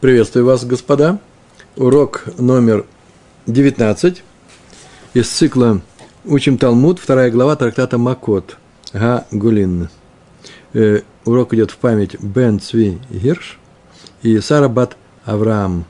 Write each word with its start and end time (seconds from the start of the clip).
Приветствую 0.00 0.46
вас, 0.46 0.64
господа. 0.64 1.18
Урок 1.76 2.24
номер 2.38 2.86
19 3.46 4.22
из 5.12 5.28
цикла 5.28 5.82
«Учим 6.24 6.56
Талмуд», 6.56 6.98
вторая 6.98 7.30
глава 7.30 7.54
трактата 7.54 7.98
Макот, 7.98 8.56
Га 8.94 9.26
Гулин. 9.30 9.90
Э, 10.72 11.02
урок 11.26 11.52
идет 11.52 11.70
в 11.70 11.76
память 11.76 12.18
Бен 12.18 12.60
Цви 12.60 12.98
Гирш 13.10 13.58
и 14.22 14.40
Сара 14.40 14.70
Бат 14.70 14.96
Авраам. 15.26 15.84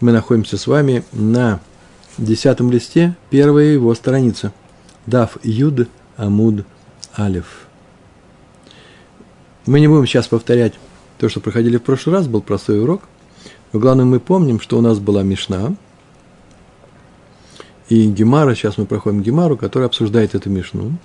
Мы 0.00 0.10
находимся 0.10 0.58
с 0.58 0.66
вами 0.66 1.04
на 1.12 1.60
десятом 2.18 2.72
листе, 2.72 3.14
первая 3.30 3.66
его 3.66 3.94
страница. 3.94 4.52
Дав 5.06 5.38
Юд 5.44 5.88
Амуд 6.16 6.64
Алиф. 7.16 7.68
Мы 9.66 9.78
не 9.78 9.86
будем 9.86 10.04
сейчас 10.08 10.26
повторять 10.26 10.72
то, 11.18 11.28
что 11.28 11.38
проходили 11.38 11.76
в 11.76 11.84
прошлый 11.84 12.16
раз, 12.16 12.26
был 12.26 12.42
простой 12.42 12.82
урок– 12.82 13.02
но 13.76 13.80
главное, 13.80 14.06
мы 14.06 14.20
помним, 14.20 14.58
что 14.58 14.78
у 14.78 14.80
нас 14.80 14.98
была 14.98 15.22
Мишна, 15.22 15.74
и 17.90 18.06
Гемара, 18.06 18.54
сейчас 18.54 18.78
мы 18.78 18.86
проходим 18.86 19.20
Гемару, 19.20 19.58
которая 19.58 19.86
обсуждает 19.86 20.34
эту 20.34 20.48
Мишну. 20.48 20.96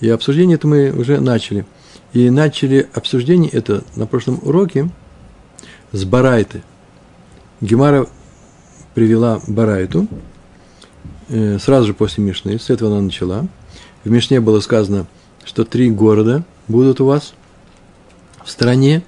И 0.00 0.08
обсуждение 0.08 0.56
это 0.56 0.66
мы 0.66 0.90
уже 0.90 1.20
начали. 1.20 1.64
И 2.14 2.30
начали 2.30 2.88
обсуждение 2.94 3.48
это 3.52 3.84
на 3.94 4.08
прошлом 4.08 4.40
уроке 4.42 4.90
с 5.92 6.04
Барайты. 6.04 6.64
Гемара 7.60 8.08
привела 8.96 9.40
Барайту 9.46 10.08
э, 11.28 11.60
сразу 11.60 11.86
же 11.86 11.94
после 11.94 12.24
Мишны, 12.24 12.58
с 12.58 12.70
этого 12.70 12.90
она 12.90 13.02
начала. 13.02 13.46
В 14.02 14.10
Мишне 14.10 14.40
было 14.40 14.58
сказано, 14.58 15.06
что 15.44 15.64
три 15.64 15.92
города 15.92 16.42
будут 16.66 17.00
у 17.00 17.04
вас 17.04 17.34
в 18.44 18.50
стране 18.50 19.04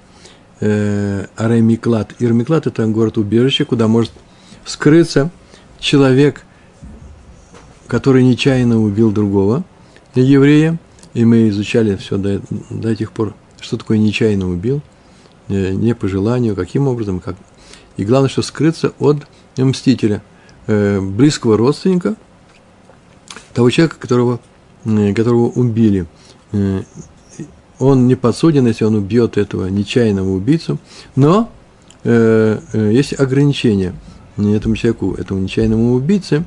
э, 0.61 1.25
Аремиклад. 1.35 2.15
Ирмиклад– 2.19 2.67
это 2.67 2.87
город-убежище, 2.87 3.65
куда 3.65 3.87
может 3.87 4.11
скрыться 4.65 5.29
человек, 5.79 6.45
который 7.87 8.23
нечаянно 8.23 8.81
убил 8.81 9.11
другого 9.11 9.65
еврея. 10.15 10.79
И 11.13 11.25
мы 11.25 11.49
изучали 11.49 11.97
все 11.97 12.17
до, 12.17 12.41
до 12.69 12.95
тех 12.95 13.11
пор, 13.11 13.33
что 13.59 13.75
такое 13.75 13.97
нечаянно 13.97 14.49
убил, 14.49 14.81
э, 15.49 15.71
не 15.71 15.93
по 15.93 16.07
желанию, 16.07 16.55
каким 16.55 16.87
образом, 16.87 17.19
как. 17.19 17.35
И 17.97 18.05
главное, 18.05 18.29
что 18.29 18.41
скрыться 18.41 18.93
от 18.99 19.27
мстителя, 19.57 20.21
э, 20.67 21.01
близкого 21.01 21.57
родственника, 21.57 22.15
того 23.53 23.69
человека, 23.69 23.97
которого, 23.99 24.39
э, 24.85 25.13
которого 25.13 25.49
убили. 25.49 26.05
Он 27.81 28.07
не 28.07 28.13
подсуден, 28.13 28.67
если 28.67 28.85
он 28.85 28.93
убьет 28.93 29.37
этого 29.37 29.65
нечаянного 29.65 30.29
убийцу, 30.29 30.77
но 31.15 31.49
э, 32.03 32.59
э, 32.73 32.91
есть 32.93 33.19
ограничения 33.19 33.95
этому 34.37 34.75
человеку, 34.75 35.15
этому 35.15 35.39
нечаянному 35.39 35.93
убийце, 35.93 36.45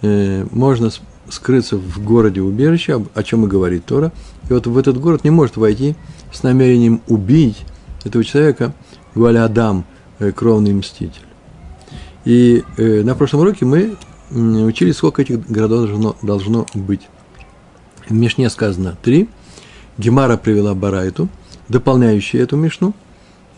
э, 0.00 0.46
можно 0.50 0.90
скрыться 1.28 1.76
в 1.76 2.02
городе 2.02 2.40
убежище, 2.40 3.04
о 3.12 3.22
чем 3.22 3.44
и 3.44 3.46
говорит 3.46 3.84
Тора, 3.84 4.10
и 4.48 4.54
вот 4.54 4.66
в 4.66 4.78
этот 4.78 4.98
город 4.98 5.22
не 5.22 5.28
может 5.28 5.58
войти 5.58 5.96
с 6.32 6.42
намерением 6.42 7.02
убить 7.08 7.58
этого 8.04 8.24
человека, 8.24 8.72
Гуаля 9.14 9.44
Адам, 9.44 9.84
э, 10.18 10.32
кровный 10.32 10.72
мститель. 10.72 11.26
И 12.24 12.64
э, 12.78 13.02
на 13.02 13.14
прошлом 13.14 13.42
уроке 13.42 13.66
мы 13.66 13.96
учили, 14.30 14.92
сколько 14.92 15.20
этих 15.20 15.46
городов 15.46 15.90
должно, 15.90 16.16
должно 16.22 16.66
быть. 16.72 17.02
В 18.08 18.14
Мишне 18.14 18.48
сказано 18.48 18.96
три– 19.02 19.28
Гемара 19.98 20.36
привела 20.36 20.74
Барайту, 20.74 21.28
дополняющую 21.68 22.42
эту 22.42 22.56
Мишну. 22.56 22.94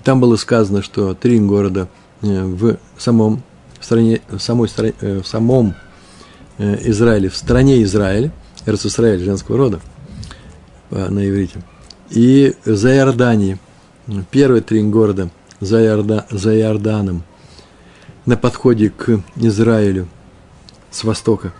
Там 0.04 0.20
было 0.20 0.36
сказано, 0.36 0.82
что 0.82 1.14
три 1.14 1.40
города 1.40 1.88
э, 2.22 2.44
в 2.44 2.78
самом 2.98 3.42
в 3.80 3.84
стране, 3.84 4.20
в 4.28 4.38
самой 4.38 4.68
стране, 4.68 4.94
э, 5.00 5.20
в 5.20 5.26
самом 5.26 5.74
э, 6.58 6.88
Израиле, 6.90 7.28
в 7.28 7.36
стране 7.36 7.82
Израиль, 7.82 8.30
Израиль 8.66 9.20
женского 9.20 9.58
рода 9.58 9.80
на 10.90 11.28
иврите, 11.28 11.62
и 12.10 12.54
за 12.64 12.94
Иорданией, 12.96 13.58
первые 14.30 14.62
три 14.62 14.82
города 14.82 15.30
за, 15.60 15.84
Иорда, 15.84 16.26
за 16.30 16.56
Иорданом, 16.56 17.24
на 18.24 18.36
подходе 18.36 18.90
к 18.90 19.20
Израилю 19.36 20.06
с 20.90 21.02
востока, 21.02 21.52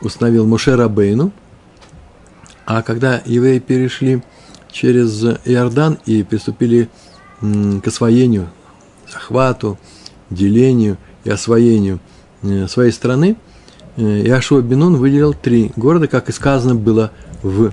установил 0.00 0.46
Моше 0.46 0.74
Рабейну– 0.74 1.32
а 2.64 2.82
когда 2.82 3.20
евреи 3.24 3.58
перешли 3.58 4.22
через 4.70 5.22
Иордан 5.44 5.98
и 6.06 6.22
приступили 6.22 6.88
к 7.40 7.86
освоению, 7.86 8.48
захвату, 9.12 9.78
делению 10.30 10.96
и 11.24 11.30
освоению 11.30 11.98
э, 12.42 12.66
своей 12.68 12.92
страны, 12.92 13.36
э, 13.96 14.02
Иошуа 14.02 14.62
Бенун 14.62 14.96
выделил 14.96 15.34
три 15.34 15.72
города, 15.76 16.06
как 16.06 16.28
и 16.28 16.32
сказано 16.32 16.76
было 16.76 17.10
в, 17.42 17.72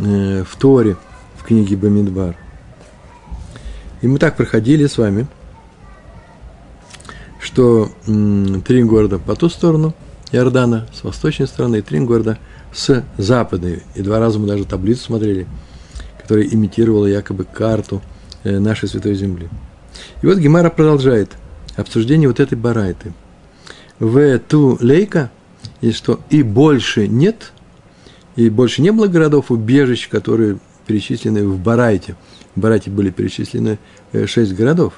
э, 0.00 0.44
в 0.44 0.56
Торе, 0.56 0.96
в 1.36 1.44
книге 1.44 1.76
Бамидбар. 1.76 2.36
И 4.02 4.08
мы 4.08 4.18
так 4.18 4.36
проходили 4.36 4.86
с 4.86 4.98
вами, 4.98 5.26
что 7.40 7.90
три 8.66 8.82
города 8.82 9.18
по 9.18 9.36
ту 9.36 9.48
сторону 9.48 9.94
Иордана, 10.32 10.88
с 10.92 11.04
восточной 11.04 11.46
стороны, 11.46 11.76
и 11.76 11.82
три 11.82 12.00
города– 12.00 12.38
с 12.74 13.04
западной. 13.16 13.82
И 13.94 14.02
два 14.02 14.18
раза 14.18 14.38
мы 14.38 14.46
даже 14.46 14.64
таблицу 14.64 15.04
смотрели, 15.04 15.46
которая 16.20 16.46
имитировала 16.46 17.06
якобы 17.06 17.44
карту 17.44 18.02
э, 18.42 18.58
нашей 18.58 18.88
Святой 18.88 19.14
Земли. 19.14 19.48
И 20.20 20.26
вот 20.26 20.38
Гемара 20.38 20.70
продолжает 20.70 21.30
обсуждение 21.76 22.28
вот 22.28 22.40
этой 22.40 22.58
барайты. 22.58 23.12
В 24.00 24.38
ту 24.40 24.76
лейка, 24.80 25.30
и 25.80 25.92
что 25.92 26.20
и 26.30 26.42
больше 26.42 27.06
нет, 27.06 27.52
и 28.34 28.50
больше 28.50 28.82
не 28.82 28.90
было 28.90 29.06
городов 29.06 29.50
убежищ, 29.50 30.08
которые 30.08 30.58
перечислены 30.86 31.46
в 31.46 31.58
Барайте. 31.58 32.16
В 32.56 32.60
Барайте 32.60 32.90
были 32.90 33.10
перечислены 33.10 33.78
э, 34.12 34.26
шесть 34.26 34.54
городов, 34.54 34.94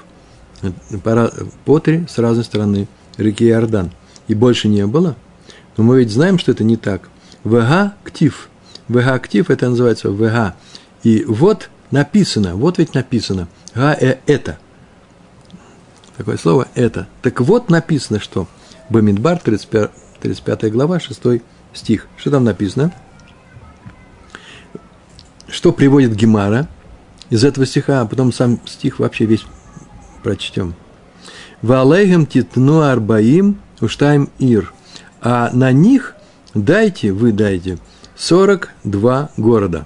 по 1.65 1.79
три 1.79 2.07
с 2.09 2.17
разной 2.17 2.43
стороны 2.43 2.87
реки 3.17 3.47
Иордан. 3.47 3.91
И 4.27 4.33
больше 4.33 4.67
не 4.67 4.85
было. 4.87 5.15
Но 5.77 5.83
мы 5.83 5.99
ведь 5.99 6.09
знаем, 6.09 6.39
что 6.39 6.51
это 6.51 6.63
не 6.63 6.75
так– 6.75 7.09
ВГ 7.47 7.93
ктив. 8.03 8.49
ВГ 8.87 9.07
актив 9.07 9.49
это 9.49 9.69
называется 9.69 10.09
ВГ. 10.09 10.55
И 11.03 11.23
вот 11.25 11.69
написано, 11.91 12.55
вот 12.55 12.77
ведь 12.77 12.93
написано, 12.93 13.47
га 13.73 13.93
э 13.93 14.17
это. 14.25 14.57
Такое 16.17 16.37
слово 16.37 16.67
это. 16.75 17.07
Так 17.21 17.41
вот 17.41 17.69
написано, 17.69 18.19
что 18.19 18.47
Бамидбар, 18.89 19.39
35, 19.39 19.91
35 20.21 20.71
глава, 20.71 20.99
6 20.99 21.41
стих. 21.73 22.07
Что 22.17 22.31
там 22.31 22.43
написано? 22.43 22.91
Что 25.47 25.71
приводит 25.71 26.15
Гемара 26.15 26.67
из 27.29 27.43
этого 27.43 27.65
стиха, 27.65 28.01
а 28.01 28.05
потом 28.05 28.33
сам 28.33 28.59
стих 28.65 28.99
вообще 28.99 29.25
весь 29.25 29.45
прочтем. 30.23 30.73
Валейгем 31.61 32.25
титну 32.25 32.81
арбаим 32.81 33.59
уштайм 33.79 34.29
ир. 34.39 34.73
А 35.21 35.49
на 35.53 35.71
них 35.71 36.16
дайте, 36.63 37.11
вы 37.11 37.31
дайте 37.31 37.77
42 38.15 39.31
города. 39.37 39.85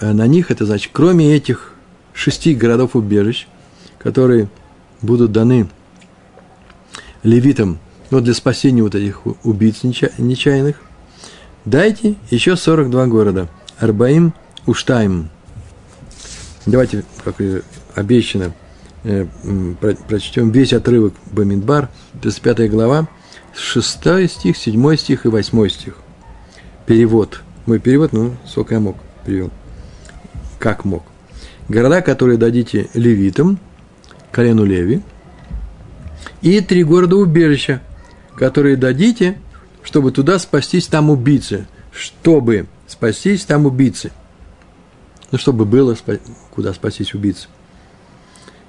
Э, 0.00 0.12
на 0.12 0.26
них, 0.26 0.50
это 0.50 0.66
значит, 0.66 0.90
кроме 0.92 1.34
этих 1.34 1.74
шести 2.14 2.54
городов-убежищ, 2.54 3.46
которые 3.98 4.48
будут 5.02 5.32
даны 5.32 5.68
левитам 7.22 7.78
ну, 8.10 8.20
для 8.20 8.34
спасения 8.34 8.82
вот 8.82 8.94
этих 8.94 9.22
убийц 9.44 9.82
нечаянных, 9.82 10.76
дайте 11.64 12.16
еще 12.30 12.56
42 12.56 13.06
города. 13.06 13.48
Арбаим 13.78 14.34
Уштайм. 14.66 15.30
Давайте, 16.66 17.04
как 17.24 17.40
и 17.40 17.62
обещано, 17.94 18.52
э, 19.04 19.26
прочтем 20.08 20.50
весь 20.50 20.72
отрывок 20.72 21.14
Бамидбар, 21.32 21.88
35 22.20 22.70
глава, 22.70 23.08
6 23.54 24.28
стих, 24.28 24.56
7 24.56 24.96
стих 24.96 25.26
и 25.26 25.28
8 25.28 25.68
стих. 25.68 25.96
Перевод. 26.86 27.42
Мой 27.66 27.78
перевод, 27.78 28.12
ну, 28.12 28.36
сколько 28.46 28.74
я 28.74 28.80
мог, 28.80 28.96
привел. 29.24 29.50
Как 30.58 30.84
мог. 30.84 31.04
Города, 31.68 32.02
которые 32.02 32.36
дадите 32.36 32.88
левитам, 32.94 33.58
колену 34.32 34.64
Леви, 34.64 35.02
и 36.42 36.60
три 36.60 36.84
города 36.84 37.16
убежища, 37.16 37.82
которые 38.34 38.76
дадите, 38.76 39.38
чтобы 39.82 40.12
туда 40.12 40.38
спастись 40.38 40.86
там 40.86 41.10
убийцы. 41.10 41.66
Чтобы 41.92 42.66
спастись 42.86 43.44
там 43.44 43.66
убийцы. 43.66 44.10
Ну, 45.30 45.38
чтобы 45.38 45.64
было, 45.64 45.96
куда 46.50 46.72
спастись 46.72 47.14
убийцы. 47.14 47.48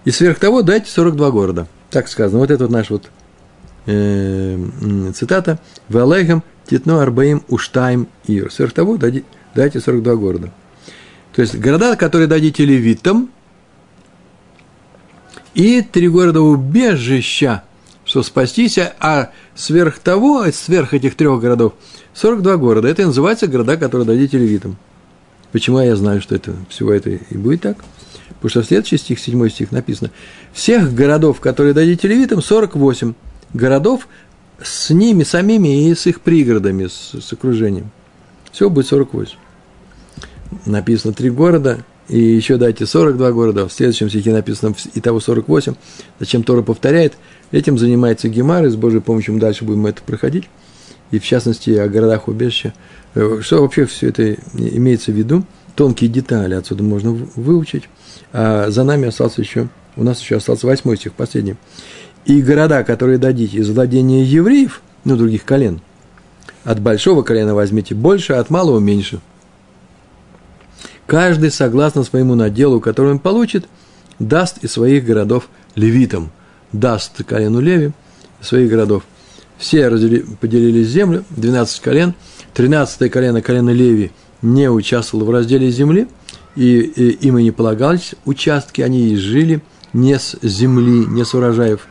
И 0.06 0.12
сверх 0.12 0.40
того 0.40 0.62
дайте 0.62 0.90
42 0.90 1.32
города. 1.32 1.68
Так 1.90 2.08
сказано. 2.08 2.40
Вот 2.40 2.52
это 2.52 2.66
вот 2.66 2.72
наш 2.72 2.90
вот 2.90 3.10
э, 3.86 4.58
цитата, 5.16 5.60
«Валейхам 5.90 6.44
титно 6.68 7.02
арбаим 7.02 7.44
уштайм 7.48 8.08
ир». 8.28 8.52
Сверх 8.52 8.74
того 8.74 8.98
дайте 8.98 9.80
42 9.80 10.16
города. 10.16 10.52
То 11.34 11.42
есть 11.42 11.56
города, 11.58 11.96
которые 11.96 12.28
дадите 12.28 12.66
левитам, 12.66 13.30
и 15.54 15.82
три 15.82 16.08
города 16.08 16.42
убежища, 16.42 17.64
что 18.06 18.24
спастись, 18.24 18.78
а 18.78 19.32
сверх 19.56 20.00
того, 20.00 20.46
сверх 20.52 20.94
этих 20.94 21.16
трех 21.16 21.42
городов, 21.42 21.74
42 22.14 22.58
города. 22.58 22.88
Это 22.88 23.02
и 23.02 23.06
называется 23.06 23.48
города, 23.48 23.78
которые 23.78 24.06
дадите 24.06 24.38
левитам. 24.38 24.78
Почему 25.52 25.80
я 25.80 25.96
знаю, 25.96 26.22
что 26.22 26.36
это 26.36 26.54
всего 26.70 26.94
это 26.94 27.10
и 27.10 27.38
будет 27.38 27.62
так? 27.62 27.78
Потому 28.36 28.50
что 28.50 28.64
следующий 28.64 28.98
стих, 28.98 29.20
7 29.20 29.50
стих 29.50 29.72
написано, 29.72 30.10
всех 30.54 30.94
городов, 30.96 31.42
которые 31.42 31.74
дадите 31.74 32.08
левитам, 32.08 32.42
48 32.42 33.14
городов 33.54 34.08
с 34.62 34.90
ними 34.90 35.24
самими 35.24 35.90
и 35.90 35.96
с 35.96 36.08
их 36.08 36.22
пригородами, 36.22 36.88
с, 36.88 37.16
с 37.20 37.34
окружением. 37.34 37.92
Всего 38.52 38.70
будет 38.70 38.88
48. 38.88 39.38
Написано 40.66 41.14
три 41.14 41.30
города, 41.30 41.84
и 42.12 42.20
еще 42.20 42.58
дайте 42.58 42.86
42 42.86 43.32
города. 43.32 43.68
В 43.68 43.74
следующем 43.74 44.10
стихе 44.10 44.34
написано 44.34 44.76
и 44.94 45.00
того 45.00 45.22
48. 45.22 45.76
Зачем 46.20 46.44
Тора 46.44 46.62
повторяет? 46.62 47.14
Этим 47.52 47.78
занимается 47.78 48.28
Гемар, 48.28 48.66
и 48.66 48.70
с 48.70 48.76
Божьей 48.76 49.00
помощью 49.00 49.36
мы 49.36 49.40
дальше 49.40 49.64
будем 49.64 49.86
это 49.88 50.02
проходить. 50.02 50.50
И 51.12 51.20
в 51.20 51.24
частности 51.24 51.72
о 51.72 51.88
городах 51.88 52.28
убежища. 52.28 52.74
Э, 53.16 53.40
что 53.42 53.62
вообще 53.62 53.86
все 53.86 54.10
это 54.10 54.34
имеется 54.54 55.12
в 55.12 55.16
виду? 55.16 55.46
Тонкие 55.76 56.10
детали 56.10 56.54
отсюда 56.54 56.84
можно 56.84 57.12
выучить. 57.12 57.84
А 58.34 58.70
за 58.70 58.84
нами 58.84 59.08
остался 59.08 59.42
еще, 59.42 59.70
у 59.96 60.04
нас 60.04 60.20
еще 60.20 60.36
остался 60.36 60.68
восьмой 60.68 60.98
стих, 60.98 61.14
последний. 61.14 61.56
И 62.26 62.42
города, 62.42 62.84
которые 62.84 63.18
дадите 63.18 63.58
из 63.58 63.70
владения 63.70 64.24
евреев, 64.24 64.82
ну, 65.04 65.16
других 65.16 65.44
колен, 65.44 65.82
от 66.64 66.80
большого 66.80 67.24
колена 67.24 67.56
возьмите 67.56 67.96
больше, 67.96 68.34
от 68.34 68.50
малого 68.50 68.80
меньше. 68.80 69.20
Каждый, 71.08 71.52
согласно 71.52 72.04
своему 72.04 72.36
наделу, 72.36 72.80
который 72.80 73.12
он 73.12 73.20
получит, 73.20 73.68
даст 74.20 74.64
из 74.64 74.74
своих 74.74 75.04
городов 75.04 75.50
левитам. 75.76 76.32
Даст 76.72 77.24
колену 77.26 77.60
Леви 77.60 77.92
своих 78.40 78.70
городов. 78.70 79.04
Все 79.58 79.90
раздели, 79.90 80.24
поделили 80.40 80.84
землю, 80.84 81.26
12 81.32 81.82
колен, 81.82 82.14
13 82.54 83.12
колено, 83.12 83.42
колено 83.42 83.72
Леви, 83.72 84.12
не 84.42 84.70
участвовало 84.70 85.26
в 85.26 85.32
разделе 85.32 85.70
земли, 85.70 86.08
и, 86.56 86.80
и 86.80 87.28
им 87.28 87.38
и 87.38 87.44
не 87.44 87.52
полагались 87.52 88.16
участки, 88.26 88.82
они 88.82 89.10
и 89.10 89.18
жили 89.18 89.62
не 89.94 90.18
с 90.18 90.38
земли, 90.42 91.06
не 91.08 91.26
с 91.26 91.34
урожаев 91.34 91.88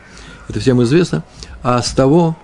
это 0.51 0.59
всем 0.59 0.83
известно, 0.83 1.23
а 1.63 1.81
с 1.81 1.91
того 1.91 2.37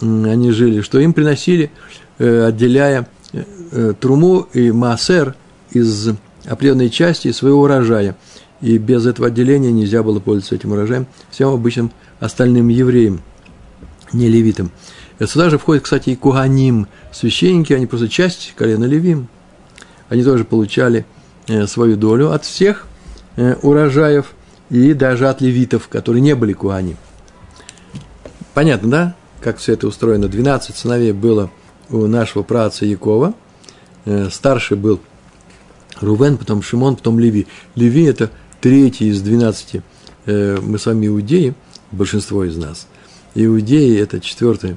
они 0.00 0.50
жили, 0.50 0.80
что 0.80 0.98
им 0.98 1.12
приносили, 1.12 1.70
э, 2.18 2.46
отделяя 2.46 3.08
э, 3.32 3.94
труму 4.00 4.48
и 4.52 4.72
маасер 4.72 5.36
из 5.70 6.10
определенной 6.44 6.90
части 6.90 7.30
своего 7.30 7.62
урожая. 7.62 8.16
И 8.60 8.78
без 8.78 9.06
этого 9.06 9.28
отделения 9.28 9.70
нельзя 9.70 10.02
было 10.02 10.18
пользоваться 10.18 10.54
этим 10.54 10.72
урожаем 10.72 11.06
всем 11.30 11.50
обычным 11.50 11.92
остальным 12.20 12.68
евреям, 12.68 13.20
не 14.12 14.28
левитам. 14.28 14.70
Сюда 15.24 15.50
же 15.50 15.58
входит, 15.58 15.84
кстати, 15.84 16.10
и 16.10 16.16
куганим, 16.16 16.88
священники, 17.12 17.72
они 17.72 17.86
просто 17.86 18.08
часть 18.08 18.54
колена 18.56 18.84
левим. 18.84 19.28
Они 20.08 20.24
тоже 20.24 20.44
получали 20.44 21.06
э, 21.48 21.66
свою 21.66 21.96
долю 21.96 22.32
от 22.32 22.44
всех 22.44 22.86
урожаев 23.62 24.34
и 24.68 24.92
даже 24.92 25.28
от 25.28 25.40
левитов, 25.40 25.88
которые 25.88 26.20
не 26.20 26.34
были 26.34 26.52
куаним. 26.52 26.96
Понятно, 28.54 28.90
да, 28.90 29.16
как 29.40 29.58
все 29.58 29.72
это 29.72 29.86
устроено? 29.86 30.28
12 30.28 30.76
сыновей 30.76 31.12
было 31.12 31.50
у 31.88 32.06
нашего 32.06 32.42
праца 32.42 32.84
Якова. 32.84 33.34
Э, 34.04 34.28
старший 34.30 34.76
был 34.76 35.00
Рувен, 36.00 36.36
потом 36.36 36.62
Шимон, 36.62 36.96
потом 36.96 37.18
Леви. 37.18 37.46
Леви– 37.74 38.04
это 38.04 38.30
третий 38.60 39.08
из 39.08 39.22
12. 39.22 39.82
Э, 40.26 40.58
мы 40.60 40.78
с 40.78 40.84
вами 40.84 41.06
иудеи, 41.06 41.54
большинство 41.92 42.44
из 42.44 42.56
нас. 42.58 42.88
Иудеи– 43.34 43.98
это 44.00 44.20
четвертый, 44.20 44.76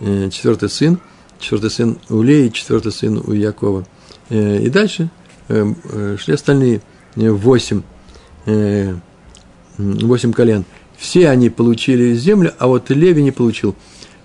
э, 0.00 0.28
четвертый 0.30 0.68
сын, 0.68 0.98
четвертый 1.38 1.70
сын 1.70 1.98
у 2.10 2.20
Леи, 2.20 2.48
четвертый 2.48 2.92
сын 2.92 3.22
у 3.24 3.32
Якова. 3.32 3.86
И 4.30 4.70
дальше 4.70 5.10
шли 5.48 6.32
остальные 6.32 6.80
восемь, 7.14 7.82
восемь 9.76 10.32
колен– 10.32 10.64
все 10.96 11.28
они 11.28 11.50
получили 11.50 12.14
землю, 12.14 12.52
а 12.58 12.66
вот 12.66 12.90
Леви 12.90 13.22
не 13.22 13.30
получил. 13.30 13.74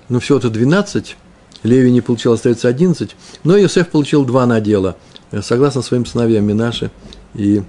Ну, 0.08 0.20
всего-то 0.20 0.50
12, 0.50 1.18
Леви 1.64 1.92
не 1.92 2.02
получил, 2.02 2.34
остается 2.34 2.68
11. 2.68 3.16
Но 3.44 3.60
Иосиф 3.60 3.90
получил 3.90 4.26
два 4.26 4.46
надела, 4.46 4.98
э, 5.32 5.42
согласно 5.42 5.82
своим 5.82 6.06
сыновьям 6.06 6.46
Минаше 6.46 6.92
и 7.36 7.64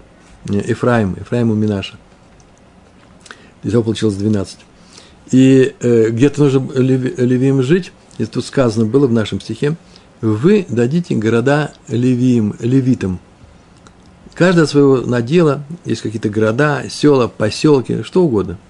Ефраим, 0.49 1.17
Ефраиму 1.19 1.55
Минаша. 1.55 1.99
Всего 3.63 3.83
получилось 3.83 4.15
12. 4.15 4.59
И 5.33 5.75
э, 5.81 6.11
где-то 6.11 6.45
нужно 6.45 6.73
Леви, 6.75 7.15
Левиим 7.17 7.63
жить, 7.63 7.93
и 8.19 8.25
тут 8.25 8.45
сказано 8.45 8.87
было 8.87 9.07
в 9.07 9.13
нашем 9.13 9.41
стихе, 9.41 9.77
вы 10.21 10.67
дадите 10.69 11.15
города 11.15 11.73
Левиим, 11.89 12.55
левитам. 12.59 13.21
Каждое 14.35 14.67
своего 14.67 14.99
надела, 14.99 15.63
есть 15.85 16.03
какие-то 16.03 16.31
города, 16.31 16.85
села, 16.89 17.29
поселки, 17.29 18.03
что 18.03 18.25
угодно– 18.25 18.59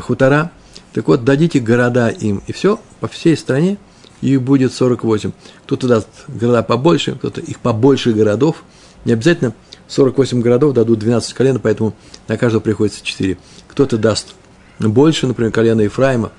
хутора. 0.00 0.50
Так 0.92 1.08
вот, 1.08 1.24
дадите 1.24 1.60
города 1.60 2.08
им, 2.08 2.42
и 2.46 2.52
все, 2.52 2.80
по 3.00 3.08
всей 3.08 3.36
стране 3.36 3.78
их 4.20 4.40
будет 4.42 4.72
48. 4.72 5.32
Кто-то 5.64 5.88
даст 5.88 6.08
города 6.28 6.62
побольше, 6.62 7.16
кто-то 7.16 7.40
их 7.40 7.58
побольше 7.60 8.12
городов. 8.12 8.62
Не 9.04 9.12
обязательно 9.12 9.54
48 9.88 10.40
городов 10.40 10.72
дадут 10.72 11.00
12 11.00 11.34
колен, 11.34 11.58
поэтому 11.60 11.94
на 12.28 12.38
каждого 12.38 12.60
приходится 12.62 13.04
4. 13.04 13.36
Кто-то 13.68 13.98
даст 13.98 14.34
больше, 14.78 15.26
например, 15.26 15.52
колено 15.52 15.82
Ефраима, 15.82 16.32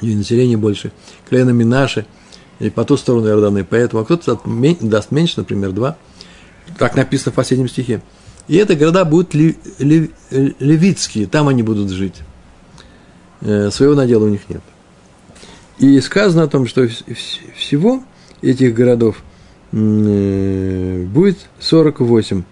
и 0.00 0.14
население 0.14 0.56
больше, 0.56 0.92
колено 1.28 1.50
Минаши, 1.50 2.06
и 2.60 2.70
по 2.70 2.84
ту 2.84 2.96
сторону 2.96 3.28
Иорданы, 3.28 3.64
поэтому, 3.64 4.02
а 4.02 4.04
кто-то 4.04 4.40
даст 4.80 5.10
меньше, 5.10 5.34
например, 5.38 5.72
2. 5.72 5.96
Так 6.78 6.94
написано 6.94 7.32
в 7.32 7.34
последнем 7.34 7.68
стихе. 7.68 8.02
И 8.46 8.56
это 8.56 8.76
города 8.76 9.04
будут 9.04 9.34
левитские, 9.34 11.26
там 11.26 11.48
они 11.48 11.62
будут 11.62 11.90
жить. 11.90 12.16
Э, 13.44 13.70
своего 13.70 13.94
надела 13.94 14.24
у 14.24 14.28
них 14.28 14.48
нет. 14.48 14.62
И 15.78 16.00
сказано 16.00 16.44
о 16.44 16.48
том, 16.48 16.66
что 16.66 16.88
всего 17.56 18.02
этих 18.40 18.74
городов 18.74 19.22
э, 19.72 21.04
будет 21.04 21.38
48. 21.60 22.42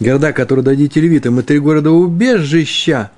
Города, 0.00 0.32
которые 0.32 0.64
дадите 0.64 1.00
левитам, 1.00 1.38
и 1.38 1.42
три 1.42 1.58
города 1.58 1.90
убежища, 1.90 3.10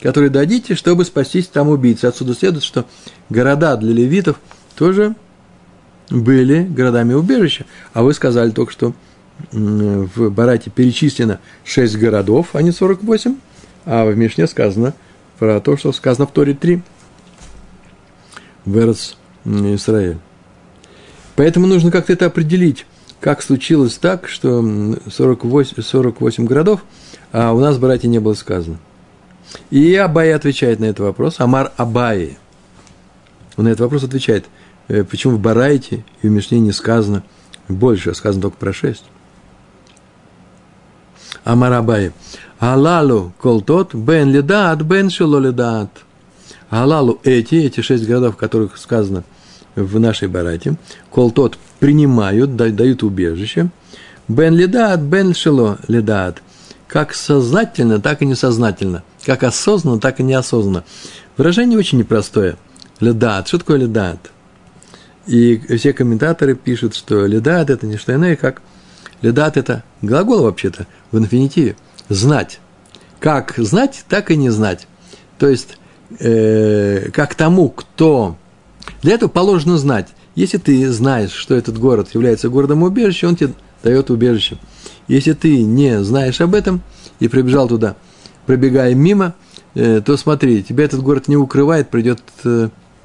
которые 0.00 0.30
дадите, 0.30 0.74
чтобы 0.74 1.04
спастись 1.04 1.48
там 1.48 1.68
убийцы. 1.68 2.06
Отсюда 2.06 2.34
следует, 2.34 2.64
что 2.64 2.86
города 3.28 3.76
для 3.76 3.92
левитов 3.92 4.40
тоже 4.74 5.14
были 6.08 6.62
городами 6.62 7.12
убежища. 7.12 7.66
А 7.92 8.02
вы 8.02 8.14
сказали 8.14 8.50
только, 8.50 8.72
что 8.72 8.94
в 9.52 10.30
Барате 10.30 10.70
перечислено 10.70 11.40
6 11.64 11.98
городов, 11.98 12.50
а 12.54 12.62
не 12.62 12.72
48, 12.72 13.36
а 13.84 14.06
в 14.06 14.16
Мишне 14.16 14.46
сказано– 14.46 14.94
про 15.38 15.60
то, 15.60 15.76
что 15.76 15.92
сказано 15.92 16.26
в 16.26 16.32
Торе 16.32 16.54
3 16.54 16.82
в 18.64 18.78
Эрц 18.78 19.14
Израиль. 19.44 20.18
Поэтому 21.36 21.66
нужно 21.66 21.90
как-то 21.90 22.12
это 22.12 22.26
определить, 22.26 22.86
как 23.20 23.42
случилось 23.42 23.96
так, 23.98 24.28
что 24.28 24.62
48, 25.08 25.82
48 25.82 26.46
городов, 26.46 26.84
а 27.32 27.52
у 27.52 27.60
нас, 27.60 27.78
братья, 27.78 28.08
не 28.08 28.18
было 28.18 28.34
сказано. 28.34 28.78
И 29.70 29.94
Абай 29.94 30.32
отвечает 30.32 30.80
на 30.80 30.86
этот 30.86 31.00
вопрос, 31.00 31.38
Амар 31.38 31.72
Абай. 31.76 32.38
Он 33.56 33.64
на 33.64 33.68
этот 33.68 33.80
вопрос 33.80 34.04
отвечает, 34.04 34.46
э, 34.88 35.04
почему 35.04 35.36
в 35.36 35.40
Барайте 35.40 36.04
и 36.22 36.28
в 36.28 36.30
Мишне 36.30 36.58
не 36.58 36.72
сказано 36.72 37.22
больше, 37.68 38.10
а 38.10 38.14
сказано 38.14 38.42
только 38.42 38.56
про 38.56 38.72
шесть. 38.72 39.04
Амарабай. 41.46 42.10
Алалу 42.58 43.32
кол 43.38 43.60
тот 43.60 43.94
бен 43.94 44.32
ледаат, 44.32 44.82
бен 44.82 45.10
шило 45.10 45.38
ледаат. 45.38 45.90
Алалу 46.70 47.20
эти, 47.22 47.54
эти 47.54 47.82
шесть 47.82 48.04
городов, 48.04 48.34
о 48.34 48.38
которых 48.38 48.76
сказано 48.76 49.22
в 49.76 50.00
нашей 50.00 50.26
барате, 50.26 50.74
колтот 51.12 51.56
принимают, 51.78 52.56
дают 52.56 53.04
убежище. 53.04 53.68
Бен 54.26 54.56
ледаат, 54.56 55.00
бен 55.00 55.34
шило 55.34 55.78
ледаат. 55.86 56.42
Как 56.88 57.14
сознательно, 57.14 58.00
так 58.00 58.22
и 58.22 58.26
несознательно. 58.26 59.04
Как 59.24 59.44
осознанно, 59.44 60.00
так 60.00 60.18
и 60.18 60.24
неосознанно. 60.24 60.82
Выражение 61.36 61.78
очень 61.78 61.98
непростое. 61.98 62.56
Ледаат. 62.98 63.46
Что 63.46 63.58
такое 63.58 63.78
ледаат? 63.78 64.32
И 65.28 65.60
все 65.76 65.92
комментаторы 65.92 66.56
пишут, 66.56 66.96
что 66.96 67.24
ледаат– 67.24 67.70
это 67.70 67.86
не 67.86 67.98
что 67.98 68.12
иное, 68.12 68.34
как– 68.34 68.62
ледат– 69.22 69.56
это 69.58 69.84
глагол 70.02 70.42
вообще-то 70.42 70.86
в 71.12 71.18
инфинитиве– 71.18 71.76
знать. 72.08 72.60
Как 73.18 73.54
знать, 73.56 74.04
так 74.08 74.30
и 74.30 74.36
не 74.36 74.50
знать. 74.50 74.86
То 75.38 75.48
есть, 75.48 75.78
э, 76.18 77.10
как 77.12 77.34
тому, 77.34 77.68
кто... 77.70 78.36
Для 79.02 79.14
этого 79.14 79.28
положено 79.28 79.78
знать. 79.78 80.08
Если 80.34 80.58
ты 80.58 80.90
знаешь, 80.90 81.32
что 81.32 81.54
этот 81.54 81.78
город 81.78 82.10
является 82.14 82.48
городом 82.48 82.82
убежища, 82.82 83.26
он 83.26 83.36
тебе 83.36 83.54
дает 83.82 84.10
убежище. 84.10 84.58
Если 85.08 85.32
ты 85.32 85.62
не 85.62 86.02
знаешь 86.04 86.40
об 86.40 86.54
этом 86.54 86.82
и 87.20 87.28
прибежал 87.28 87.68
туда, 87.68 87.96
пробегая 88.44 88.94
мимо, 88.94 89.34
то 89.74 90.16
смотри, 90.16 90.62
тебя 90.62 90.84
этот 90.84 91.02
город 91.02 91.28
не 91.28 91.36
укрывает, 91.36 91.88
придет, 91.90 92.20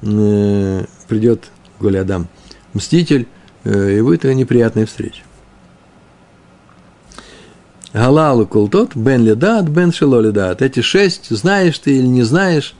придет 0.00 1.50
Голиадам, 1.80 2.28
мститель, 2.74 3.26
и 3.64 4.00
будет 4.00 4.24
неприятная 4.24 4.86
встреча. 4.86 5.22
Галалу 7.92 8.46
култот, 8.46 8.96
бен 8.96 9.22
ледат, 9.22 9.68
бен 9.68 9.92
шело 9.92 10.20
ледат. 10.20 10.62
Эти 10.62 10.80
шесть, 10.80 11.28
знаешь 11.28 11.78
ты 11.78 11.98
или 11.98 12.06
не 12.06 12.22
знаешь, 12.22 12.74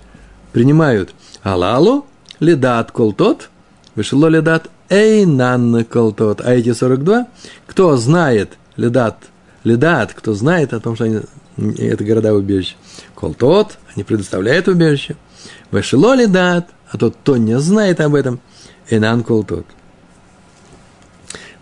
принимают. 0.52 1.14
Галалу 1.44 2.06
ледат 2.40 2.92
култот, 2.92 3.50
вышело 3.94 4.28
ледат, 4.28 4.70
эйнан 4.88 5.84
колтот. 5.84 6.40
А 6.40 6.54
эти 6.54 6.72
42, 6.72 7.26
кто 7.66 7.96
знает 7.96 8.56
ледат, 8.76 9.18
ледат, 9.64 10.14
кто 10.14 10.32
знает 10.32 10.72
о 10.72 10.80
том, 10.80 10.94
что 10.94 11.04
они, 11.04 11.20
это 11.78 12.04
города 12.04 12.32
убежища. 12.32 12.76
Колтот, 13.14 13.76
они 13.94 14.04
предоставляют 14.04 14.66
убежище. 14.66 15.16
Вышело 15.70 16.16
ледат, 16.16 16.68
а 16.90 16.96
тот, 16.96 17.16
кто 17.16 17.36
не 17.36 17.58
знает 17.58 18.00
об 18.00 18.14
этом, 18.14 18.40
эйнан 18.88 19.24
колтот. 19.24 19.66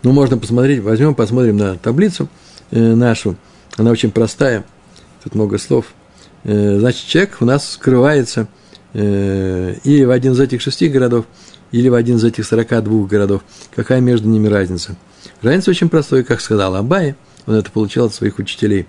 Ну, 0.03 0.13
можно 0.13 0.37
посмотреть, 0.37 0.81
возьмем, 0.81 1.15
посмотрим 1.15 1.57
на 1.57 1.75
таблицу– 1.75 2.29
нашу, 2.71 3.35
она 3.77 3.91
очень 3.91 4.11
простая, 4.11 4.65
тут 5.23 5.35
много 5.35 5.57
слов. 5.57 5.93
Э, 6.43 6.77
значит, 6.79 7.05
человек 7.07 7.37
у 7.39 7.45
нас 7.45 7.71
скрывается 7.71 8.47
э, 8.93 9.75
или 9.83 10.03
в 10.03 10.11
один 10.11 10.33
из 10.33 10.39
этих 10.39 10.61
шести 10.61 10.87
городов, 10.87 11.25
или 11.71 11.89
в 11.89 11.93
один 11.93 12.17
из 12.17 12.23
этих 12.23 12.45
сорока 12.45 12.81
двух 12.81 13.09
городов. 13.09 13.43
Какая 13.75 14.01
между 14.01 14.27
ними 14.27 14.47
разница? 14.47 14.95
Разница 15.41 15.71
очень 15.71 15.89
простая, 15.89 16.23
как 16.23 16.41
сказал 16.41 16.75
Абай, 16.75 17.15
он 17.45 17.55
это 17.55 17.71
получал 17.71 18.07
от 18.07 18.13
своих 18.13 18.39
учителей. 18.39 18.87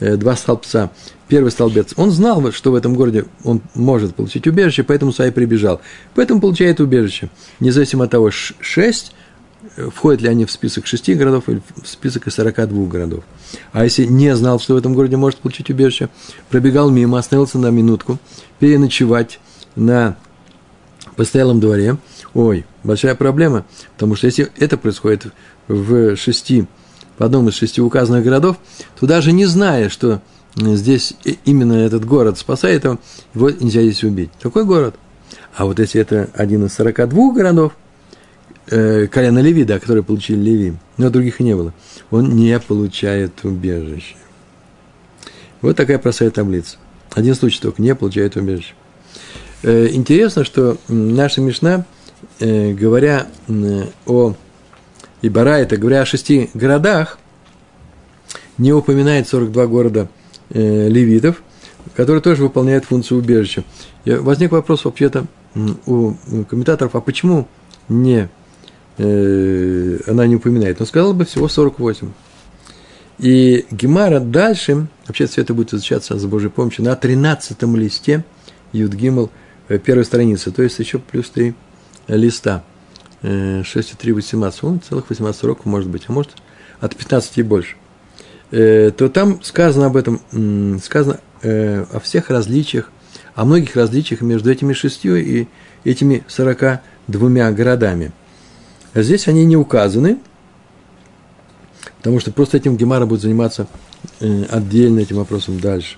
Два 0.00 0.34
столбца. 0.34 0.90
Первый 1.28 1.50
столбец, 1.50 1.92
он 1.96 2.10
знал, 2.10 2.50
что 2.52 2.72
в 2.72 2.74
этом 2.74 2.94
городе 2.94 3.26
он 3.44 3.60
может 3.74 4.14
получить 4.14 4.46
убежище, 4.46 4.82
поэтому 4.82 5.12
Сай 5.12 5.30
прибежал. 5.30 5.80
Поэтому 6.14 6.40
получает 6.40 6.80
убежище. 6.80 7.28
Независимо 7.60 8.04
от 8.04 8.10
того, 8.10 8.30
шесть 8.30 9.12
входят 9.76 10.20
ли 10.22 10.28
они 10.28 10.44
в 10.44 10.50
список 10.50 10.86
шести 10.86 11.14
городов 11.14 11.48
или 11.48 11.62
в 11.82 11.86
список 11.86 12.26
из 12.26 12.34
42 12.34 12.86
городов. 12.86 13.24
А 13.72 13.84
если 13.84 14.04
не 14.04 14.34
знал, 14.36 14.60
что 14.60 14.74
в 14.74 14.76
этом 14.76 14.94
городе 14.94 15.16
может 15.16 15.38
получить 15.38 15.70
убежище, 15.70 16.08
пробегал 16.48 16.90
мимо, 16.90 17.18
остановился 17.18 17.58
на 17.58 17.70
минутку, 17.70 18.18
переночевать 18.58 19.40
на 19.76 20.16
постоялом 21.16 21.60
дворе, 21.60 21.96
ой, 22.34 22.66
большая 22.84 23.14
проблема, 23.14 23.64
потому 23.94 24.16
что 24.16 24.26
если 24.26 24.50
это 24.58 24.76
происходит 24.76 25.26
в 25.68 26.16
шести, 26.16 26.66
в 27.18 27.22
одном 27.22 27.48
из 27.48 27.54
шести 27.54 27.80
указанных 27.80 28.24
городов, 28.24 28.56
то 28.98 29.06
даже 29.06 29.32
не 29.32 29.46
зная, 29.46 29.88
что 29.88 30.20
здесь 30.56 31.14
именно 31.44 31.74
этот 31.74 32.04
город 32.04 32.38
спасает 32.38 32.84
его, 32.84 32.98
его 33.34 33.50
нельзя 33.50 33.82
здесь 33.82 34.02
убить. 34.02 34.30
Такой 34.40 34.64
город. 34.64 34.96
А 35.54 35.64
вот 35.64 35.78
если 35.78 36.00
это 36.00 36.28
один 36.34 36.64
из 36.66 36.74
42 36.74 37.32
городов, 37.32 37.72
э, 38.70 39.06
колена 39.08 39.40
Леви, 39.40 39.64
да, 39.64 39.78
которые 39.78 40.02
получили 40.02 40.38
Леви, 40.38 40.74
но 40.96 41.10
других 41.10 41.40
и 41.40 41.44
не 41.44 41.54
было, 41.54 41.72
он 42.10 42.36
не 42.36 42.58
получает 42.58 43.44
убежище. 43.44 44.16
Вот 45.60 45.76
такая 45.76 45.98
простая 45.98 46.30
таблица. 46.30 46.78
Один 47.12 47.34
случай 47.34 47.60
только 47.60 47.82
не 47.82 47.94
получает 47.94 48.36
убежище. 48.36 48.74
Э, 49.62 49.88
интересно, 49.90 50.44
что 50.44 50.78
наша 50.88 51.40
Мишна, 51.40 51.84
э, 52.38 52.72
говоря 52.72 53.26
э, 53.48 53.84
о 54.06 54.34
Ибара, 55.22 55.58
это 55.58 55.76
говоря 55.76 56.00
о 56.02 56.06
шести 56.06 56.50
городах, 56.54 57.18
не 58.56 58.72
упоминает 58.72 59.28
42 59.28 59.66
города 59.66 60.08
э, 60.50 60.88
левитов, 60.88 61.42
которые 61.94 62.22
тоже 62.22 62.42
выполняют 62.42 62.84
функцию 62.84 63.18
убежища. 63.18 63.64
И 64.04 64.12
возник 64.12 64.52
вопрос 64.52 64.84
вообще-то 64.84 65.26
у 65.86 66.14
комментаторов, 66.48 66.94
а 66.94 67.00
почему 67.00 67.48
не 67.88 68.28
э, 69.00 69.98
она 70.06 70.26
не 70.26 70.36
упоминает, 70.36 70.78
но 70.80 70.86
сказала 70.86 71.12
бы 71.12 71.24
всего 71.24 71.48
48. 71.48 72.10
И 73.18 73.66
Гемара 73.70 74.20
дальше, 74.20 74.86
вообще 75.06 75.26
все 75.26 75.42
это 75.42 75.54
будет 75.54 75.74
изучаться 75.74 76.18
с 76.18 76.26
Божьей 76.26 76.50
помощью, 76.50 76.84
на 76.84 76.96
13 76.96 77.62
листе 77.74 78.24
Юдгимл 78.72 79.30
э, 79.68 79.78
первой 79.78 80.04
страницы, 80.04 80.50
то 80.50 80.62
есть 80.62 80.78
еще 80.78 80.98
плюс 80.98 81.30
3 81.30 81.54
листа. 82.08 82.64
6 83.22 83.66
и 83.74 83.96
3, 83.96 84.12
18, 84.12 84.62
ну, 84.62 84.78
целых 84.78 85.10
18 85.10 85.44
уроков, 85.44 85.66
может 85.66 85.90
быть, 85.90 86.04
а 86.08 86.12
может 86.12 86.30
от 86.80 86.96
15 86.96 87.36
и 87.36 87.42
больше. 87.42 87.76
Э, 88.50 88.90
то 88.96 89.10
там 89.10 89.42
сказано 89.42 89.86
об 89.86 89.96
этом, 89.96 90.80
сказано 90.82 91.20
э, 91.42 91.84
о 91.92 92.00
всех 92.00 92.30
различиях, 92.30 92.90
о 93.34 93.44
многих 93.44 93.76
различиях 93.76 94.22
между 94.22 94.50
этими 94.50 94.72
шестью 94.72 95.16
и 95.16 95.46
этими 95.84 96.24
42 96.28 97.50
городами– 97.52 98.12
здесь 98.94 99.28
они 99.28 99.44
не 99.44 99.56
указаны, 99.56 100.18
потому 101.98 102.20
что 102.20 102.32
просто 102.32 102.56
этим 102.56 102.76
Гемара 102.76 103.06
будет 103.06 103.20
заниматься 103.20 103.66
э, 104.20 104.44
отдельно 104.50 105.00
этим 105.00 105.16
вопросом 105.16 105.60
дальше. 105.60 105.96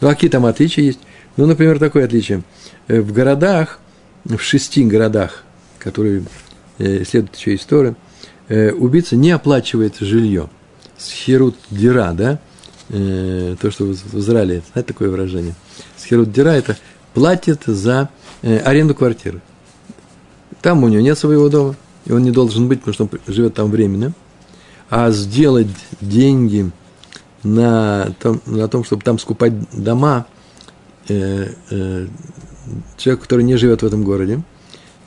Ну, 0.00 0.08
а 0.08 0.14
какие 0.14 0.30
там 0.30 0.44
отличия 0.44 0.84
есть? 0.84 1.00
Ну, 1.36 1.46
например, 1.46 1.78
такое 1.78 2.04
отличие. 2.04 2.42
Э, 2.88 3.00
в 3.00 3.12
городах, 3.12 3.78
в 4.24 4.38
шести 4.38 4.84
городах, 4.84 5.44
которые 5.78 6.24
э, 6.78 7.04
следует 7.04 7.36
еще 7.36 7.54
история, 7.54 7.96
убийца 8.48 9.16
не 9.16 9.32
оплачивает 9.32 9.96
жилье. 9.98 10.48
Схерут 10.96 11.56
дира, 11.68 12.12
да? 12.12 12.38
То, 12.88 13.70
что 13.72 13.86
в 13.86 14.18
Израиле, 14.20 14.62
знаете 14.72 14.92
такое 14.92 15.10
выражение? 15.10 15.56
Схерут 15.96 16.30
дира– 16.30 16.50
это 16.50 16.76
платит 17.12 17.64
за 17.66 18.08
аренду 18.42 18.94
квартиры. 18.94 19.40
Там 20.62 20.84
у 20.84 20.88
него 20.88 21.02
нет 21.02 21.18
своего 21.18 21.48
дома– 21.48 21.74
и 22.06 22.12
он 22.12 22.22
не 22.22 22.30
должен 22.30 22.68
быть, 22.68 22.80
потому 22.80 22.94
что 22.94 23.04
он 23.04 23.10
живет 23.26 23.54
там 23.54 23.70
временно, 23.70 24.12
а 24.88 25.10
сделать 25.10 25.68
деньги 26.00 26.70
на 27.42 28.14
том, 28.20 28.40
на 28.46 28.68
том 28.68 28.84
чтобы 28.84 29.02
там 29.02 29.18
скупать 29.18 29.52
дома 29.72 30.26
э, 31.08 31.52
э, 31.70 32.06
человеку, 32.96 33.24
который 33.24 33.44
не 33.44 33.56
живет 33.56 33.82
в 33.82 33.86
этом 33.86 34.04
городе, 34.04 34.42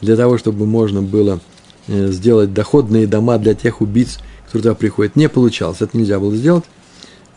для 0.02 0.16
того, 0.16 0.38
чтобы 0.38 0.66
можно 0.66 1.02
было 1.02 1.40
э, 1.88 2.08
сделать 2.12 2.54
доходные 2.54 3.08
дома 3.08 3.38
для 3.38 3.54
тех 3.54 3.82
убийц, 3.82 4.20
которые 4.46 4.64
туда 4.64 4.76
приходят, 4.76 5.16
не 5.16 5.30
получалось. 5.30 5.82
Это 5.82 5.98
нельзя 5.98 6.20
было 6.20 6.36
сделать. 6.36 6.66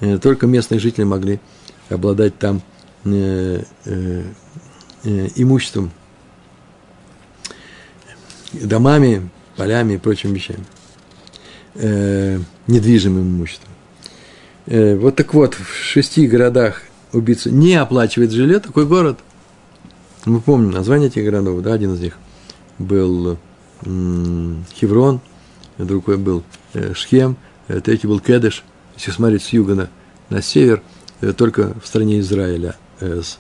Э, 0.00 0.18
только 0.18 0.46
местные 0.46 0.80
жители 0.80 1.04
могли 1.04 1.40
обладать 1.88 2.38
там 2.38 2.62
э, 3.04 3.62
имуществом, 5.04 5.90
домами, 8.52 9.28
полями 9.56 9.94
и 9.94 9.98
прочими 9.98 10.34
вещами, 10.34 10.64
э, 11.74 12.38
недвижимым 12.66 13.22
имуществом. 13.22 13.70
Э, 14.66 14.96
вот 14.96 15.16
так 15.16 15.34
вот, 15.34 15.54
в 15.54 15.74
шести 15.74 16.26
городах 16.26 16.82
убийца 17.12 17.50
не 17.50 17.74
оплачивает 17.74 18.30
жилье, 18.30 18.60
такой 18.60 18.86
город. 18.86 19.18
Мы 20.24 20.40
помним 20.40 20.70
название 20.70 21.08
этих 21.08 21.24
городов, 21.24 21.60
да, 21.62 21.72
один 21.72 21.94
из 21.94 22.00
них 22.00 22.16
был 22.78 23.38
м- 23.84 24.64
Хеврон, 24.74 25.20
другой 25.78 26.16
был 26.16 26.44
э, 26.74 26.94
Шхем, 26.94 27.36
э, 27.68 27.80
третий 27.80 28.06
был 28.06 28.20
Кедеш, 28.20 28.64
если 28.96 29.10
смотреть 29.10 29.42
с 29.42 29.48
юга 29.48 29.74
на, 29.74 29.88
на 30.30 30.42
север, 30.42 30.82
э, 31.20 31.32
только 31.32 31.74
в 31.82 31.86
стране 31.86 32.20
Израиля, 32.20 32.76
э, 33.00 33.20
с, 33.22 33.38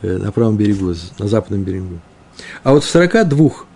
э, 0.00 0.16
на 0.16 0.32
правом 0.32 0.56
берегу, 0.56 0.94
на 1.18 1.28
западном 1.28 1.62
берегу. 1.62 2.00
А 2.62 2.72
вот 2.72 2.84
в 2.84 2.88
42 2.90 3.50
Э, 3.50 3.71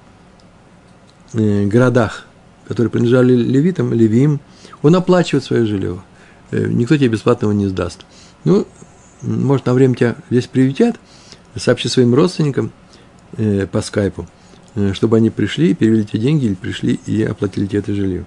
городах, 1.33 2.26
которые 2.66 2.90
принадлежали 2.90 3.35
левитам, 3.35 3.92
левиим, 3.92 4.40
он 4.83 4.95
оплачивает 4.97 5.45
свое 5.45 5.66
жилье. 5.66 6.02
Э, 6.50 6.66
никто 6.66 6.97
тебе 6.97 7.09
бесплатного 7.09 7.52
не 7.52 7.66
сдаст. 7.66 8.04
Ну, 8.45 8.66
может, 9.23 9.66
на 9.66 9.75
время 9.75 9.95
тебя 9.95 10.16
здесь 10.30 10.47
приютят, 10.47 10.97
сообщи 11.56 11.88
своим 11.88 12.14
родственникам 12.14 12.73
э, 13.37 13.66
по 13.66 13.80
скайпу, 13.80 14.26
э, 14.75 14.92
чтобы 14.92 15.16
они 15.16 15.30
пришли, 15.30 15.75
перевели 15.75 16.04
тебе 16.04 16.21
деньги, 16.21 16.47
или 16.47 16.54
пришли 16.54 17.00
и 17.06 17.23
оплатили 17.23 17.66
тебе 17.66 17.78
это 17.80 17.95
жилье. 17.95 18.26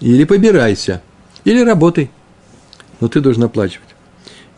Или 0.00 0.24
побирайся, 0.24 1.02
или 1.44 1.62
работай, 1.62 2.10
но 3.00 3.08
ты 3.08 3.20
должен 3.20 3.44
оплачивать. 3.44 3.88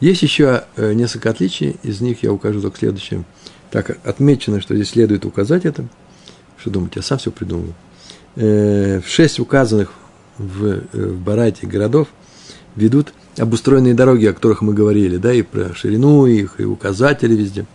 Есть 0.00 0.22
еще 0.22 0.64
э, 0.76 0.92
несколько 0.94 1.30
отличий, 1.30 1.76
из 1.82 2.00
них 2.00 2.22
я 2.22 2.32
укажу 2.32 2.60
только 2.60 2.78
следующее. 2.78 3.24
Так 3.70 3.98
отмечено, 4.04 4.60
что 4.60 4.74
здесь 4.74 4.90
следует 4.90 5.24
указать 5.24 5.64
это– 5.64 5.86
что 6.62 6.70
думаете, 6.70 6.94
я 6.96 7.02
сам 7.02 7.18
все 7.18 7.32
придумал. 7.32 7.74
Э, 8.36 9.00
в 9.00 9.08
шесть 9.08 9.40
указанных 9.40 9.92
в, 10.38 10.64
э, 10.64 10.80
в 10.92 11.20
Барате 11.20 11.66
городов 11.66 12.06
ведут 12.76 13.12
обустроенные 13.36 13.94
дороги, 13.94 14.26
о 14.26 14.32
которых 14.32 14.62
мы 14.62 14.72
говорили, 14.72 15.16
да, 15.16 15.32
и 15.32 15.42
про 15.42 15.74
ширину 15.74 16.26
их, 16.26 16.60
и 16.60 16.64
указатели 16.64 17.34
везде, 17.34 17.66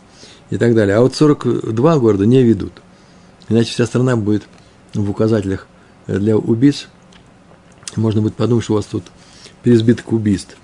и 0.51 0.57
так 0.57 0.73
далее. 0.73 0.95
А 0.95 1.01
вот 1.01 1.15
42 1.15 1.99
города 1.99 2.25
не 2.25 2.43
ведут. 2.43 2.71
Иначе 3.49 3.71
вся 3.71 3.85
страна 3.85 4.15
будет 4.15 4.43
в 4.93 5.09
указателях 5.09 5.67
для 6.07 6.37
убийц. 6.37 6.87
Можно 7.97 8.21
будет 8.21 8.35
подумать, 8.35 8.63
что 8.63 8.73
у 8.73 8.75
вас 8.77 8.85
тут 8.85 9.03
переизбыток 9.63 10.13
убийств. 10.13 10.57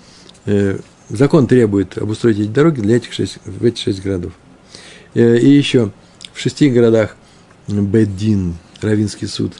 Э, 0.45 0.79
закон 1.09 1.47
требует 1.47 1.97
обустроить 1.97 2.39
эти 2.39 2.47
дороги 2.47 2.79
для 2.79 2.95
этих 2.95 3.11
шесть, 3.11 3.39
в 3.43 3.65
эти 3.65 3.81
шесть 3.81 4.01
городов. 4.01 4.31
Э, 5.13 5.37
и 5.37 5.49
еще 5.49 5.91
в 6.31 6.39
шести 6.39 6.69
городах 6.69 7.17
Беддин, 7.67 8.55
Равинский 8.81 9.27
суд, 9.27 9.53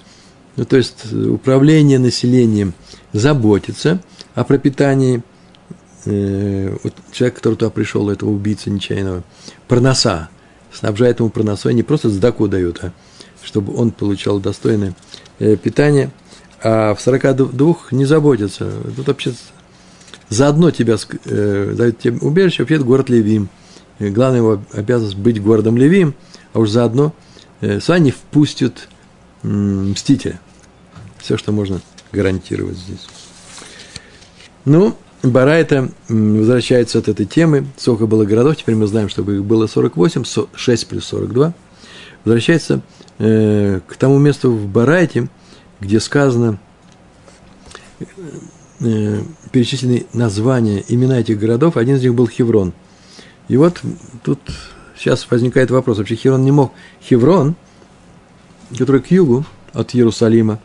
ну, 0.55 0.65
то 0.65 0.77
есть 0.77 1.11
управление 1.11 1.99
населением 1.99 2.73
заботится 3.11 4.01
о 4.35 4.43
пропитании 4.43 5.23
э, 6.05 6.75
вот 6.83 6.93
человека, 7.11 7.37
который 7.37 7.55
туда 7.55 7.71
пришел, 7.71 8.09
этого 8.09 8.29
убийцы 8.29 8.69
нечаянного, 8.69 9.23
проноса, 9.67 10.29
снабжает 10.71 11.19
ему 11.19 11.29
проносой, 11.29 11.73
не 11.73 11.83
просто 11.83 12.09
сдаку 12.09 12.47
дают, 12.47 12.83
а 12.83 12.93
чтобы 13.43 13.75
он 13.75 13.91
получал 13.91 14.39
достойное 14.39 14.93
э, 15.39 15.55
питание, 15.55 16.11
а 16.61 16.93
в 16.93 17.01
42 17.01 17.75
не 17.91 18.05
заботятся. 18.05 18.71
Тут 18.95 19.07
вообще 19.07 19.33
заодно 20.29 20.71
тебя 20.71 20.97
э, 21.25 21.73
дают 21.75 21.99
тебе 21.99 22.17
убежище, 22.19 22.63
вообще 22.63 22.75
это 22.75 22.83
город 22.83 23.09
Левим. 23.09 23.49
Главная 23.99 24.39
его 24.39 24.61
обязанность 24.73 25.17
быть 25.17 25.41
городом 25.41 25.77
Левим, 25.77 26.15
а 26.53 26.59
уж 26.59 26.69
заодно 26.69 27.13
э, 27.63 27.79
с 27.79 27.87
вами 27.87 28.11
впустят 28.11 28.89
мстителя. 29.41 30.39
Все, 31.19 31.37
что 31.37 31.51
можно 31.51 31.81
гарантировать 32.11 32.77
здесь. 32.77 33.07
Ну, 34.65 34.95
Барайта 35.23 35.89
возвращается 36.09 36.99
от 36.99 37.07
этой 37.07 37.25
темы. 37.25 37.65
Сколько 37.77 38.07
было 38.07 38.25
городов, 38.25 38.57
теперь 38.57 38.75
мы 38.75 38.87
знаем, 38.87 39.07
что 39.07 39.21
их 39.21 39.43
было 39.43 39.67
48, 39.67 40.23
6 40.53 40.87
плюс 40.87 41.05
42. 41.05 41.53
Возвращается 42.25 42.81
э, 43.19 43.79
к 43.87 43.95
тому 43.95 44.17
месту 44.19 44.51
в 44.51 44.67
Барайте, 44.67 45.29
где 45.79 45.99
сказано, 45.99 46.59
э, 48.79 49.21
перечислены 49.51 50.05
названия, 50.13 50.83
имена 50.89 51.19
этих 51.19 51.39
городов. 51.39 51.77
Один 51.77 51.95
из 51.95 52.01
них 52.01 52.13
был 52.13 52.27
Хеврон. 52.27 52.73
И 53.47 53.57
вот 53.57 53.81
тут 54.23 54.39
сейчас 54.97 55.29
возникает 55.29 55.71
вопрос. 55.71 55.97
Вообще 55.97 56.15
Хеврон 56.15 56.43
не 56.43 56.51
мог. 56.51 56.73
Хеврон, 57.01 57.55
который 58.77 59.01
к 59.01 59.11
югу 59.11 59.45
от 59.73 59.95
Иерусалима, 59.95 60.59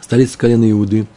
столица 0.00 0.38
колена 0.38 0.70
Иуды– 0.70 1.06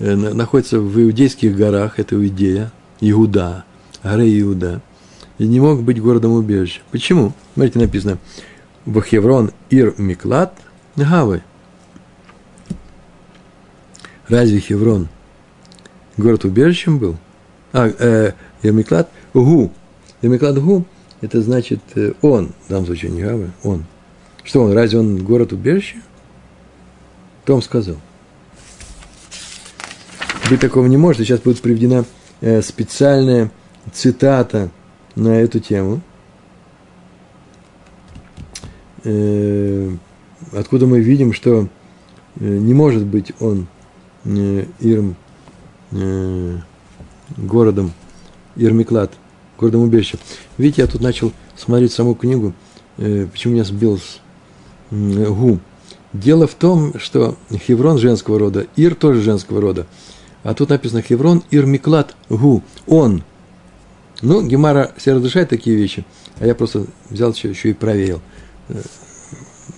Э, 0.00 0.14
находится 0.14 0.80
в 0.80 0.98
иудейских 0.98 1.54
горах, 1.54 1.98
это 1.98 2.14
Иудея, 2.14 2.72
Иуда, 3.00 3.64
горы 4.02 4.40
Иуда, 4.40 4.80
и 5.36 5.46
не 5.46 5.60
мог 5.60 5.82
быть 5.82 6.00
городом 6.00 6.32
убежища. 6.32 6.80
Почему? 6.90 7.34
Смотрите, 7.52 7.78
написано, 7.80 8.18
в 8.86 9.02
Хеврон 9.02 9.52
Ир 9.68 9.94
Миклад 9.98 10.54
Гавы. 10.96 11.42
Разве 14.26 14.58
Хеврон 14.58 15.08
город 16.16 16.46
убежищем 16.46 16.98
был? 16.98 17.16
А, 17.74 17.86
э, 17.86 18.32
Ермиклад 18.62 19.10
Гу. 19.34 19.70
Ермиклад 20.22 20.58
Гу, 20.62 20.86
это 21.20 21.42
значит 21.42 21.80
э, 21.94 22.12
он, 22.22 22.52
в 22.66 22.68
данном 22.68 22.86
случае 22.86 23.10
не 23.10 23.22
Гавы, 23.22 23.50
он. 23.62 23.84
Что 24.42 24.62
он, 24.62 24.72
разве 24.72 24.98
он 24.98 25.22
город 25.22 25.52
убежища? 25.52 25.98
Том 27.44 27.62
сказал 27.62 27.96
быть 30.50 30.60
такого 30.60 30.86
не 30.86 30.96
может. 30.96 31.22
Сейчас 31.22 31.40
будет 31.40 31.60
приведена 31.60 32.04
э, 32.40 32.60
специальная 32.60 33.50
цитата 33.92 34.70
на 35.14 35.40
эту 35.40 35.60
тему. 35.60 36.00
Э, 39.04 39.90
откуда 40.52 40.86
мы 40.86 41.00
видим, 41.00 41.32
что 41.32 41.68
не 42.36 42.74
может 42.74 43.04
быть 43.04 43.32
он 43.40 43.66
Ирм, 44.24 45.16
городом 47.36 47.92
Ирмиклад, 48.56 49.12
городом 49.60 49.82
убежища. 49.82 50.18
Видите, 50.58 50.82
я 50.82 50.88
тут 50.88 51.00
начал 51.00 51.32
смотреть 51.56 51.92
саму 51.92 52.14
книгу, 52.14 52.54
почему 52.96 53.54
меня 53.54 53.64
сбил 53.64 53.98
с 53.98 54.20
Гу. 54.90 55.60
Дело 56.12 56.46
в 56.48 56.54
том, 56.54 56.98
что 56.98 57.36
Хеврон 57.52 57.98
женского 57.98 58.38
рода, 58.38 58.66
Ир 58.76 58.94
тоже 58.94 59.20
женского 59.20 59.60
рода. 59.60 59.86
А 60.42 60.54
тут 60.54 60.70
написано 60.70 61.02
Хеврон 61.02 61.44
Ирмиклад 61.50 62.16
Гу. 62.28 62.62
Он. 62.86 63.22
Ну, 64.22 64.42
Гемара 64.42 64.92
все 64.96 65.14
разрешает 65.14 65.48
такие 65.48 65.76
вещи, 65.76 66.04
а 66.40 66.46
я 66.46 66.54
просто 66.54 66.86
взял 67.08 67.32
еще, 67.32 67.50
еще 67.50 67.70
и 67.70 67.74
проверил. 67.74 68.20
Э, 68.68 68.80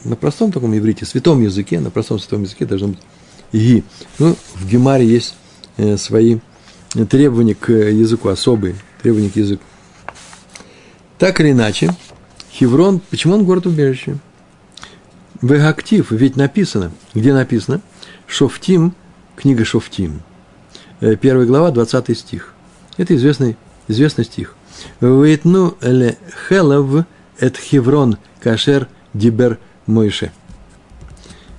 на 0.05 0.17
простом 0.17 0.51
таком 0.51 0.77
иврите, 0.77 1.05
святом 1.05 1.43
языке, 1.43 1.79
на 1.79 1.91
простом 1.91 2.19
святом 2.19 2.43
языке 2.43 2.65
должно 2.65 2.89
быть 2.89 2.99
ги. 3.53 3.85
Ну, 4.19 4.35
в 4.55 4.69
Гемаре 4.69 5.07
есть 5.07 5.37
э, 5.77 5.97
свои 5.97 6.39
требования 7.09 7.55
к 7.55 7.71
языку, 7.71 8.31
особые 8.31 8.75
требования 9.01 9.31
к 9.31 9.37
языку. 9.37 9.63
Так 11.23 11.41
или 11.41 11.53
иначе, 11.53 11.95
Хеврон, 12.51 12.99
почему 12.99 13.35
он 13.37 13.45
город 13.45 13.67
убежище? 13.67 14.19
В 15.41 15.69
актив, 15.69 16.11
ведь 16.11 16.35
написано, 16.35 16.91
где 17.15 17.33
написано, 17.33 17.81
Шофтим, 18.27 18.93
книга 19.37 19.65
Шофтим– 19.65 20.23
Э, 21.03 21.17
первая 21.17 21.47
глава, 21.47 21.73
20 21.73 22.17
стих. 22.17 22.55
Это 22.97 23.17
известный, 23.17 23.57
известный 23.89 24.25
стих. 24.25 24.55
«Вейтну 25.01 25.77
ле 25.81 26.17
хелав 26.49 27.07
эт 27.41 27.57
хеврон 27.57 28.19
кашер 28.41 28.87
дибер 29.13 29.59
мойше». 29.87 30.31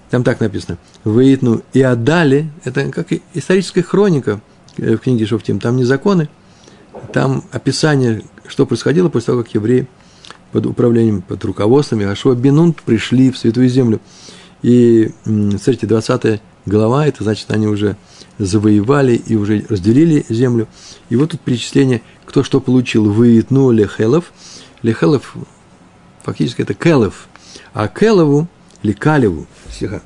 Там 0.09 0.23
так 0.23 0.39
написано. 0.39 0.77
«Вейтну 1.03 1.61
и 1.73 1.81
отдали». 1.81 2.49
Это 2.63 2.89
как 2.89 3.07
историческая 3.33 3.83
хроника 3.83 4.39
э, 4.77 4.95
в 4.95 4.99
книге 4.99 5.25
Шофтим. 5.25 5.59
Там 5.59 5.75
не 5.75 5.83
законы, 5.83 6.29
там 7.11 7.43
описание, 7.51 8.23
что 8.47 8.65
происходило 8.65 9.09
после 9.09 9.27
того, 9.27 9.43
как 9.43 9.53
евреи 9.53 9.87
под 10.51 10.65
управлением, 10.65 11.21
под 11.21 11.43
руководством 11.45 11.99
Яшуа 11.99 12.35
Бенун 12.35 12.73
пришли 12.73 13.31
в 13.31 13.37
Святую 13.37 13.69
Землю. 13.69 13.99
И, 14.61 15.11
смотрите, 15.25 15.87
20 15.87 16.41
глава, 16.65 17.07
это 17.07 17.23
значит, 17.23 17.51
они 17.51 17.67
уже 17.67 17.97
завоевали 18.37 19.15
и 19.15 19.35
уже 19.35 19.65
разделили 19.69 20.25
землю. 20.29 20.67
И 21.09 21.15
вот 21.15 21.31
тут 21.31 21.41
перечисление, 21.41 22.01
кто 22.25 22.43
что 22.43 22.59
получил. 22.59 23.11
Выитну 23.11 23.71
лехелов. 23.71 24.31
Лехелов 24.81 25.35
фактически 26.23 26.61
это 26.61 26.73
келев. 26.73 27.27
А 27.73 27.87
келеву, 27.87 28.47
или 28.81 28.93
калеву, 28.93 29.47
стиха. 29.69 30.01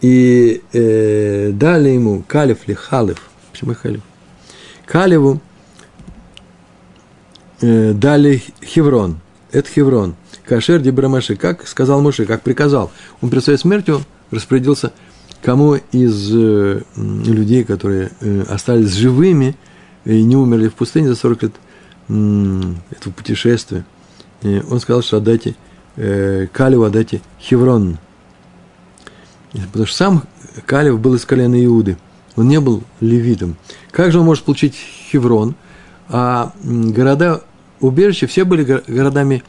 И 0.00 0.62
э, 0.72 1.50
дали 1.52 1.90
ему 1.90 2.22
калев 2.26 2.58
или 2.66 2.74
халев. 2.74 3.22
Почему 3.52 3.74
халев? 3.74 4.02
Калеву 4.84 5.40
э, 7.64 7.92
дали 7.92 8.42
Хеврон. 8.62 9.20
Это 9.52 9.68
Хеврон. 9.68 10.14
Кашер 10.44 10.80
Дибрамаши, 10.80 11.36
как 11.36 11.66
сказал 11.66 12.00
Муше, 12.00 12.26
как 12.26 12.42
приказал. 12.42 12.90
Он 13.20 13.30
перед 13.30 13.44
своей 13.44 13.58
смертью 13.58 14.02
распорядился 14.30 14.92
кому 15.42 15.74
из 15.92 16.34
э, 16.34 16.82
людей, 16.96 17.64
которые 17.64 18.10
э, 18.20 18.44
остались 18.48 18.92
живыми 18.94 19.56
и 20.04 20.22
не 20.22 20.36
умерли 20.36 20.68
в 20.68 20.74
пустыне 20.74 21.08
за 21.08 21.16
40 21.16 21.42
лет 21.42 21.52
этого 22.06 23.12
путешествия, 23.14 23.86
он 24.42 24.78
сказал, 24.78 25.00
что 25.00 25.16
отдайте 25.16 25.56
Калеву, 25.96 26.84
отдайте 26.84 27.22
Хеврон. 27.40 27.96
Потому 29.52 29.86
что 29.86 29.96
сам 29.96 30.22
Калев 30.66 31.00
был 31.00 31.14
из 31.14 31.24
колена 31.24 31.64
Иуды. 31.64 31.96
Он 32.36 32.48
не 32.48 32.60
был 32.60 32.82
левитом. 33.00 33.56
Как 33.90 34.12
же 34.12 34.18
он 34.18 34.26
может 34.26 34.44
получить 34.44 34.74
Хеврон? 34.74 35.54
А 36.08 36.52
города 36.62 37.42
убежища 37.86 38.26
все 38.26 38.44
были 38.44 38.64
городами, 38.64 39.42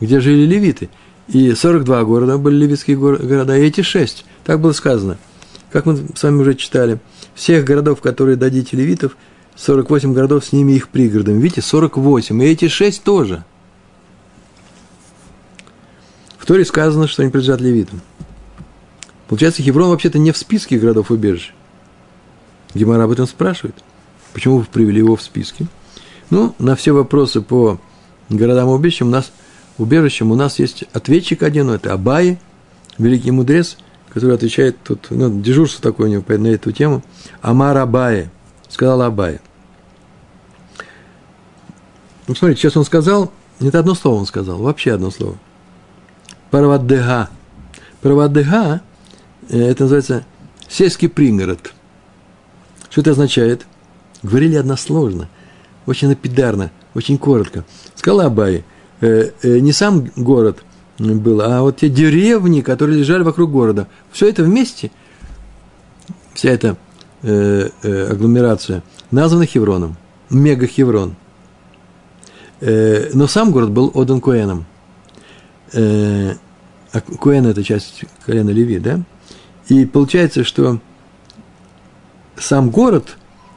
где 0.00 0.20
жили 0.20 0.46
левиты. 0.46 0.88
И 1.28 1.54
42 1.54 2.04
города 2.04 2.38
были 2.38 2.56
левитские 2.56 2.96
города, 2.96 3.56
и 3.56 3.62
эти 3.62 3.82
шесть. 3.82 4.24
Так 4.44 4.60
было 4.60 4.72
сказано– 4.72 5.18
как 5.70 5.86
мы 5.86 5.96
с 6.14 6.22
вами 6.22 6.40
уже 6.40 6.54
читали, 6.54 6.98
всех 7.34 7.64
городов, 7.64 8.00
которые 8.00 8.36
дадите 8.36 8.76
левитов, 8.76 9.16
48 9.56 10.12
городов 10.12 10.44
с 10.44 10.52
ними 10.52 10.72
их 10.72 10.88
пригородами. 10.88 11.40
Видите, 11.40 11.62
48. 11.62 12.42
И 12.42 12.46
эти 12.46 12.68
6 12.68 13.02
тоже. 13.02 13.44
В 16.38 16.46
Торе 16.46 16.64
сказано, 16.64 17.06
что 17.06 17.22
они 17.22 17.30
принадлежат 17.30 17.60
левитам. 17.60 18.00
Получается, 19.28 19.62
Хеврон 19.62 19.90
вообще-то 19.90 20.18
не 20.18 20.32
в 20.32 20.36
списке 20.36 20.78
городов 20.78 21.10
убежищ. 21.10 21.52
Гемара 22.74 23.04
об 23.04 23.10
этом 23.12 23.26
спрашивает. 23.26 23.76
Почему 24.32 24.58
вы 24.58 24.64
привели 24.64 24.98
его 24.98 25.14
в 25.14 25.22
списке? 25.22 25.66
Ну, 26.30 26.54
на 26.58 26.76
все 26.76 26.92
вопросы 26.92 27.40
по 27.40 27.78
городам 28.28 28.68
убежищам 28.68 29.08
у 29.08 29.10
нас, 29.10 29.32
убежищам 29.78 30.30
у 30.30 30.34
нас 30.34 30.58
есть 30.58 30.84
ответчик 30.92 31.42
один, 31.42 31.70
это 31.70 31.92
Абай, 31.92 32.38
великий 32.98 33.30
мудрец– 33.30 33.76
который 34.10 34.34
отвечает 34.34 34.76
тут, 34.82 35.06
ну, 35.10 35.40
дежурство 35.40 35.82
такое 35.82 36.08
у 36.08 36.10
него 36.10 36.24
на 36.26 36.48
эту 36.48 36.72
тему. 36.72 37.02
Амар 37.40 37.76
Абае, 37.78 38.30
сказал 38.68 39.00
Абае. 39.02 39.40
Ну, 42.26 42.34
смотрите, 42.34 42.60
сейчас 42.60 42.76
он 42.76 42.84
сказал, 42.84 43.32
это 43.60 43.78
одно 43.78 43.94
слово 43.94 44.20
он 44.20 44.26
сказал, 44.26 44.58
вообще 44.58 44.92
одно 44.92 45.10
слово. 45.10 45.38
Парваддега. 46.50 47.28
Парваддега, 48.02 48.82
э, 49.48 49.58
это 49.58 49.84
называется 49.84 50.26
сельский 50.68 51.08
пригород. 51.08 51.72
Что 52.90 53.00
это 53.00 53.12
означает? 53.12 53.66
говорили 54.22 54.56
односложно, 54.56 55.30
очень 55.86 56.08
лапидарно, 56.08 56.70
очень 56.94 57.18
коротко. 57.18 57.64
Сказал 57.94 58.20
Абай, 58.20 58.64
э, 59.00 59.30
э, 59.42 59.58
не 59.58 59.72
сам 59.72 60.10
город 60.16 60.62
был, 60.98 61.40
а 61.40 61.62
вот 61.62 61.78
те 61.78 61.88
деревни, 61.88 62.60
которые 62.60 62.98
лежали 62.98 63.22
вокруг 63.22 63.50
города. 63.50 63.88
Все 64.12 64.28
это 64.28 64.42
вместе, 64.42 64.90
вся 66.34 66.50
эта 66.50 66.76
э, 67.22 67.70
э, 67.82 68.06
агломерация, 68.10 68.82
названа 69.10 69.46
Хевроном, 69.46 69.96
мега-Хеврон. 70.30 71.14
Э, 72.60 73.10
но 73.14 73.26
сам 73.26 73.50
город 73.50 73.70
был 73.70 73.90
отдан 73.94 74.20
Куэнам. 74.20 74.66
Э, 75.72 76.34
а 76.92 77.00
Куэн– 77.00 77.46
это 77.48 77.62
часть 77.62 78.04
колена 78.26 78.50
Леви, 78.50 78.78
да? 78.78 79.00
И 79.68 79.86
получается, 79.86 80.44
что 80.44 80.80
сам 82.36 82.70
город 82.70 83.16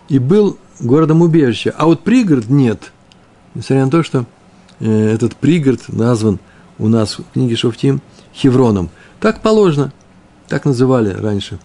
и 0.09 0.19
был 0.19 0.57
городом 0.83 1.21
убежища, 1.21 1.73
а 1.77 1.85
вот 1.85 2.01
пригород 2.01 2.49
нет. 2.49 2.91
Несмотря 3.55 3.85
на 3.85 3.91
то, 3.91 4.03
что 4.03 4.25
э, 4.79 5.13
этот 5.13 5.35
пригород 5.35 5.81
назван 5.87 6.39
у 6.79 6.87
нас 6.87 7.17
в 7.19 7.23
книге 7.33 7.55
Шофтим 7.55 8.01
Хевроном. 8.33 8.89
Так 9.19 9.41
положено, 9.41 9.93
так 10.47 10.65
называли 10.65 11.13
раньше. 11.13 11.59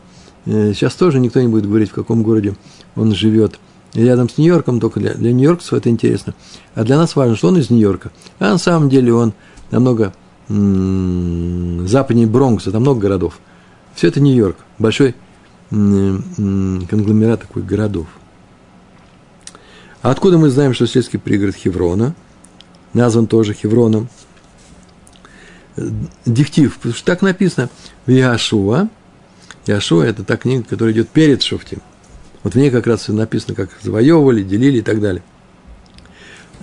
Э, 0.46 0.72
сейчас 0.74 0.94
тоже 0.94 1.18
никто 1.18 1.40
не 1.40 1.48
будет 1.48 1.66
говорить, 1.66 1.90
в 1.90 1.94
каком 1.94 2.22
городе 2.22 2.54
он 2.96 3.14
живет. 3.14 3.58
Рядом 3.94 4.28
с 4.28 4.36
Нью-Йорком, 4.36 4.80
только 4.80 5.00
для, 5.00 5.14
для 5.14 5.32
нью-йоркцев 5.32 5.72
это 5.72 5.88
интересно. 5.88 6.34
А 6.74 6.84
для 6.84 6.98
нас 6.98 7.16
важно, 7.16 7.36
что 7.36 7.48
он 7.48 7.56
из 7.56 7.70
Нью-Йорка. 7.70 8.10
А 8.38 8.50
на 8.50 8.58
самом 8.58 8.90
деле 8.90 9.14
он 9.14 9.32
намного 9.70 10.12
западнее 10.48 12.26
Бронкса, 12.26 12.70
там 12.70 12.82
много 12.82 13.00
городов. 13.00 13.38
Все 13.94 14.08
это 14.08 14.20
Нью-Йорк, 14.20 14.56
большой 14.78 15.14
конгломерат 15.70 17.42
такой 17.42 17.62
городов. 17.62 18.06
А 20.02 20.10
откуда 20.10 20.38
мы 20.38 20.48
знаем, 20.50 20.74
что 20.74 20.86
сельский 20.86 21.18
пригород 21.18 21.56
Хеврона, 21.56 22.14
назван 22.94 23.26
тоже 23.26 23.54
Хевроном? 23.54 24.08
Диктив, 26.24 26.76
потому 26.76 26.94
что 26.94 27.04
так 27.04 27.22
написано 27.22 27.68
в 28.06 28.10
Яшуа. 28.10 28.88
Яшуа– 29.66 30.04
это 30.06 30.24
та 30.24 30.36
книга, 30.36 30.64
которая 30.64 30.94
идет 30.94 31.08
перед 31.08 31.42
Шуфтим. 31.42 31.80
Вот 32.42 32.54
в 32.54 32.58
ней 32.58 32.70
как 32.70 32.86
раз 32.86 33.08
написано, 33.08 33.54
как 33.54 33.70
завоевывали, 33.82 34.42
делили 34.42 34.78
и 34.78 34.82
так 34.82 35.00
далее. 35.00 35.22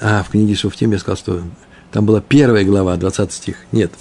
А 0.02 0.24
в 0.24 0.30
книге 0.30 0.56
Шуфтим 0.56 0.91
я 0.91 1.00
сказал, 1.00 1.17
что 1.17 1.43
там 1.91 2.06
была 2.06 2.21
первая 2.21 2.65
глава, 2.65 2.98
20 2.98 3.32
стих. 3.32 3.58
Нет, 3.71 3.93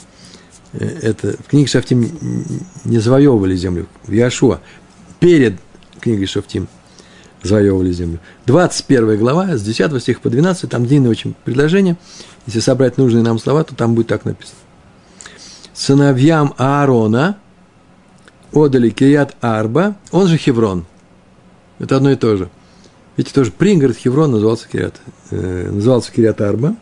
э, 0.72 0.84
это 0.84 1.36
в 1.40 1.48
книге 1.48 1.68
Шафтим 1.68 2.44
не 2.84 2.98
завоевывали 2.98 3.54
землю, 3.54 3.86
в 4.04 4.10
Яшуа 4.10 4.60
перед 5.20 5.60
книгой 6.00 6.26
Шофтим 6.26 6.66
завоевывали 7.44 7.92
землю. 7.92 8.20
21 8.46 9.18
глава, 9.18 9.56
с 9.56 9.62
10 9.62 10.02
стиха 10.02 10.20
по 10.20 10.30
12, 10.30 10.68
там 10.68 10.86
длинное 10.86 11.10
очень 11.10 11.34
предложение. 11.44 11.96
Если 12.46 12.60
собрать 12.60 12.98
нужные 12.98 13.22
нам 13.22 13.38
слова, 13.38 13.64
то 13.64 13.74
там 13.74 13.94
будет 13.94 14.08
так 14.08 14.24
написано. 14.24 14.58
Сыновьям 15.72 16.54
Аарона 16.56 17.38
отдали 18.52 18.90
Кириат 18.90 19.36
Арба, 19.40 19.96
он 20.10 20.28
же 20.28 20.36
Хеврон. 20.36 20.86
Это 21.78 21.96
одно 21.96 22.10
и 22.10 22.16
то 22.16 22.36
же. 22.36 22.48
Видите, 23.16 23.34
тоже 23.34 23.52
пригород 23.52 23.96
Хеврон 23.96 24.32
назывался 24.32 24.68
Кириат, 24.68 25.00
э, 25.30 25.70
назывался 25.70 26.12
Кириат 26.12 26.40
Арба. 26.40 26.76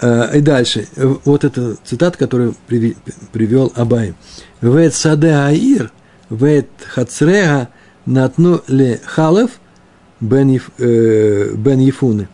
Э, 0.00 0.38
и 0.38 0.40
дальше, 0.40 0.88
вот 1.24 1.44
эта 1.44 1.76
цитата, 1.84 2.16
которую 2.16 2.54
привел 2.68 3.72
Абай. 3.74 4.14
Вет 4.60 4.94
саде 4.94 5.32
аир 5.32 5.90
вет 6.30 6.68
хацрега 6.86 7.68
натну 8.10 8.62
ле 8.66 9.00
халев 9.04 9.50
бен, 10.20 10.60
э, 10.78 11.54
бен 11.54 11.78
Ефуны. 11.78 12.28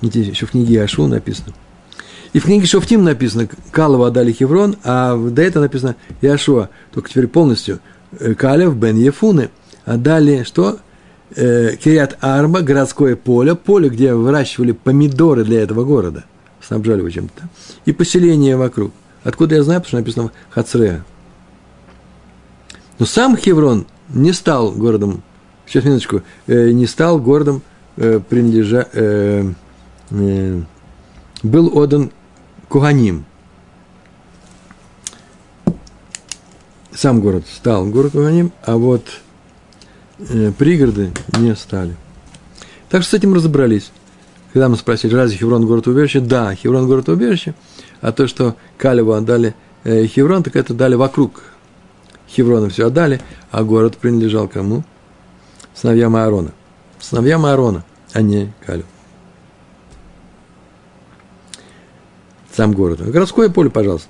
Видите, 0.00 0.30
еще 0.30 0.46
в 0.46 0.50
книге 0.50 0.82
Ашу 0.82 1.06
написано. 1.06 1.52
И 2.32 2.38
в 2.38 2.44
книге 2.44 2.66
Шофтим 2.66 3.02
написано 3.02 3.48
Калова 3.70 4.08
отдали 4.08 4.30
Хеврон, 4.30 4.76
а 4.84 5.16
до 5.16 5.40
этого 5.40 5.62
написано 5.62 5.96
Яшуа, 6.20 6.68
только 6.92 7.08
теперь 7.08 7.28
полностью 7.28 7.80
э, 8.18 8.34
Калев 8.34 8.76
бен 8.76 8.96
Ефуны. 8.96 9.48
Отдали 9.84 10.42
что? 10.42 10.78
Э, 11.34 11.76
Кириат 11.76 12.18
Арма, 12.20 12.60
городское 12.60 13.16
поле, 13.16 13.54
поле, 13.54 13.88
где 13.88 14.14
выращивали 14.14 14.72
помидоры 14.72 15.44
для 15.44 15.62
этого 15.62 15.84
города, 15.84 16.24
снабжали 16.60 16.98
его 16.98 17.10
чем-то, 17.10 17.48
и 17.84 17.92
поселение 17.92 18.56
вокруг. 18.56 18.92
Откуда 19.24 19.56
я 19.56 19.62
знаю, 19.62 19.80
потому 19.80 19.88
что 19.88 19.96
написано 19.96 20.32
Хацрея. 20.50 21.04
Но 22.98 23.06
сам 23.06 23.36
Хеврон 23.36 23.86
не 24.08 24.32
стал 24.32 24.72
городом, 24.72 25.22
сейчас 25.66 25.84
минуточку, 25.84 26.22
э, 26.46 26.70
не 26.70 26.86
стал 26.86 27.18
городом, 27.18 27.62
э, 27.96 28.20
принадлежа, 28.28 28.86
э, 28.92 29.52
э, 30.10 30.60
был 31.42 31.76
отдан 31.76 32.10
Куганим. 32.68 33.24
Сам 36.92 37.20
город 37.20 37.44
стал 37.52 37.86
город 37.86 38.12
Куганим, 38.12 38.52
а 38.64 38.76
вот 38.76 39.06
э, 40.18 40.52
пригороды 40.56 41.12
не 41.38 41.54
стали. 41.54 41.96
Так 42.88 43.02
что 43.02 43.10
с 43.10 43.14
этим 43.14 43.34
разобрались. 43.34 43.90
Когда 44.52 44.70
мы 44.70 44.76
спросили, 44.76 45.14
разве 45.14 45.36
Хеврон 45.36 45.66
город 45.66 45.86
убежище? 45.86 46.20
Да, 46.20 46.54
Хеврон 46.54 46.86
город 46.86 47.10
убежище, 47.10 47.54
а 48.00 48.12
то, 48.12 48.26
что 48.26 48.56
Калеву 48.78 49.12
отдали 49.12 49.54
э, 49.84 50.06
Хеврон, 50.06 50.42
так 50.42 50.56
это 50.56 50.72
дали 50.72 50.94
вокруг 50.94 51.42
Хеврона 52.28 52.68
все 52.68 52.86
отдали, 52.86 53.20
а 53.50 53.62
город 53.62 53.96
принадлежал 53.98 54.48
кому? 54.48 54.84
Сыновьям 55.74 56.16
Аарона. 56.16 56.52
Сыновьям 56.98 57.46
Аарона, 57.46 57.84
а 58.12 58.22
не 58.22 58.52
Калю. 58.64 58.84
Сам 62.52 62.72
город. 62.72 63.00
Городское 63.10 63.50
поле, 63.50 63.70
пожалуйста. 63.70 64.08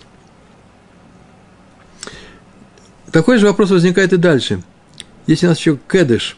Такой 3.11 3.39
же 3.39 3.47
вопрос 3.47 3.71
возникает 3.71 4.13
и 4.13 4.17
дальше. 4.17 4.63
Есть 5.27 5.43
у 5.43 5.49
нас 5.49 5.59
еще 5.59 5.79
Кедыш. 5.91 6.37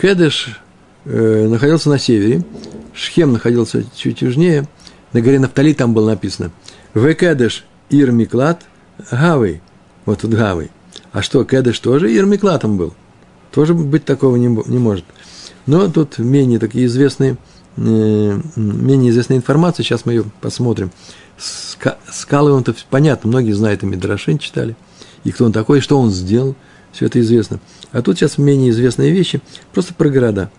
Кедыш 0.00 0.60
э, 1.04 1.48
находился 1.48 1.88
на 1.88 1.98
севере, 1.98 2.44
Шхем 2.94 3.32
находился 3.32 3.84
чуть 3.96 4.22
южнее, 4.22 4.68
на 5.12 5.20
горе 5.20 5.38
Нафтали 5.38 5.74
там 5.74 5.92
было 5.94 6.10
написано 6.10 6.50
В 6.94 7.12
Кедыш 7.14 7.64
Ир 7.90 8.12
Миклад 8.12 8.62
Гавей. 9.10 9.60
Вот 10.04 10.20
тут 10.20 10.32
Гавей– 10.32 10.70
а 11.12 11.20
что, 11.20 11.44
Кедыш 11.44 11.78
тоже 11.78 12.10
Ермиклатом 12.10 12.78
был? 12.78 12.94
Тоже 13.52 13.74
быть 13.74 14.04
такого 14.04 14.36
не, 14.36 14.46
не 14.46 14.78
может. 14.78 15.04
Но 15.66 15.88
тут 15.88 16.18
менее 16.18 16.58
такие 16.58 16.86
известные, 16.86 17.36
э, 17.76 18.40
менее 18.56 19.10
известная 19.10 19.36
информация, 19.36 19.84
сейчас 19.84 20.06
мы 20.06 20.14
ее 20.14 20.24
посмотрим. 20.40 20.90
Ска, 21.36 21.98
скалы 22.10 22.52
он-то 22.52 22.74
понятно, 22.88 23.28
многие 23.28 23.52
знают, 23.52 23.82
и 23.82 23.86
Мидрашин 23.86 24.38
читали, 24.38 24.74
и 25.24 25.32
кто 25.32 25.44
он 25.44 25.52
такой, 25.52 25.78
и 25.78 25.82
что 25.82 25.98
он 25.98 26.10
сделал, 26.10 26.56
все 26.92 27.06
это 27.06 27.20
известно. 27.20 27.60
А 27.92 28.00
тут 28.00 28.18
сейчас 28.18 28.38
менее 28.38 28.70
известные 28.70 29.12
вещи, 29.12 29.42
просто 29.72 29.92
про 29.92 30.08
города. 30.08 30.50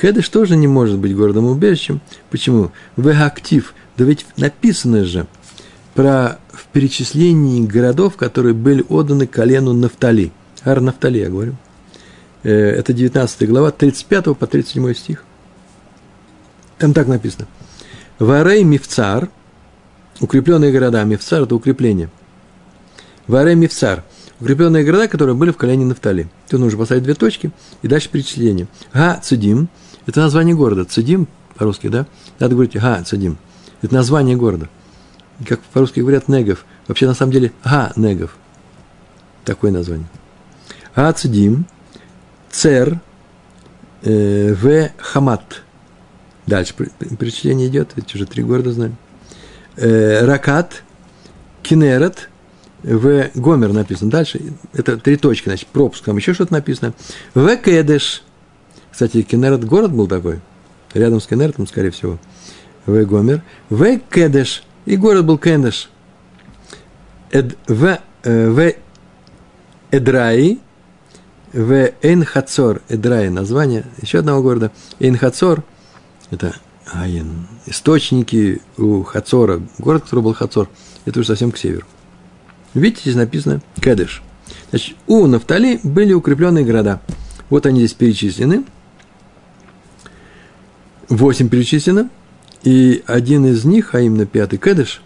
Кедыш 0.00 0.28
тоже 0.30 0.56
не 0.56 0.66
может 0.66 0.98
быть 0.98 1.14
городом-убежищем. 1.14 2.00
Почему? 2.30 2.72
В 2.96 3.08
актив, 3.08 3.74
да 3.98 4.04
ведь 4.04 4.24
написано 4.38 5.04
же– 5.04 5.26
про 5.94 6.38
в 6.52 6.66
перечислении 6.66 7.64
городов, 7.64 8.16
которые 8.16 8.54
были 8.54 8.84
отданы 8.88 9.26
колену 9.26 9.72
Нафтали. 9.72 10.32
Ар 10.64 10.80
Нафтали, 10.80 11.18
я 11.18 11.28
говорю. 11.28 11.56
Э, 12.42 12.50
это 12.50 12.92
19 12.92 13.48
глава, 13.48 13.70
35 13.70 14.36
по 14.36 14.46
37 14.46 14.94
стих. 14.94 15.24
Там 16.78 16.94
так 16.94 17.06
написано. 17.06 17.46
Варей 18.18 18.64
Мифцар, 18.64 19.28
укрепленные 20.20 20.72
города, 20.72 21.02
Мифцар– 21.04 21.42
это 21.44 21.54
укрепление. 21.54 22.10
Варей 23.26 23.54
Мифцар, 23.54 24.02
укрепленные 24.40 24.84
города, 24.84 25.08
которые 25.08 25.34
были 25.34 25.50
в 25.50 25.56
колене 25.56 25.84
Нафтали. 25.84 26.28
Тут 26.48 26.60
нужно 26.60 26.78
поставить 26.78 27.02
две 27.02 27.14
точки 27.14 27.50
и 27.82 27.88
дальше 27.88 28.08
перечисление. 28.08 28.66
Га 28.92 29.16
Цидим– 29.22 29.68
это 30.06 30.20
название 30.20 30.54
города. 30.54 30.84
Цидим 30.84 31.28
по-русски, 31.54 31.88
да? 31.88 32.06
Надо 32.38 32.54
говорить 32.54 32.76
Га 32.76 33.02
Цидим. 33.02 33.38
Это 33.82 33.94
название 33.94 34.36
города– 34.36 34.68
как 35.46 35.60
по-русски 35.60 36.00
говорят, 36.00 36.28
негов. 36.28 36.64
Вообще, 36.88 37.06
на 37.06 37.14
самом 37.14 37.32
деле, 37.32 37.52
га 37.64 37.92
негов. 37.96 38.36
Такое 39.44 39.70
название. 39.70 40.06
Ацдим, 40.94 41.66
цер, 42.50 43.00
э, 44.02 44.54
в 44.54 44.90
хамат. 44.98 45.62
Дальше 46.46 46.74
перечисление 46.74 47.68
идет, 47.68 47.92
ведь 47.96 48.14
уже 48.14 48.26
три 48.26 48.42
города 48.42 48.72
знаем. 48.72 48.96
Э, 49.76 50.24
ракат, 50.24 50.82
кинерет, 51.62 52.28
в 52.82 53.30
Гомер 53.34 53.72
написано. 53.72 54.10
Дальше 54.10 54.40
это 54.72 54.96
три 54.96 55.16
точки, 55.16 55.48
значит, 55.48 55.68
пропуск, 55.68 56.06
еще 56.08 56.34
что-то 56.34 56.52
написано. 56.52 56.94
В 57.34 57.56
Кедеш. 57.56 58.22
Кстати, 58.90 59.22
Кенерет 59.22 59.64
город 59.64 59.92
был 59.92 60.06
такой, 60.06 60.40
рядом 60.92 61.20
с 61.20 61.26
Кенеретом, 61.26 61.66
скорее 61.66 61.90
всего. 61.90 62.18
В 62.86 63.04
Гомер. 63.04 63.42
В 63.70 63.98
Кедеш. 63.98 64.64
И 64.84 64.96
город 64.96 65.24
был 65.24 65.38
Кендеш. 65.38 65.90
Эд, 67.30 67.56
в, 67.66 67.98
э, 68.24 68.50
в 68.50 68.74
Эдраи, 69.90 70.58
в 71.52 71.92
Эйнхацор, 72.02 72.82
Эдрай, 72.88 73.30
название 73.30 73.84
еще 74.00 74.18
одного 74.18 74.42
города. 74.42 74.72
Эйнхацор, 74.98 75.62
это 76.30 76.56
Айн, 76.92 77.46
источники 77.66 78.60
у 78.76 79.02
Хацора, 79.02 79.62
город, 79.78 80.04
который 80.04 80.20
был 80.20 80.34
Хацор, 80.34 80.68
это 81.04 81.20
уже 81.20 81.28
совсем 81.28 81.52
к 81.52 81.58
северу. 81.58 81.86
Видите, 82.74 83.02
здесь 83.02 83.16
написано 83.16 83.62
Кедеш. 83.80 84.22
Значит, 84.70 84.96
у 85.06 85.26
Нафтали 85.26 85.78
были 85.82 86.12
укрепленные 86.12 86.64
города. 86.64 87.00
Вот 87.50 87.66
они 87.66 87.80
здесь 87.80 87.92
перечислены. 87.92 88.64
Восемь 91.08 91.48
перечислено. 91.50 92.08
И 92.62 93.02
один 93.06 93.46
из 93.46 93.64
них, 93.64 93.94
а 93.94 94.00
именно 94.00 94.26
пятый 94.26 94.58
Кедеш, 94.58 95.02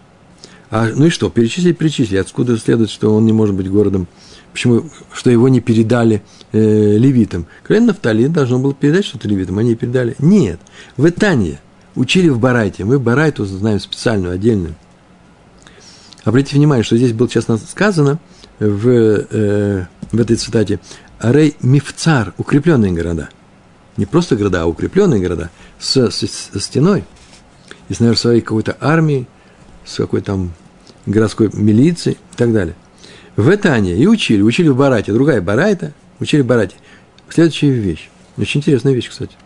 а, 0.69 0.89
ну 0.93 1.05
и 1.05 1.09
что, 1.09 1.29
перечислить, 1.29 1.77
перечислить. 1.77 2.19
Откуда 2.19 2.57
следует, 2.57 2.89
что 2.89 3.13
он 3.15 3.25
не 3.25 3.33
может 3.33 3.55
быть 3.55 3.69
городом 3.69 4.07
Почему? 4.57 4.85
Что 5.13 5.29
его 5.29 5.49
не 5.49 5.59
передали 5.59 6.23
э, 6.51 6.97
левитам. 6.97 7.45
Колен 7.61 7.85
Нафтали 7.85 8.25
должно 8.25 8.57
было 8.57 8.73
передать 8.73 9.05
что-то 9.05 9.27
левитам, 9.27 9.59
они 9.59 9.75
передали. 9.75 10.15
Нет. 10.17 10.59
В 10.95 11.07
Итании 11.07 11.59
учили 11.93 12.27
в 12.29 12.39
Барайте. 12.39 12.83
Мы 12.83 12.97
Барайту 12.97 13.45
знаем 13.45 13.79
специальную, 13.79 14.33
отдельную. 14.33 14.73
Обратите 16.23 16.55
внимание, 16.55 16.83
что 16.83 16.97
здесь 16.97 17.13
было 17.13 17.29
честно 17.29 17.57
сказано 17.57 18.17
в, 18.57 18.89
э, 18.89 19.85
в 20.11 20.19
этой 20.19 20.37
цитате 20.37 20.79
«Арей 21.19 21.55
Мифцар»– 21.61 22.33
укрепленные 22.39 22.93
города. 22.93 23.29
Не 23.95 24.07
просто 24.07 24.35
города, 24.35 24.63
а 24.63 24.65
укрепленные 24.65 25.21
города 25.21 25.51
с, 25.77 26.09
с, 26.09 26.23
с 26.23 26.59
стеной. 26.59 27.03
И 27.89 27.93
с, 27.93 27.99
наверное, 27.99 28.19
своей 28.19 28.41
какой-то 28.41 28.77
армией, 28.79 29.27
с 29.85 29.95
какой-то 29.95 30.25
там 30.27 30.51
городской 31.05 31.49
милицией 31.53 32.17
и 32.33 32.35
так 32.35 32.51
далее– 32.53 32.75
в 33.37 33.49
Этане 33.53 33.95
и 33.95 34.05
учили, 34.07 34.41
учили 34.41 34.67
в 34.67 34.75
Барате, 34.75 35.13
другая 35.13 35.41
Барайта, 35.41 35.93
учили 36.19 36.41
в 36.41 36.47
Барате. 36.47 36.75
Следующая 37.29 37.69
вещь, 37.69 38.09
очень 38.35 38.59
интересная 38.59 38.93
вещь, 38.93 39.09
кстати. 39.09 39.37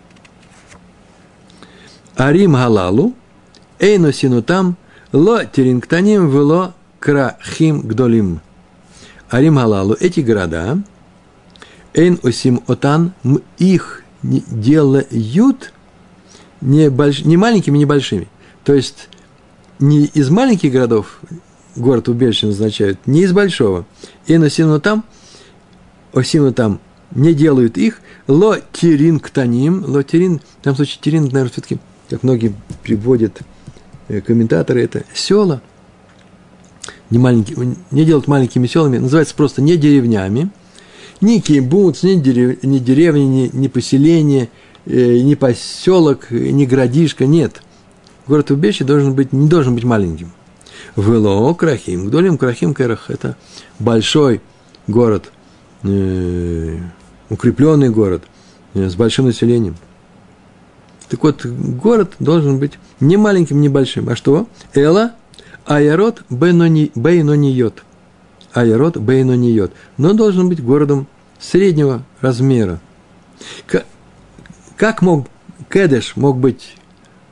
Арим 2.15 2.53
Галалу, 2.53 3.13
Эйно 3.79 4.13
Синутам, 4.13 4.77
Ло 5.11 5.45
Теринктаним, 5.45 6.29
Вело 6.29 6.73
Крахим 6.99 7.81
Гдолим. 7.81 8.39
Арим 9.29 9.55
Галалу, 9.55 9.95
эти 9.99 10.21
города, 10.21 10.81
Эйн 11.93 12.17
Осим 12.23 12.63
Отан, 12.67 13.11
их 13.57 14.03
делают 14.23 15.73
не, 16.61 16.89
больш, 16.89 17.23
не 17.23 17.37
маленькими, 17.37 17.77
не 17.77 17.85
большими. 17.85 18.27
То 18.63 18.73
есть, 18.73 19.09
не 19.79 20.05
из 20.05 20.29
маленьких 20.29 20.71
городов 20.71 21.19
город 21.75 22.07
убежище 22.09 22.47
назначают 22.47 22.99
не 23.05 23.23
из 23.23 23.33
большого. 23.33 23.85
И 24.27 24.37
на 24.37 24.49
сину 24.49 24.79
там, 24.79 25.03
осину 26.13 26.53
там 26.53 26.79
не 27.13 27.33
делают 27.33 27.77
их, 27.77 28.01
ло 28.27 28.57
тирин 28.71 29.19
ктаним, 29.19 29.83
ло 29.85 30.03
тирин, 30.03 30.39
в 30.39 30.63
данном 30.63 30.77
случае 30.77 30.99
тирин, 31.01 31.23
наверное, 31.23 31.49
все-таки, 31.49 31.79
как 32.09 32.23
многие 32.23 32.53
приводят 32.83 33.41
э, 34.07 34.21
комментаторы, 34.21 34.83
это 34.83 35.03
села, 35.13 35.61
не, 37.09 37.17
маленькие, 37.17 37.75
не 37.91 38.05
делают 38.05 38.27
маленькими 38.27 38.67
селами, 38.67 38.97
называется 38.97 39.35
просто 39.35 39.61
не 39.61 39.75
деревнями, 39.75 40.49
ни 41.19 41.39
кибуц, 41.39 42.03
ни, 42.03 42.15
дерев, 42.15 42.63
ни 42.63 42.79
деревни, 42.79 43.23
ни, 43.23 43.49
ни 43.53 43.67
поселение, 43.67 44.49
ни 44.85 45.35
поселок, 45.35 46.31
ни 46.31 46.65
городишко, 46.65 47.25
нет. 47.25 47.61
Город 48.27 48.51
убежище 48.51 48.83
должен 48.83 49.13
быть, 49.13 49.33
не 49.33 49.47
должен 49.47 49.75
быть 49.75 49.83
маленьким. 49.83 50.31
Вело 50.95 51.53
Крахим. 51.53 52.07
Гдолим 52.07 52.37
Крахим 52.37 52.73
Керах– 52.73 53.05
это 53.09 53.35
большой 53.79 54.41
город, 54.87 55.31
э, 55.83 56.77
укрепленный 57.29 57.89
город 57.89 58.23
э, 58.73 58.89
с 58.89 58.95
большим 58.95 59.25
населением. 59.25 59.75
Так 61.09 61.23
вот, 61.23 61.45
город 61.45 62.13
должен 62.19 62.57
быть 62.57 62.73
не 62.99 63.17
маленьким, 63.17 63.59
не 63.59 63.69
большим. 63.69 64.09
А 64.09 64.15
что? 64.15 64.47
Эла 64.73 65.11
Айарот 65.65 66.23
Бейнониот. 66.29 67.83
Айарот 68.53 68.97
Бейнониот. 68.97 69.71
Но 69.97 70.13
должен 70.13 70.47
быть 70.47 70.63
городом 70.63 71.07
среднего 71.39 72.03
размера. 72.21 72.79
Как 74.81 75.03
мог 75.03 75.27
Кедеш 75.69 76.15
мог 76.15 76.39
быть 76.39 76.75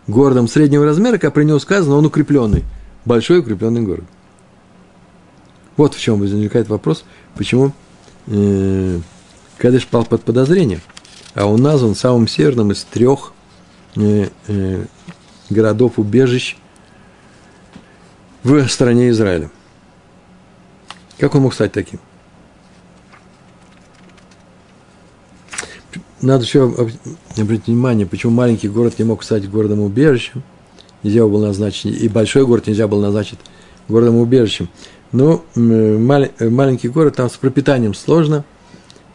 городом 0.06 0.48
среднего 0.48 0.86
размера, 0.86 1.18
как 1.18 1.34
при 1.34 1.46
него 1.46 1.58
сказано, 1.58 1.96
он 1.96 2.06
укрепленный– 2.06 2.64
большой 3.06 3.40
укрепленный 3.40 3.82
город. 3.82 4.04
Вот 5.76 5.96
в 5.96 6.00
чем 6.00 6.20
возникает 6.20 6.70
вопрос, 6.70 7.06
почему 7.34 7.72
э, 8.28 9.00
Кадыш 9.58 9.88
пал 9.88 10.06
под 10.06 10.24
подозрение, 10.24 10.80
а 11.34 11.48
он 11.48 11.64
назван 11.64 11.96
самым 11.96 12.28
северным 12.28 12.72
из 12.72 12.84
трех 12.84 13.34
э, 13.96 14.28
э, 14.48 14.86
городов-убежищ 15.50 16.56
в 18.44 18.68
стране 18.68 19.10
Израиля. 19.10 19.50
Как 21.18 21.34
он 21.34 21.42
мог 21.42 21.56
стать 21.56 21.72
таким? 21.72 22.00
Надо 26.22 26.44
еще 26.44 26.74
обратить 27.38 27.68
внимание, 27.68 28.06
почему 28.06 28.34
маленький 28.34 28.68
город 28.68 28.96
не 29.00 29.06
мог 29.06 29.24
стать 29.24 29.50
городом-убежищем– 29.50 30.44
нельзя 31.04 31.26
было 31.26 31.48
назначить, 31.48 32.02
и 32.02 32.08
большой 32.08 32.46
город 32.46 32.68
нельзя 32.68 32.88
было 32.88 33.02
назначить 33.02 33.40
городом-убежищем. 33.88 34.70
Но 35.12 35.44
мал, 35.56 36.26
маленький 36.40 36.90
город, 36.90 37.16
там 37.16 37.30
с 37.30 37.38
пропитанием 37.38 37.94
сложно. 37.94 38.46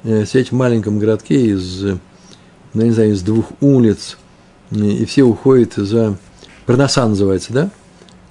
Э, 0.03 0.25
сидеть 0.27 0.51
в 0.51 0.55
маленьком 0.55 0.99
городке 0.99 1.47
из, 1.47 1.83
ну, 1.83 2.83
не 2.83 2.91
знаю, 2.91 3.13
из 3.13 3.23
двух 3.23 3.47
улиц, 3.61 4.19
и 4.71 5.05
все 5.05 5.23
уходят 5.23 5.75
за... 5.75 6.19
Парноса 6.67 7.07
называется, 7.07 7.53
да? 7.53 7.71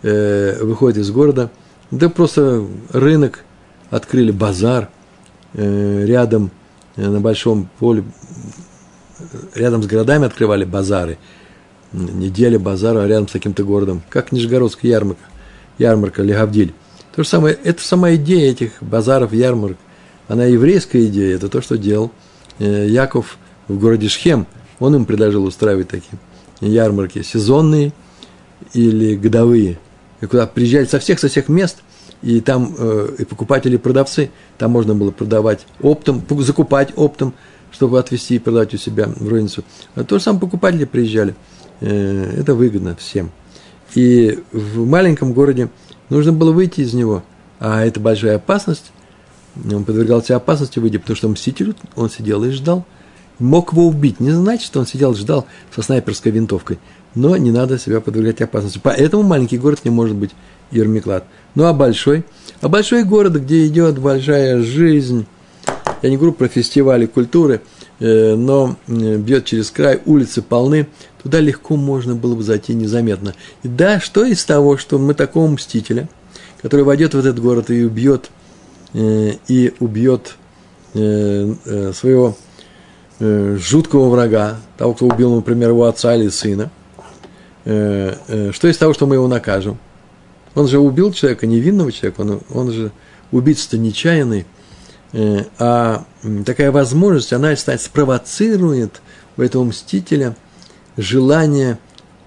Э, 0.02 0.62
выходят 0.62 0.98
из 0.98 1.10
города. 1.12 1.52
Да 1.92 2.10
просто 2.10 2.66
рынок, 2.90 3.46
открыли 3.90 4.32
базар 4.32 4.90
э, 5.54 6.06
рядом 6.06 6.52
на 6.96 7.20
большом 7.20 7.70
поле, 7.80 8.04
рядом 9.56 9.84
с 9.84 9.88
городами 9.88 10.26
открывали 10.26 10.66
базары– 10.66 11.18
неделя 11.94 12.60
базара 12.60 13.06
рядом 13.08 13.28
с 13.28 13.32
каким-то 13.32 13.64
городом, 13.64 14.02
как 14.10 14.32
Нижегородская 14.32 14.92
ярмарка, 14.92 15.24
ярмарка 15.78 16.24
Легавдиль. 16.24 16.74
То 17.16 17.24
же 17.24 17.30
самое, 17.30 17.58
это 17.64 17.82
сама 17.84 18.16
идея 18.16 18.52
этих 18.52 18.82
базаров, 18.82 19.34
ярмарок, 19.34 19.78
она 20.28 20.46
еврейская 20.46 21.06
идея, 21.08 21.36
это 21.36 21.48
то, 21.48 21.62
что 21.62 21.78
делал 21.78 22.12
э, 22.60 22.88
Яков 22.88 23.38
в 23.68 23.78
городе 23.78 24.10
Шхем. 24.10 24.48
Он 24.80 24.96
им 24.96 25.06
предложил 25.06 25.46
устраивать 25.46 25.90
такие 25.90 26.18
ярмарки 26.60 27.22
сезонные 27.22 27.94
или 28.74 29.16
годовые, 29.16 29.78
куда 30.22 30.48
приезжали 30.48 30.86
со 30.86 31.00
всех, 31.00 31.20
со 31.20 31.28
всех 31.28 31.50
мест, 31.50 31.84
и 32.24 32.40
там 32.40 32.74
э, 32.78 33.16
и 33.20 33.26
покупатели, 33.26 33.76
и 33.76 33.78
продавцы, 33.78 34.32
там 34.58 34.72
можно 34.72 34.96
было 34.96 35.12
продавать 35.12 35.68
оптом, 35.82 36.24
закупать 36.40 36.94
оптом, 36.96 37.34
чтобы 37.74 38.00
отвезти 38.00 38.36
и 38.36 38.40
продать 38.40 38.74
у 38.74 38.78
себя 38.78 39.08
в 39.08 39.28
розницу. 39.28 39.66
А 39.96 40.06
то 40.06 40.18
же 40.18 40.24
самое 40.24 40.40
покупатели 40.40 40.86
приезжали– 40.86 41.36
Э, 41.84 42.36
это 42.40 42.56
выгодно 42.56 42.96
всем. 42.96 43.30
И 43.94 44.40
в 44.54 44.86
маленьком 44.86 45.34
городе 45.34 45.70
нужно 46.10 46.32
было 46.32 46.54
выйти 46.54 46.80
из 46.80 46.94
него, 46.94 47.24
а 47.60 47.86
это 47.86 48.00
большая 48.00 48.38
опасность. 48.38 48.92
Он 49.72 49.84
подвергался 49.84 50.36
опасности 50.36 50.80
выйти, 50.80 50.98
потому 50.98 51.18
что 51.18 51.28
мститель, 51.28 51.76
он 51.96 52.10
сидел 52.10 52.44
и 52.46 52.52
ждал. 52.52 52.86
Мог 53.38 53.74
его 53.74 53.88
убить, 53.88 54.22
не 54.22 54.32
значит, 54.32 54.66
что 54.66 54.80
он 54.80 54.88
сидел 54.88 55.12
и 55.12 55.18
ждал 55.18 55.46
со 55.76 55.82
снайперской 55.82 56.32
винтовкой, 56.32 56.80
но 57.16 57.36
не 57.36 57.52
надо 57.52 57.78
себя 57.78 58.00
подвергать 58.00 58.42
опасности. 58.42 58.80
Поэтому 58.82 59.24
маленький 59.24 59.58
город 59.58 59.82
не 59.84 59.92
может 59.92 60.16
быть 60.16 60.32
Ермиклад. 60.72 61.26
Ну 61.54 61.66
а 61.66 61.74
большой? 61.74 62.24
А 62.62 62.70
большой 62.70 63.04
город, 63.04 63.34
где 63.34 63.68
идет 63.68 64.00
большая 64.00 64.62
жизнь, 64.62 65.26
я 66.04 66.10
не 66.10 66.18
говорю 66.18 66.34
про 66.34 66.50
фестивали 66.50 67.06
культуры, 67.06 67.62
э, 68.00 68.36
но 68.36 68.76
бьет 68.88 69.46
через 69.46 69.72
край, 69.72 70.02
улицы 70.06 70.42
полны, 70.42 70.88
туда 71.24 71.40
легко 71.40 71.78
можно 71.78 72.14
было 72.14 72.36
бы 72.36 72.44
зайти 72.44 72.74
незаметно. 72.76 73.34
И 73.64 73.70
да, 73.70 74.02
что 74.02 74.26
из 74.26 74.44
того, 74.44 74.78
что 74.78 75.00
мы 75.00 75.14
такого 75.14 75.48
мстителя, 75.48 76.10
который 76.62 76.84
войдет 76.84 77.14
в 77.14 77.20
этот 77.20 77.40
город 77.40 77.70
и 77.70 77.86
убьет, 77.86 78.30
э, 78.94 79.32
и 79.48 79.74
убьет 79.80 80.36
э, 80.94 81.54
своего 81.94 82.36
жуткого 83.20 84.10
врага, 84.10 84.58
того, 84.78 84.94
кто 84.96 85.06
убил, 85.06 85.34
например, 85.34 85.70
его 85.70 85.86
отца 85.86 86.14
или 86.14 86.28
сына, 86.28 86.72
что 87.64 88.68
из 88.68 88.78
того, 88.78 88.94
что 88.94 89.06
мы 89.06 89.16
его 89.16 89.30
накажем? 89.30 89.78
Он 90.56 90.68
же 90.68 90.80
убил 90.80 91.14
человека, 91.14 91.48
невинного 91.48 91.92
человека, 91.92 92.22
он, 92.22 92.42
он 92.54 92.72
же 92.74 92.92
убийца 93.32 93.78
нечаянный, 93.78 94.46
а 95.14 96.06
такая 96.46 96.72
возможность, 96.72 97.34
она, 97.34 97.56
спровоцирует 97.56 99.02
у 99.38 99.42
этого 99.42 99.64
мстителя– 99.64 100.36
желание 100.98 101.80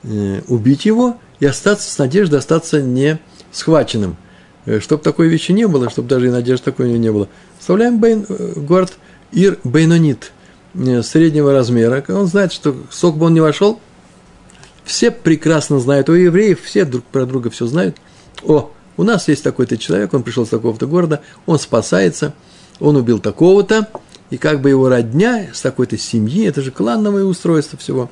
э, 0.02 0.40
убить 0.48 0.84
его 0.84 1.16
и 1.40 1.46
остаться 1.46 1.90
с 1.90 1.98
надеждой 1.98 2.38
остаться 2.38 2.82
не 2.82 3.18
схваченным. 3.52 4.16
Э, 4.64 4.80
чтобы 4.80 5.02
такой 5.02 5.28
вещи 5.28 5.52
не 5.52 5.66
было, 5.66 5.90
чтобы 5.90 6.08
даже 6.08 6.26
и 6.26 6.30
надежды 6.30 6.64
такой 6.64 6.90
не 6.98 7.12
было. 7.12 7.28
Вставляем 7.58 8.00
Бейн, 8.00 8.26
э, 8.28 8.52
город 8.56 8.94
Ир 9.32 9.58
Бейнонит 9.64 10.32
э, 10.74 11.02
среднего 11.02 11.52
размера, 11.52 12.04
он 12.08 12.26
знает, 12.26 12.52
что 12.52 12.76
сок 12.90 13.16
бы 13.16 13.26
он 13.26 13.34
не 13.34 13.40
вошел, 13.40 13.80
все 14.84 15.10
прекрасно 15.10 15.80
знают, 15.80 16.08
у 16.08 16.12
евреев 16.12 16.62
все 16.62 16.84
друг 16.84 17.04
про 17.04 17.26
друга 17.26 17.50
все 17.50 17.66
знают. 17.66 17.96
О, 18.44 18.70
у 18.96 19.02
нас 19.02 19.28
есть 19.28 19.42
такой-то 19.42 19.76
человек, 19.76 20.14
он 20.14 20.22
пришел 20.22 20.46
с 20.46 20.50
такого-то 20.50 20.86
города, 20.86 21.22
он 21.44 21.58
спасается, 21.58 22.34
он 22.80 22.96
убил 22.96 23.18
такого-то, 23.18 23.88
и 24.30 24.38
как 24.38 24.60
бы 24.60 24.70
его 24.70 24.88
родня 24.88 25.48
с 25.52 25.60
такой-то 25.60 25.96
семьи, 25.96 26.46
это 26.46 26.62
же 26.62 26.70
клановое 26.70 27.24
устройство 27.24 27.78
всего, 27.78 28.10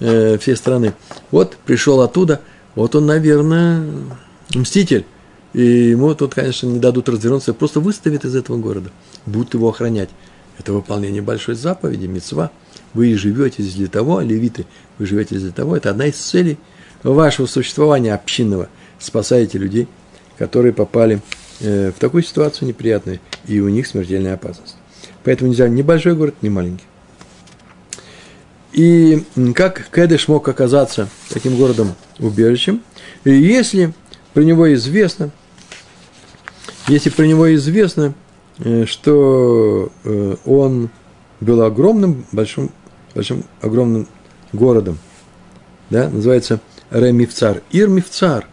э, 0.00 0.38
всей 0.38 0.56
страны. 0.56 0.94
Вот 1.30 1.56
пришел 1.64 2.00
оттуда, 2.00 2.40
вот 2.74 2.94
он, 2.94 3.06
наверное, 3.06 3.84
мститель. 4.54 5.04
И 5.54 5.62
ему 5.62 6.14
тут, 6.14 6.34
конечно, 6.34 6.66
не 6.66 6.78
дадут 6.78 7.08
развернуться, 7.08 7.54
просто 7.54 7.80
выставят 7.80 8.24
из 8.24 8.36
этого 8.36 8.58
города, 8.58 8.90
будут 9.26 9.54
его 9.54 9.68
охранять. 9.70 10.10
Это 10.58 10.72
выполнение 10.72 11.22
большой 11.22 11.54
заповеди, 11.54 12.06
мецва. 12.06 12.50
Вы 12.92 13.16
живете 13.16 13.62
для 13.62 13.88
того, 13.88 14.20
левиты, 14.20 14.66
вы 14.98 15.06
живете 15.06 15.36
для 15.36 15.50
того, 15.50 15.76
это 15.76 15.90
одна 15.90 16.06
из 16.06 16.16
целей 16.16 16.58
вашего 17.02 17.46
существования 17.46 18.14
общинного. 18.14 18.68
Спасаете 18.98 19.58
людей, 19.58 19.88
которые 20.36 20.72
попали 20.72 21.16
э, 21.16 21.20
в 21.60 21.94
такую 21.98 22.22
ситуацию 22.22 22.68
неприятную, 22.68 23.20
и 23.46 23.60
у 23.60 23.68
них 23.68 23.86
смертельная 23.86 24.34
опасность. 24.34 24.76
Поэтому 25.24 25.50
нельзя 25.50 25.68
ни 25.68 25.82
большой 25.82 26.14
город, 26.14 26.36
ни 26.42 26.48
маленький. 26.48 26.84
И 28.72 29.24
как 29.54 29.88
Кедыш 29.90 30.28
мог 30.28 30.48
оказаться 30.48 31.08
таким 31.30 31.56
городом-убежищем? 31.56 32.82
И 33.24 33.30
если 33.30 33.92
про 34.34 34.42
него 34.42 34.72
известно, 34.74 35.30
если 36.86 37.10
про 37.10 37.24
него 37.24 37.52
известно, 37.54 38.14
э, 38.58 38.84
что 38.86 39.90
э, 40.04 40.36
он 40.44 40.90
был 41.40 41.62
огромным, 41.62 42.24
большим, 42.32 42.70
большим, 43.14 43.44
огромным 43.60 44.06
городом, 44.52 44.98
да, 45.90 46.08
называется 46.08 46.60
Ремивцар, 46.90 47.62
Ир-Мивцар, 47.70 48.46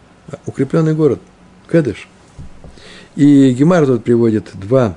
укрепленный 0.46 0.94
город, 0.94 1.20
Кедыш. 1.70 2.08
И 3.16 3.50
Гемар 3.52 3.86
тут 3.86 4.04
приводит 4.04 4.50
два 4.54 4.94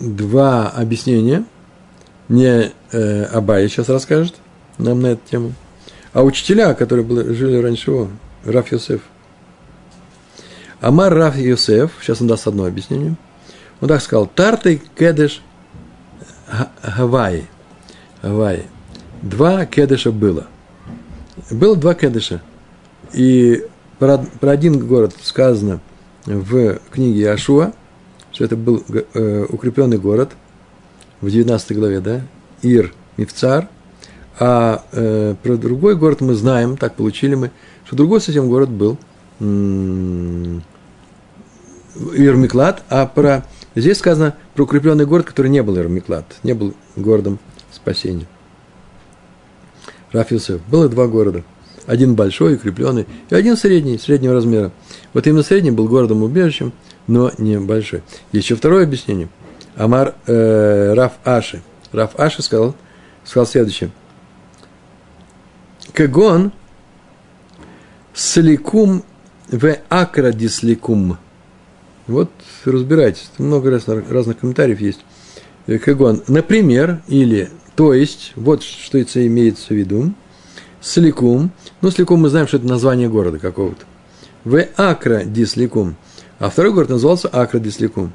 два 0.00 0.68
объяснения. 0.68 1.44
Не 2.28 2.72
э, 2.92 3.24
Абай 3.24 3.68
сейчас 3.68 3.88
расскажет 3.88 4.34
нам 4.78 5.00
на 5.00 5.08
эту 5.08 5.20
тему, 5.30 5.52
а 6.12 6.22
учителя, 6.22 6.74
которые 6.74 7.04
были, 7.04 7.32
жили 7.34 7.56
раньше 7.56 7.90
его, 7.90 8.08
Раф 8.44 8.72
Йосеф. 8.72 9.02
Амар 10.80 11.12
Раф 11.14 11.36
Йосеф, 11.36 11.92
сейчас 12.00 12.22
он 12.22 12.28
даст 12.28 12.46
одно 12.46 12.64
объяснение, 12.64 13.16
он 13.80 13.88
так 13.88 14.00
сказал, 14.00 14.26
Тарты 14.26 14.80
Кедеш 14.98 15.42
Гавайи. 16.82 17.46
Гавайи. 18.22 18.64
Два 19.22 19.66
кедыша 19.66 20.12
было. 20.12 20.46
Было 21.50 21.76
два 21.76 21.94
кедыша. 21.94 22.40
И 23.14 23.64
про, 23.98 24.18
про 24.18 24.50
один 24.50 24.86
город 24.86 25.14
сказано 25.22 25.80
в 26.26 26.78
книге 26.90 27.30
Ашуа– 27.30 27.72
что 28.34 28.44
это 28.44 28.56
был 28.56 28.82
э, 28.88 29.46
укрепленный 29.48 29.96
город 29.96 30.32
в 31.20 31.30
19 31.30 31.76
главе, 31.76 32.00
да, 32.00 32.20
Ир 32.62 32.92
Мифцар, 33.16 33.68
а 34.38 34.84
э, 34.90 35.36
про 35.40 35.56
другой 35.56 35.94
город 35.94 36.20
мы 36.20 36.34
знаем, 36.34 36.76
так 36.76 36.96
получили 36.96 37.36
мы, 37.36 37.52
что 37.86 37.94
другой 37.94 38.20
совсем 38.20 38.48
город 38.48 38.70
был 38.70 38.98
м- 39.38 40.64
Ир 42.16 42.34
Миклад, 42.34 42.82
а 42.88 43.06
про 43.06 43.46
здесь 43.76 43.98
сказано 43.98 44.34
про 44.54 44.64
укрепленный 44.64 45.06
город, 45.06 45.26
который 45.26 45.48
не 45.48 45.62
был 45.62 45.76
Ир 45.76 45.86
Миклад, 45.86 46.26
не 46.42 46.54
был 46.54 46.74
городом 46.96 47.38
спасения. 47.70 48.26
Рафилсев. 50.10 50.60
Было 50.66 50.88
два 50.88 51.06
города. 51.06 51.44
Один 51.86 52.14
большой, 52.14 52.54
укрепленный, 52.54 53.06
и 53.30 53.34
один 53.34 53.56
средний, 53.56 53.98
среднего 53.98 54.34
размера. 54.34 54.72
Вот 55.12 55.26
именно 55.26 55.42
средний 55.42 55.70
был 55.70 55.88
городом-убежищем– 55.88 56.72
но 57.06 57.30
не 57.38 57.58
большой. 57.58 58.02
Еще 58.32 58.54
второе 58.56 58.84
объяснение. 58.84 59.28
Амар 59.76 60.14
э, 60.26 60.94
Раф 60.94 61.14
Аши. 61.24 61.62
Раф 61.92 62.18
Аши 62.18 62.42
сказал, 62.42 62.74
сказал 63.24 63.46
следующее. 63.46 63.90
Кагон 65.92 66.52
сликум 68.14 69.04
в 69.48 69.76
акрадисликум. 69.88 71.18
Вот 72.06 72.30
разбирайтесь, 72.64 73.30
много 73.38 73.70
раз, 73.70 73.86
разных 73.88 74.38
комментариев 74.38 74.80
есть. 74.80 75.04
Э, 75.66 75.78
Кагон, 75.78 76.22
например, 76.26 77.02
или 77.08 77.50
то 77.76 77.92
есть, 77.92 78.32
вот 78.36 78.62
что 78.62 78.98
это 78.98 79.26
имеется 79.26 79.68
в 79.68 79.76
виду. 79.76 80.14
Сликум. 80.80 81.50
Ну, 81.84 81.90
сликум 81.90 82.22
мы 82.22 82.30
знаем, 82.30 82.48
что 82.48 82.56
это 82.56 82.66
название 82.66 83.10
города 83.10 83.38
какого-то. 83.38 83.84
В 84.44 84.66
акра 84.78 85.22
дисликум. 85.22 85.96
А 86.38 86.48
второй 86.48 86.72
город 86.72 86.88
назывался 86.88 87.28
Акра 87.30 87.58
Дисликум. 87.58 88.10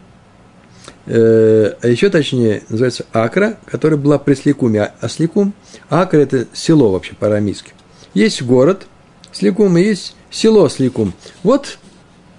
Э, 1.06 1.74
а 1.80 1.88
еще 1.88 2.10
точнее, 2.10 2.64
называется 2.70 3.06
Акра, 3.14 3.60
которая 3.68 4.00
была 4.00 4.18
при 4.18 4.34
Сликуме. 4.34 4.92
А 5.00 5.08
Сликум, 5.08 5.54
Акра– 5.88 6.18
это 6.20 6.48
село 6.52 6.92
вообще 6.92 7.14
по-арамейски. 7.14 7.74
Есть 8.16 8.42
город 8.42 8.88
Сликум 9.32 9.78
и 9.78 9.84
есть 9.84 10.16
село 10.32 10.68
Сликум. 10.68 11.14
Вот 11.44 11.78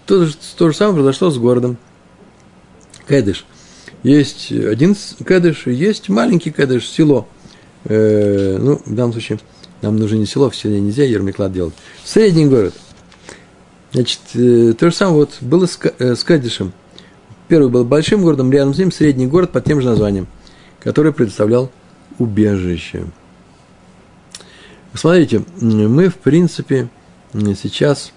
то, 0.06 0.26
то 0.58 0.68
же 0.68 0.76
самое 0.76 0.96
произошло 0.96 1.30
с 1.30 1.38
городом 1.38 1.76
Кедыш. 3.08 3.46
Есть 4.02 4.50
один 4.50 4.96
Кедыш, 4.96 5.68
есть 5.68 6.08
маленький 6.08 6.50
Кедыш, 6.50 6.88
село. 6.88 7.28
Э, 7.84 8.58
ну, 8.60 8.80
в 8.84 8.94
данном 8.96 9.12
случае 9.12 9.38
нам 9.82 9.96
нужно 9.96 10.16
не 10.16 10.26
село, 10.26 10.50
в 10.50 10.56
селе 10.56 10.80
нельзя 10.80 11.04
ермиклад 11.04 11.52
делать. 11.52 11.74
Средний 12.04 12.46
город– 12.46 12.74
Значит, 13.92 14.20
э, 14.34 14.72
то 14.78 14.90
же 14.90 14.96
самое 14.96 15.16
вот 15.16 15.38
было 15.40 15.66
с, 15.66 15.78
э, 15.82 16.14
с 16.14 16.22
Кадишем. 16.22 16.72
Первый 17.48 17.70
был 17.70 17.84
большим 17.84 18.22
городом, 18.22 18.52
рядом 18.52 18.72
с 18.72 18.78
ним 18.78 18.92
средний 18.92 19.26
город 19.26 19.50
под 19.50 19.64
тем 19.64 19.80
же 19.80 19.88
названием, 19.88 20.28
который 20.78 21.12
предоставлял 21.12 21.72
убежище. 22.18 23.06
Смотрите, 24.94 25.44
мы, 25.60 26.08
в 26.08 26.16
принципе, 26.16 26.88
сейчас 27.32 28.12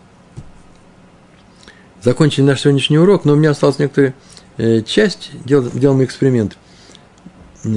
закончили 2.02 2.46
наш 2.46 2.62
сегодняшний 2.62 3.00
урок, 3.00 3.26
но 3.26 3.34
у 3.34 3.36
меня 3.36 3.52
осталась 3.52 3.80
некоторая 3.80 4.14
э, 4.58 4.82
часть, 4.82 5.32
дел, 5.46 5.68
делаем 5.72 6.04
эксперимент, 6.04 6.58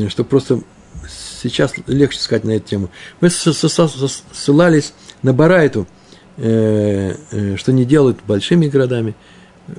чтобы 0.08 0.28
просто 0.28 0.60
сейчас 1.42 1.72
легче 1.86 2.18
сказать 2.18 2.44
на 2.44 2.52
эту 2.52 2.68
тему. 2.68 2.90
Мы 3.20 3.30
ссылались 3.30 4.92
на 5.22 5.32
Барайту– 5.32 5.86
Э, 6.38 7.14
э, 7.30 7.56
что 7.56 7.72
не 7.72 7.86
делают 7.86 8.18
большими 8.26 8.68
городами, 8.68 9.14
э, 9.68 9.72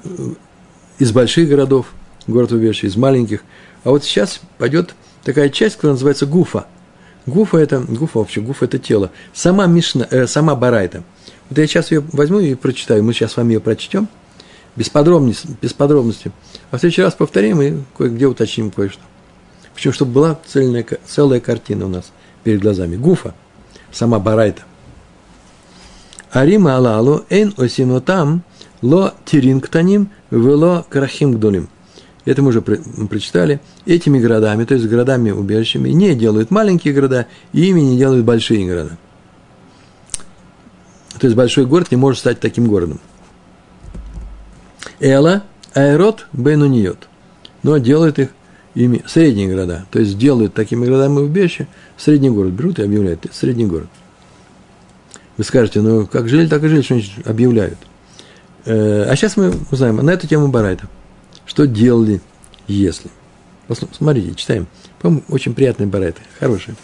из 0.97 1.11
больших 1.11 1.47
городов, 1.49 1.93
город 2.25 2.51
убежище, 2.51 2.87
из 2.87 2.97
маленьких. 2.97 3.43
А 3.83 3.91
вот 3.91 4.03
сейчас 4.03 4.41
пойдет 4.57 4.95
такая 5.23 5.49
часть, 5.49 5.75
которая 5.75 5.93
называется 5.93 6.25
гуфа. 6.25 6.65
Гуфа 7.27 7.57
это, 7.57 7.79
гуфа 7.79 8.19
вообще, 8.19 8.41
гуфа 8.41 8.65
это 8.65 8.79
тело. 8.79 9.11
Сама 9.33 9.67
Мишна, 9.67 10.07
э, 10.09 10.25
сама 10.25 10.55
Барайта. 10.55 11.03
Вот 11.49 11.59
я 11.59 11.67
сейчас 11.67 11.91
ее 11.91 12.03
возьму 12.11 12.39
и 12.39 12.55
прочитаю. 12.55 13.03
Мы 13.03 13.13
сейчас 13.13 13.33
с 13.33 13.37
вами 13.37 13.53
ее 13.53 13.59
прочтем 13.59 14.07
без 14.75 14.89
подробностей, 14.89 15.51
без 15.61 15.73
подробностей. 15.73 16.31
А 16.71 16.77
в 16.77 16.79
следующий 16.79 17.03
раз 17.03 17.13
повторим 17.13 17.61
и 17.61 17.75
кое-где 17.95 18.25
уточним 18.25 18.71
кое-что. 18.71 19.01
Причем, 19.77 19.93
чтобы 19.93 20.11
была 20.11 20.39
цельная, 20.45 20.85
целая 21.05 21.39
картина 21.39 21.85
у 21.85 21.89
нас 21.89 22.11
перед 22.43 22.61
глазами. 22.61 22.97
Гуфа, 22.97 23.33
сама 23.93 24.19
Барайта– 24.19 24.63
Арима 26.31 26.75
алалу 26.75 27.25
эн 27.29 27.53
осинотам 27.57 28.43
ло 28.81 29.13
тиринктаним 29.25 30.09
вело 30.29 30.85
крахим 30.89 31.33
гдолим. 31.33 31.69
Это 32.25 32.41
мы 32.41 32.49
уже 32.49 32.61
прочитали. 32.61 33.61
Этими 33.85 34.19
городами, 34.19 34.65
то 34.65 34.73
есть 34.73 34.85
городами-убежищами, 34.87 35.89
не 35.89 36.13
делают 36.13 36.51
маленькие 36.51 36.93
города, 36.93 37.27
и 37.53 37.69
ими 37.69 37.79
не 37.79 37.97
делают 37.97 38.25
большие 38.25 38.67
города. 38.67 38.97
То 41.17 41.25
есть 41.25 41.37
большой 41.37 41.65
город 41.65 41.89
не 41.89 41.97
может 41.97 42.19
стать 42.19 42.39
таким 42.39 42.67
городом. 42.67 42.99
Эла, 44.99 45.43
аэрот, 45.73 46.27
бенуниот. 46.33 47.07
Но 47.63 47.77
делают 47.77 48.19
их 48.19 48.29
ими 48.77 49.01
средние 49.07 49.47
города. 49.47 49.85
То 49.89 49.99
есть 49.99 50.17
делают 50.17 50.53
такими 50.53 50.85
городами 50.85 51.19
убежища 51.19 51.67
средний 51.97 52.29
город. 52.29 52.53
Берут 52.53 52.77
и 52.77 52.83
объявляют, 52.83 53.25
это 53.25 53.33
средний 53.33 53.65
город. 53.65 53.87
Вы 55.37 55.43
скажете, 55.43 55.81
ну 55.81 56.05
как 56.05 56.29
жили, 56.29 56.47
так 56.47 56.63
и 56.63 56.67
жили, 56.67 56.81
что-нибудь 56.81 57.11
объявляют. 57.25 57.79
Э, 58.65 59.07
а 59.09 59.15
сейчас 59.15 59.35
мы 59.35 59.53
узнаем 59.71 59.97
на 59.97 60.11
эту 60.11 60.27
тему 60.27 60.49
Барайта. 60.49 60.87
Что 61.45 61.65
делали, 61.65 62.21
если? 62.67 63.09
Смотрите, 63.91 64.35
читаем. 64.35 64.67
По-моему, 64.99 65.23
очень 65.29 65.55
приятный 65.55 65.87
Барайта, 65.87 66.21
хороший. 66.39 66.75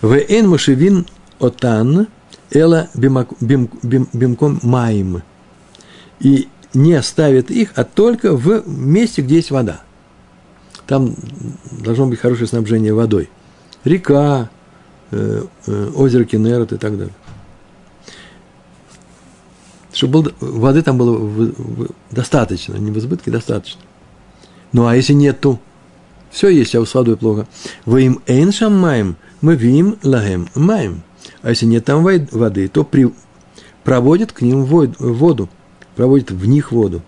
Вен 0.00 0.48
мушевин 0.48 1.06
отан 1.40 2.06
эла 2.50 2.88
бимком 2.94 4.60
маим. 4.62 5.22
И 6.20 6.48
не 6.72 7.02
ставит 7.02 7.50
их, 7.50 7.72
а 7.74 7.84
только 7.84 8.36
в 8.36 8.62
месте, 8.68 9.22
где 9.22 9.36
есть 9.36 9.50
вода. 9.50 9.82
Там 10.88 11.14
должно 11.70 12.06
быть 12.06 12.18
хорошее 12.18 12.48
снабжение 12.48 12.94
водой. 12.94 13.28
Река, 13.84 14.48
э, 15.10 15.44
э, 15.66 15.90
озеро 15.94 16.24
Кенерот 16.24 16.72
и 16.72 16.78
так 16.78 16.96
далее. 16.96 17.14
Чтобы 19.92 20.22
был, 20.22 20.32
воды 20.40 20.80
там 20.80 20.96
было 20.96 21.18
в, 21.18 21.52
в, 21.52 21.88
достаточно, 22.10 22.74
не 22.76 22.90
в 22.90 22.96
избытке, 22.96 23.30
достаточно. 23.30 23.82
Ну, 24.72 24.86
а 24.86 24.96
если 24.96 25.12
нету, 25.12 25.60
все 26.30 26.48
есть, 26.48 26.74
а 26.74 26.84
с 26.84 26.94
водой 26.94 27.18
плохо. 27.18 27.46
Вы 27.84 28.04
им 28.04 28.22
эйншам 28.26 28.74
маем, 28.74 29.16
мы 29.42 29.56
вим 29.56 29.98
лагем 30.02 30.48
маем. 30.54 31.02
А 31.42 31.50
если 31.50 31.66
нет 31.66 31.84
там 31.84 32.02
воды, 32.02 32.68
то 32.68 32.82
при, 32.82 33.12
проводит 33.84 34.32
к 34.32 34.40
ним 34.40 34.64
воду, 34.64 35.50
проводит 35.96 36.30
в 36.30 36.46
них 36.46 36.72
воду. 36.72 37.02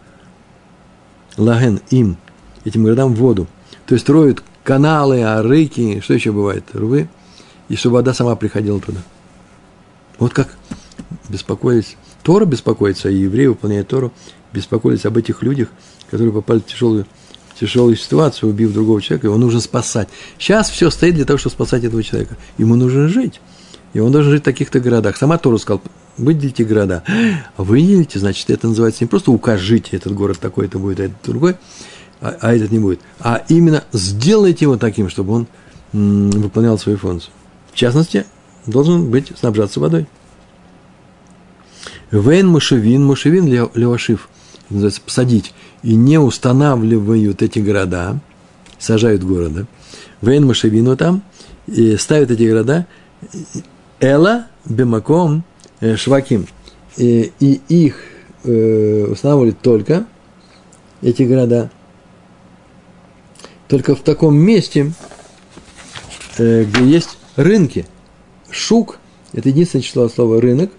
Лаген 1.39 1.81
им, 1.89 2.19
этим 2.67 2.85
городам 2.85 3.15
воду. 3.15 3.47
То 3.91 3.95
есть 3.95 4.05
строят 4.05 4.41
каналы, 4.63 5.25
арыки, 5.25 5.99
что 5.99 6.15
еще 6.15 6.31
бывает, 6.31 6.63
рвы, 6.73 7.09
и 7.69 7.75
чтобы 7.75 7.97
вода 7.97 8.15
сама 8.15 8.37
приходила 8.37 8.79
туда. 8.79 9.01
Вот 10.21 10.33
как 10.33 10.47
беспокоились. 11.29 11.97
Тора 12.23 12.45
беспокоится, 12.45 13.09
и 13.09 13.17
евреи, 13.17 13.47
выполняя 13.47 13.83
Тору, 13.83 14.13
беспокоились 14.53 15.07
об 15.07 15.17
этих 15.17 15.43
людях, 15.43 15.71
которые 16.09 16.33
попали 16.33 16.61
в 16.61 16.67
тяжелую 16.67 17.05
тяжелую 17.59 17.97
ситуацию, 17.97 18.51
убив 18.51 18.73
другого 18.73 19.03
человека, 19.03 19.27
его 19.27 19.37
нужно 19.37 19.61
спасать. 19.61 20.09
Сейчас 20.39 20.71
все 20.71 20.89
стоит 20.91 21.17
для 21.17 21.25
того, 21.25 21.39
чтобы 21.39 21.55
спасать 21.55 21.83
этого 21.83 22.05
человека. 22.05 22.37
Ему 22.59 22.77
нужно 22.77 23.09
жить. 23.09 23.41
И 23.93 23.99
он 23.99 24.13
должен 24.13 24.31
жить 24.31 24.43
в 24.43 24.45
таких-то 24.45 24.79
городах. 24.79 25.17
Сама 25.17 25.37
Тора 25.37 25.59
сказал, 25.59 25.83
выделите 26.17 26.65
города. 26.65 27.03
Выделите, 27.57 28.21
значит, 28.21 28.51
это 28.51 28.69
называется 28.69 29.03
не 29.03 29.09
просто 29.09 29.33
укажите, 29.33 29.97
этот 29.97 30.15
город 30.15 30.39
такой-то 30.39 30.79
будет, 30.79 31.01
а 31.01 31.05
этот 31.07 31.17
другой, 31.25 31.57
а, 32.21 32.37
а 32.41 32.55
этот 32.55 32.71
не 32.71 32.79
будет. 32.79 33.01
А 33.21 33.43
именно 33.49 33.85
сделайте 33.93 34.65
его 34.65 34.77
таким, 34.77 35.09
чтобы 35.09 35.33
он 35.33 35.47
выполнял 35.93 36.79
свою 36.79 36.99
функцию. 36.99 37.33
В 37.73 37.77
частности, 37.77 38.25
должен 38.67 39.11
быть 39.11 39.33
снабжаться 39.39 39.81
водой. 39.81 40.07
Вейн 42.11 42.49
мушевин, 42.49 43.05
мушевин 43.05 43.47
левашив, 43.47 44.29
называется 44.69 45.01
посадить 45.01 45.53
и 45.83 45.95
не 45.95 46.19
устанавливают 46.19 47.43
эти 47.43 47.59
города, 47.61 48.21
сажают 48.79 49.23
города, 49.25 49.67
Вейн 50.21 50.47
Машевину 50.47 50.97
там, 50.97 51.23
и 51.67 51.97
ставят 51.97 52.31
эти 52.31 52.43
города, 52.49 52.87
Эла 54.01 54.47
Бемаком 54.65 55.45
э, 55.81 55.97
Шваким. 55.97 56.47
И, 56.97 57.33
и 57.41 57.61
их 57.69 57.97
э, 58.45 59.07
устанавливают 59.11 59.61
только, 59.61 60.07
эти 61.03 61.23
города, 61.23 61.71
только 63.71 63.95
в 63.95 64.01
таком 64.01 64.37
месте, 64.37 64.93
э, 66.39 66.65
где 66.65 66.85
есть 66.85 67.19
рынки. 67.37 67.87
Шук– 68.51 68.99
это 69.33 69.49
единственное 69.49 69.85
число 69.85 70.09
слова 70.09 70.41
рынок, 70.41 70.73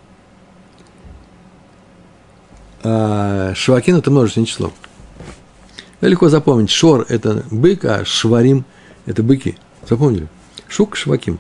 а 2.84 3.54
швакин– 3.56 3.96
это 3.98 4.12
множественное 4.12 4.46
число. 4.46 4.74
Легко 6.02 6.28
запомнить. 6.28 6.70
Шор– 6.70 7.06
это 7.10 7.46
бык, 7.50 7.86
а 7.86 8.04
шварим– 8.04 8.66
это 9.06 9.24
быки. 9.24 9.58
Запомнили? 9.89 10.28
Шук– 10.68 10.96
шваким. 10.98 11.39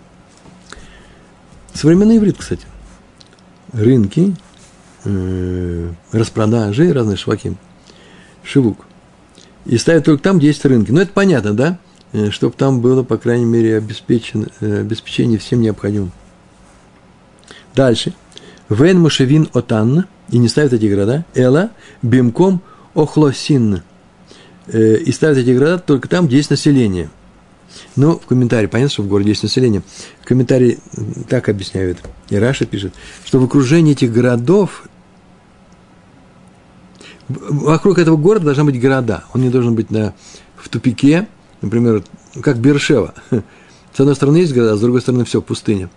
Современный 1.73 2.17
иврит, 2.17 2.37
кстати. 2.37 2.65
Рынки, 3.73 4.37
э, 5.03 5.91
распродажи, 6.13 6.93
разные 6.93 7.17
шваки. 7.17 7.57
Шивук. 8.41 8.85
И 9.65 9.77
ставят 9.77 10.05
только 10.05 10.23
там, 10.23 10.39
где 10.39 10.47
есть 10.47 10.65
рынки. 10.65 10.91
Ну, 10.91 10.99
это 10.99 11.11
понятно, 11.13 11.53
да? 11.53 11.79
Э, 12.13 12.29
Чтобы 12.29 12.55
там 12.55 12.81
было, 12.81 13.03
по 13.03 13.17
крайней 13.17 13.45
мере, 13.45 13.77
обеспечено, 13.77 14.47
э, 14.59 14.81
обеспечение 14.81 15.37
всем 15.37 15.61
необходимым. 15.61 16.11
Дальше. 17.75 18.13
Вен 18.69 18.99
мушевин 18.99 19.49
отан, 19.53 20.05
и 20.29 20.37
не 20.37 20.47
ставят 20.47 20.73
эти 20.73 20.85
города, 20.85 21.25
эла 21.35 21.71
бимком 22.01 22.61
охлосин, 22.93 23.81
Э, 24.67 24.95
и 24.95 25.11
ставят 25.11 25.37
эти 25.37 25.51
города 25.51 25.79
только 25.79 26.07
там, 26.07 26.27
где 26.27 26.37
есть 26.37 26.49
население. 26.49 27.09
Но 27.95 28.17
в 28.19 28.25
комментарии, 28.25 28.67
понятно, 28.67 28.91
что 28.91 29.03
в 29.03 29.07
городе 29.07 29.29
есть 29.29 29.43
население. 29.43 29.81
В 30.21 30.25
комментарии 30.25 30.79
так 31.29 31.49
объясняют, 31.49 31.99
и 32.29 32.35
Раша 32.37 32.65
пишет, 32.65 32.93
что 33.25 33.39
в 33.39 33.43
окружении 33.43 33.93
этих 33.93 34.11
городов, 34.11 34.85
вокруг 37.49 37.99
этого 37.99 38.17
города 38.17 38.45
должны 38.45 38.65
быть 38.65 38.79
города. 38.79 39.23
Он 39.33 39.41
не 39.41 39.49
должен 39.49 39.75
быть 39.75 39.91
на, 39.91 40.13
в 40.55 40.69
тупике, 40.69 41.27
например, 41.61 42.03
как 42.41 42.57
Бершева. 42.57 43.13
С 43.93 43.99
одной 43.99 44.15
стороны 44.15 44.37
есть 44.37 44.53
города, 44.53 44.73
а 44.73 44.77
с 44.77 44.81
другой 44.81 45.01
стороны 45.01 45.25
все, 45.25 45.41
пустыня. 45.41 45.89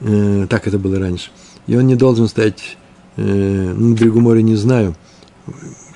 Э, 0.00 0.46
так 0.48 0.66
это 0.66 0.78
было 0.78 0.98
раньше. 0.98 1.30
И 1.66 1.76
он 1.76 1.86
не 1.86 1.96
должен 1.96 2.28
стоять 2.28 2.76
э, 3.16 3.22
на 3.22 3.94
берегу 3.94 4.20
моря, 4.20 4.42
не 4.42 4.56
знаю, 4.56 4.94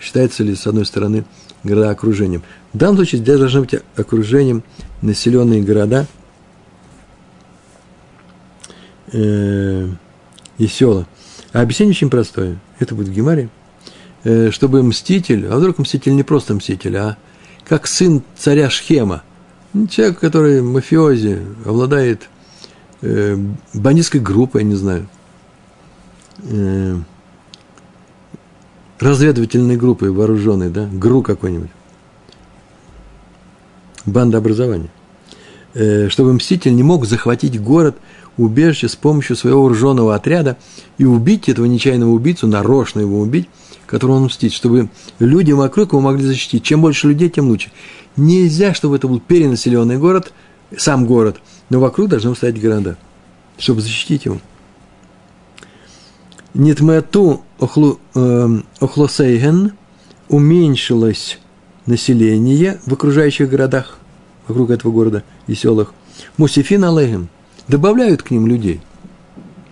считается 0.00 0.42
ли 0.42 0.54
с 0.54 0.66
одной 0.66 0.86
стороны 0.86 1.24
города 1.62 1.90
окружением. 1.90 2.42
В 2.72 2.78
данном 2.78 2.96
случае 2.96 3.20
здесь 3.20 3.38
должны 3.38 3.60
быть 3.60 3.74
окружением 3.96 4.62
населенные 5.02 5.62
города 5.62 6.06
э, 9.12 9.88
и 10.58 10.66
села. 10.66 11.06
А 11.52 11.62
объяснение 11.62 11.92
очень 11.92 12.10
простое. 12.10 12.58
Это 12.78 12.94
будет 12.94 13.08
в 13.08 13.12
Гемаре. 13.12 13.48
Э, 14.28 14.50
чтобы 14.50 14.82
мститель, 14.82 15.46
а 15.46 15.56
вдруг 15.56 15.78
мститель 15.78 16.16
не 16.16 16.24
просто 16.24 16.52
мститель, 16.52 16.96
а 16.96 17.16
как 17.64 17.86
сын 17.86 18.22
царя 18.36 18.68
Шхема, 18.70 19.22
человек, 19.88 20.18
который 20.18 20.62
мафиози, 20.62 21.38
обладает 21.64 22.28
э, 23.02 23.38
бандитской 23.72 24.18
группой, 24.18 24.62
я 24.62 24.66
не 24.66 24.74
знаю, 24.74 25.06
э, 26.42 26.96
разведывательной 28.98 29.76
группой 29.76 30.10
вооруженной, 30.10 30.70
да, 30.70 30.88
ГРУ 30.92 31.22
какой-нибудь, 31.22 31.70
банда 34.06 34.38
образования, 34.38 34.90
э, 35.74 36.08
чтобы 36.08 36.32
мститель 36.32 36.74
не 36.74 36.82
мог 36.82 37.06
захватить 37.06 37.62
город, 37.62 37.96
убежище 38.36 38.88
с 38.88 38.96
помощью 38.96 39.36
своего 39.36 39.62
вооруженного 39.62 40.16
отряда 40.16 40.56
и 40.98 41.04
убить 41.04 41.48
этого 41.48 41.66
нечаянного 41.66 42.10
убийцу, 42.10 42.48
нарочно 42.48 42.98
его 42.98 43.20
убить, 43.20 43.48
которого 43.86 44.16
он 44.16 44.24
мстит, 44.24 44.52
чтобы 44.52 44.88
люди 45.18 45.52
вокруг 45.52 45.92
его 45.92 46.00
могли 46.00 46.24
защитить. 46.24 46.62
Чем 46.62 46.82
больше 46.82 47.08
людей, 47.08 47.28
тем 47.28 47.48
лучше. 47.48 47.70
Нельзя, 48.16 48.74
чтобы 48.74 48.96
это 48.96 49.08
был 49.08 49.20
перенаселенный 49.20 49.98
город, 49.98 50.32
сам 50.76 51.06
город, 51.06 51.40
но 51.70 51.80
вокруг 51.80 52.08
должны 52.08 52.34
стоять 52.34 52.60
города, 52.60 52.96
чтобы 53.58 53.80
защитить 53.80 54.24
его. 54.24 54.38
Нитмету 56.54 57.42
эм, 58.14 58.64
охлосейген 58.80 59.72
уменьшилось 60.28 61.38
население 61.84 62.80
в 62.86 62.92
окружающих 62.94 63.50
городах, 63.50 63.98
вокруг 64.48 64.70
этого 64.70 64.90
города 64.90 65.22
и 65.46 65.54
селах. 65.54 65.92
Мусифин 66.38 66.84
алейхем 66.84 67.28
добавляют 67.68 68.22
к 68.22 68.30
ним 68.30 68.46
людей. 68.46 68.80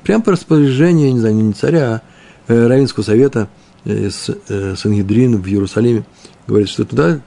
Прям 0.02 0.20
по 0.20 0.32
распоряжению, 0.32 1.14
не 1.14 1.20
знаю, 1.20 1.34
не 1.36 1.52
царя, 1.54 2.02
а 2.48 2.52
э, 2.52 2.66
Равинского 2.66 3.02
совета 3.02 3.48
с, 3.84 4.30
э, 4.48 4.74
в 4.74 5.48
Иерусалиме 5.48 6.04
говорит, 6.46 6.68
что 6.68 6.84
туда 6.84 7.20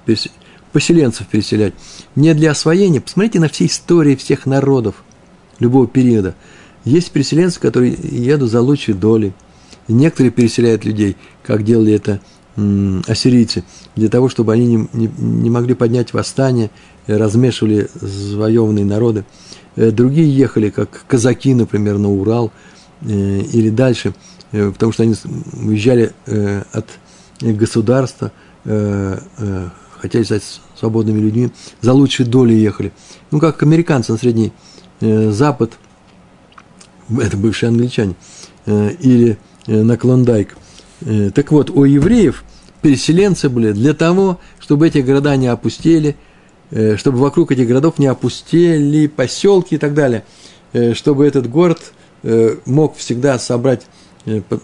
поселенцев 0.73 1.27
переселять. 1.27 1.73
Не 2.15 2.33
для 2.33 2.51
освоения. 2.51 3.01
Посмотрите 3.01 3.39
на 3.39 3.49
все 3.49 3.65
истории 3.65 4.15
всех 4.15 4.45
народов 4.45 5.03
любого 5.59 5.87
периода. 5.87 6.35
Есть 6.83 7.11
переселенцы, 7.11 7.59
которые 7.59 7.97
едут 8.01 8.51
за 8.51 8.61
лучшей 8.61 8.93
долей– 8.93 9.33
и 9.87 9.93
некоторые 9.93 10.31
переселяют 10.31 10.85
людей, 10.85 11.15
как 11.43 11.63
делали 11.63 11.93
это 11.93 12.19
ассирийцы, 13.07 13.63
для 13.95 14.09
того, 14.09 14.29
чтобы 14.29 14.51
они 14.51 14.65
не, 14.65 14.87
не, 14.93 15.09
не 15.17 15.49
могли 15.49 15.75
поднять 15.75 16.13
восстание, 16.13 16.71
размешивали 17.05 17.87
завоеванные 17.93 18.83
народы. 18.83 19.25
Э, 19.75 19.91
другие 19.91 20.35
ехали, 20.35 20.71
как 20.71 21.05
казаки, 21.07 21.53
например, 21.53 21.99
на 21.99 22.11
Урал 22.11 22.51
э, 23.01 23.41
или 23.53 23.69
дальше, 23.69 24.09
э, 24.09 24.13
потому 24.51 24.91
что 24.91 25.03
они 25.03 25.15
уезжали 25.63 26.13
от 26.71 26.87
государства, 27.41 28.31
хотели 28.63 30.23
стать 30.23 30.43
свободными 30.77 31.19
людьми, 31.19 31.51
за 31.81 31.93
лучшей 31.93 32.25
долей 32.25 32.57
ехали. 32.57 32.91
Ну, 33.31 33.39
как 33.39 33.61
американцы 33.63 34.11
на 34.11 34.17
Средний 34.17 34.53
Запад, 35.01 35.77
это 37.09 37.37
бывшие 37.37 37.69
англичане, 37.69 38.15
или 38.65 39.37
Э, 39.67 39.83
на 39.83 39.97
Клондайк. 39.97 40.55
Э, 41.01 41.29
так 41.35 41.51
вот, 41.51 41.69
у 41.69 41.83
евреев 41.83 42.43
переселенцы 42.81 43.49
были 43.49 43.73
для 43.73 43.93
того, 43.93 44.39
чтобы 44.59 44.87
эти 44.87 44.99
города 44.99 45.35
не 45.35 45.47
опустели, 45.47 46.15
э, 46.71 46.95
чтобы 46.95 47.17
вокруг 47.19 47.51
этих 47.51 47.67
городов 47.67 47.99
не 47.99 48.07
опустели 48.07 49.07
поселки 49.07 49.75
и 49.75 49.77
так 49.77 49.93
далее, 49.93 50.23
чтобы 50.93 51.25
этот 51.25 51.49
город 51.49 51.93
мог 52.65 52.97
всегда 52.97 53.39
собрать 53.39 53.83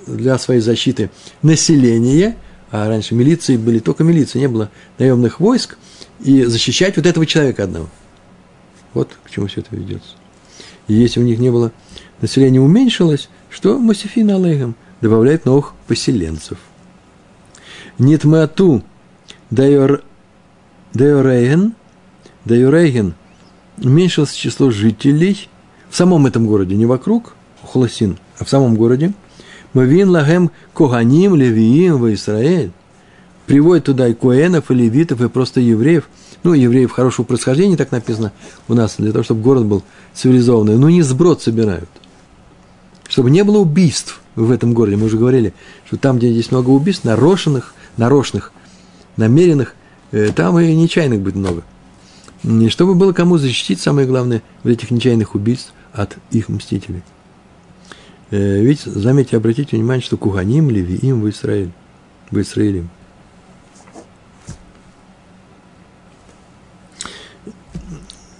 для 0.07 0.38
своей 0.38 0.59
защиты 0.59 1.09
население, 1.41 2.38
а 2.72 2.88
раньше 2.88 3.16
милиции 3.16 3.57
были 3.57 3.80
только 3.80 4.03
милиции, 4.03 4.39
не 4.39 4.47
было 4.47 4.70
наемных 4.97 5.39
войск, 5.39 5.78
и 6.20 6.43
защищать 6.43 6.97
вот 6.97 7.05
этого 7.05 7.26
человека 7.26 7.64
одного. 7.64 7.89
Вот 8.93 9.09
к 9.24 9.30
чему 9.30 9.47
все 9.47 9.61
это 9.61 9.76
ведется. 9.76 10.16
И 10.88 10.93
если 10.93 11.20
у 11.20 11.24
них 11.24 11.39
не 11.39 11.49
было, 11.49 11.72
население 12.22 12.61
уменьшилось, 12.61 13.30
что 13.49 13.80
Мосифин 13.80 14.30
Алейхам 14.32 14.76
добавляет 15.01 15.45
новых 15.45 15.74
поселенцев. 15.88 16.57
Нитмату 17.99 18.84
дайор, 19.49 20.03
дайорейген, 20.93 21.74
дайорейген 22.45 23.14
уменьшилось 23.78 24.34
число 24.34 24.72
жителей 24.72 25.47
в 25.89 25.95
самом 25.95 26.26
этом 26.26 26.47
городе, 26.47 26.76
не 26.76 26.86
вокруг 26.86 27.36
Хуласин, 27.61 28.18
а 28.39 28.45
в 28.45 28.49
самом 28.49 28.76
городе. 28.76 29.14
Мавин 29.74 30.09
лагем 30.09 30.51
коганим, 30.74 31.36
левиим 31.36 31.97
в 31.97 32.13
Израиль. 32.13 32.71
Приводит 33.45 33.86
туда 33.86 34.07
и 34.07 34.13
коэнов, 34.13 34.71
и 34.71 34.74
левитов, 34.74 35.21
и 35.21 35.28
просто 35.28 35.59
евреев. 35.59 36.07
Ну, 36.43 36.53
евреев 36.53 36.91
хорошего 36.91 37.26
происхождения, 37.26 37.78
так 37.78 37.91
написано 37.91 38.32
у 38.67 38.74
нас, 38.74 38.95
для 38.97 39.11
того, 39.11 39.24
чтобы 39.24 39.41
город 39.41 39.65
был 39.65 39.84
цивилизованный. 40.13 40.78
Но 40.78 40.89
не 40.89 41.01
сброд 41.01 41.41
собирают. 41.41 41.89
Чтобы 43.07 43.32
не 43.32 43.43
было 43.43 43.57
убийств 43.57 44.21
в 44.36 44.51
этом 44.51 44.74
городе. 44.74 44.97
Мы 44.97 45.05
уже 45.05 45.17
говорили, 45.17 45.53
что 45.86 45.97
там, 45.97 46.17
где 46.17 46.32
есть 46.32 46.51
много 46.51 46.69
убийств, 46.69 47.03
нарочных, 47.03 47.74
нарочных, 47.97 48.51
намеренных, 49.17 49.76
э, 50.11 50.32
там 50.34 50.59
и 50.59 50.74
нечаянных 50.76 51.21
будет 51.21 51.36
много. 51.36 51.63
И 52.43 52.69
чтобы 52.69 52.95
было 52.95 53.13
кому 53.13 53.38
защитить, 53.38 53.80
самое 53.80 54.07
главное, 54.07 54.41
в 54.63 54.67
этих 54.67 54.91
нечаянных 54.91 55.36
убийств 55.36 55.74
от 55.93 56.17
их 56.32 56.49
мстителей. 56.49 57.03
Э, 58.34 58.61
ведь, 58.63 58.79
заметьте, 58.79 59.38
обратите 59.38 59.77
внимание, 59.77 60.03
что 60.03 60.17
Куганим, 60.17 60.71
Левиим 60.71 61.21
в 61.21 61.29
Израиле. 61.29 61.69
В 62.31 62.41
Израиле. 62.41 62.86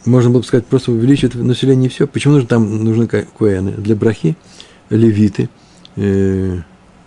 Можно 0.04 0.32
было 0.32 0.40
бы 0.40 0.46
сказать, 0.48 0.66
просто 0.66 0.92
увеличивает 0.92 1.36
население 1.36 1.90
и 1.90 1.94
все. 1.94 2.08
Почему 2.08 2.34
нужно 2.34 2.50
там 2.50 2.84
нужны 2.84 3.08
коэны? 3.08 3.74
Для 3.74 3.96
брахи, 3.96 4.36
левиты, 4.90 5.48
э, 5.96 6.58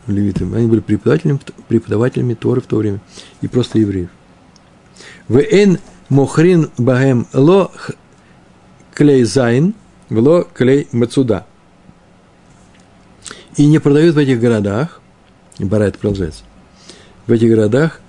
левиты, 0.07 0.45
они 0.45 0.69
были 0.69 0.79
преподавателями, 0.79 1.41
преподавателями 1.67 2.35
Торы 2.35 2.61
в 2.61 2.67
то 2.67 2.77
время, 2.77 3.01
и 3.41 3.49
просто 3.49 3.81
евреев. 3.81 4.11
ואין 5.27 5.81
מוכרין 6.09 6.71
בהם 6.79 7.27
לא 7.33 7.73
כלי 8.95 9.25
זיין, 9.25 9.75
ולא 10.09 10.45
כלי 10.45 10.87
מצודה. 10.93 11.47
И 13.57 13.67
не 13.67 13.79
продают 13.79 14.15
в 14.15 14.19
этих 14.19 14.41
городах, 14.41 15.01
Барайта 15.59 15.99
продолжается, 15.99 16.45
в 17.27 17.33
этих 17.33 17.49
городах 17.49 18.01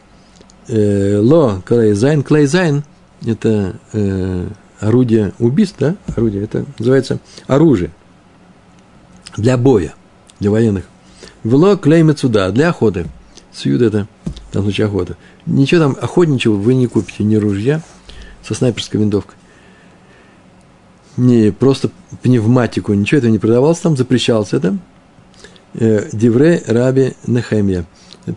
э, 0.67 1.17
לא 1.17 1.61
כלי 1.65 1.93
זיין, 1.93 2.23
כלי 2.23 2.45
זיין– 2.45 2.83
это 3.25 3.79
э, 3.93 4.47
орудие 4.79 5.33
убийств, 5.39 5.77
да, 5.79 5.95
орудие, 6.15 6.43
это 6.43 6.65
называется 6.77 7.19
оружие 7.47 7.91
для 9.37 9.57
боя, 9.57 9.93
для 10.39 10.51
военных. 10.51 10.85
ולא 11.43 11.77
כלי 11.77 12.03
מצודה, 12.03 12.51
для 12.51 12.69
охоты. 12.69 13.05
צוד 13.53 13.81
это, 13.81 14.07
в 14.25 14.53
данном 14.53 14.65
случае 14.65 14.87
охота. 14.87 15.17
Ничего 15.45 15.81
там 15.81 15.97
охотничего 15.99 16.55
вы 16.55 16.75
не 16.75 16.87
купите, 16.87 17.23
ни 17.23 17.35
ружья 17.35 17.81
со 18.43 18.53
снайперской 18.53 18.99
винтовкой, 18.99 19.35
не 21.15 21.51
просто 21.51 21.89
пневматику, 22.21 22.93
ничего 22.93 23.19
этого 23.19 23.31
не 23.31 23.39
продавалось 23.39 23.79
там, 23.79 23.97
запрещалось 23.97 24.53
это. 24.53 24.77
Э, 25.73 26.09
Дивре 26.11 26.63
Раби 26.65 27.13
Нехемия. 27.25 27.85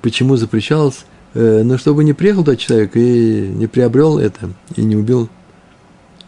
Почему 0.03 0.37
запрещалось? 0.37 1.05
Э, 1.35 1.63
ну, 1.65 1.79
чтобы 1.79 2.05
не 2.05 2.13
приехал 2.13 2.45
тот 2.45 2.59
человек 2.59 2.97
и 2.97 3.49
не 3.49 3.67
приобрел 3.67 4.19
это, 4.19 4.51
и 4.77 4.83
не 4.83 4.97
убил, 4.97 5.29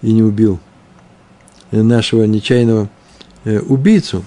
и 0.00 0.12
не 0.12 0.22
убил 0.22 0.60
нашего 1.70 2.24
нечаянного 2.24 2.88
э, 3.44 3.58
убийцу, 3.60 4.24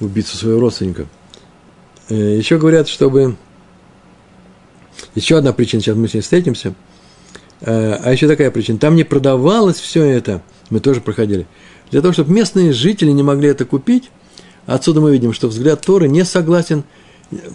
убийцу 0.00 0.36
своего 0.36 0.60
родственника. 0.60 1.06
Еще 2.08 2.58
говорят, 2.58 2.88
чтобы... 2.88 3.36
Еще 5.14 5.36
одна 5.36 5.52
причина, 5.52 5.82
сейчас 5.82 5.96
мы 5.96 6.08
с 6.08 6.14
ней 6.14 6.20
встретимся– 6.20 6.74
а 7.62 8.12
еще 8.12 8.28
такая 8.28 8.50
причина. 8.50 8.78
Там 8.78 8.94
не 8.96 9.04
продавалось 9.04 9.78
все 9.80 10.04
это, 10.04 10.42
мы 10.68 10.80
тоже 10.80 11.00
проходили. 11.00 11.46
Для 11.90 12.02
того, 12.02 12.12
чтобы 12.12 12.32
местные 12.32 12.72
жители 12.72 13.10
не 13.10 13.22
могли 13.22 13.48
это 13.48 13.64
купить, 13.64 14.10
отсюда 14.66 15.00
мы 15.00 15.12
видим, 15.12 15.32
что 15.32 15.48
взгляд 15.48 15.80
Торы 15.80 16.08
не 16.08 16.24
согласен, 16.24 16.84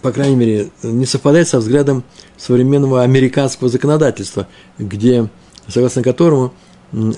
по 0.01 0.11
крайней 0.11 0.35
мере, 0.35 0.69
не 0.83 1.05
совпадает 1.05 1.47
со 1.47 1.59
взглядом 1.59 2.03
современного 2.37 3.03
американского 3.03 3.69
законодательства, 3.69 4.47
где, 4.77 5.29
согласно 5.67 6.03
которому 6.03 6.53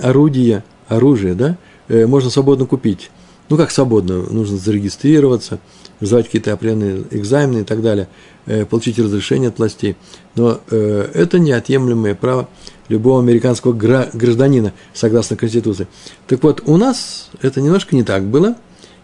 орудие, 0.02 0.64
оружие, 0.88 1.34
да, 1.34 1.58
э, 1.88 2.06
можно 2.06 2.30
свободно 2.30 2.66
купить. 2.66 3.10
Ну, 3.50 3.58
как 3.58 3.72
свободно, 3.72 4.22
нужно 4.24 4.58
зарегистрироваться, 4.58 5.60
сдавать 6.00 6.28
какие-то 6.28 6.54
определенные 6.54 7.04
экзамены 7.12 7.60
и 7.60 7.64
так 7.64 7.82
далее, 7.82 8.08
э, 8.46 8.66
получить 8.66 9.00
разрешение 9.00 9.50
от 9.50 9.58
властей. 9.58 9.96
Но 10.36 10.60
это 10.70 11.40
неотъемлемое 11.40 12.16
право 12.16 12.50
любого 12.88 13.20
американского 13.20 13.74
гражданина, 13.74 14.74
согласно 14.94 15.36
Конституции. 15.36 15.88
Так 16.28 16.44
вот, 16.44 16.62
у 16.66 16.78
нас 16.78 17.30
это 17.42 17.62
немножко 17.62 17.96
не 17.96 18.04
так 18.04 18.24
было, 18.24 18.56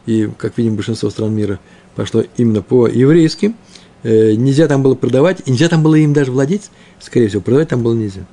и, 0.10 0.28
как 0.28 0.58
видим, 0.58 0.76
большинство 0.76 1.10
стран 1.10 1.34
мира 1.36 1.60
пошло 1.96 2.24
именно 2.38 2.62
по-еврейски. 2.62 3.56
Э, 4.04 4.34
нельзя 4.34 4.68
там 4.68 4.82
было 4.82 4.96
продавать, 4.96 5.42
и 5.46 5.52
нельзя 5.52 5.70
там 5.70 5.84
было 5.84 5.96
им 5.96 6.14
даже 6.14 6.32
владеть, 6.32 6.72
скорее 7.00 7.28
всего, 7.28 7.42
продавать 7.42 7.70
там 7.70 7.84
было 7.84 7.94
нельзя. 7.94 8.26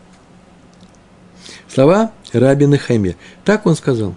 Слова 1.69 2.13
Раби 2.33 2.67
Нехемия. 2.67 3.17
Так 3.45 3.67
он 3.67 3.77
сказал. 3.77 4.15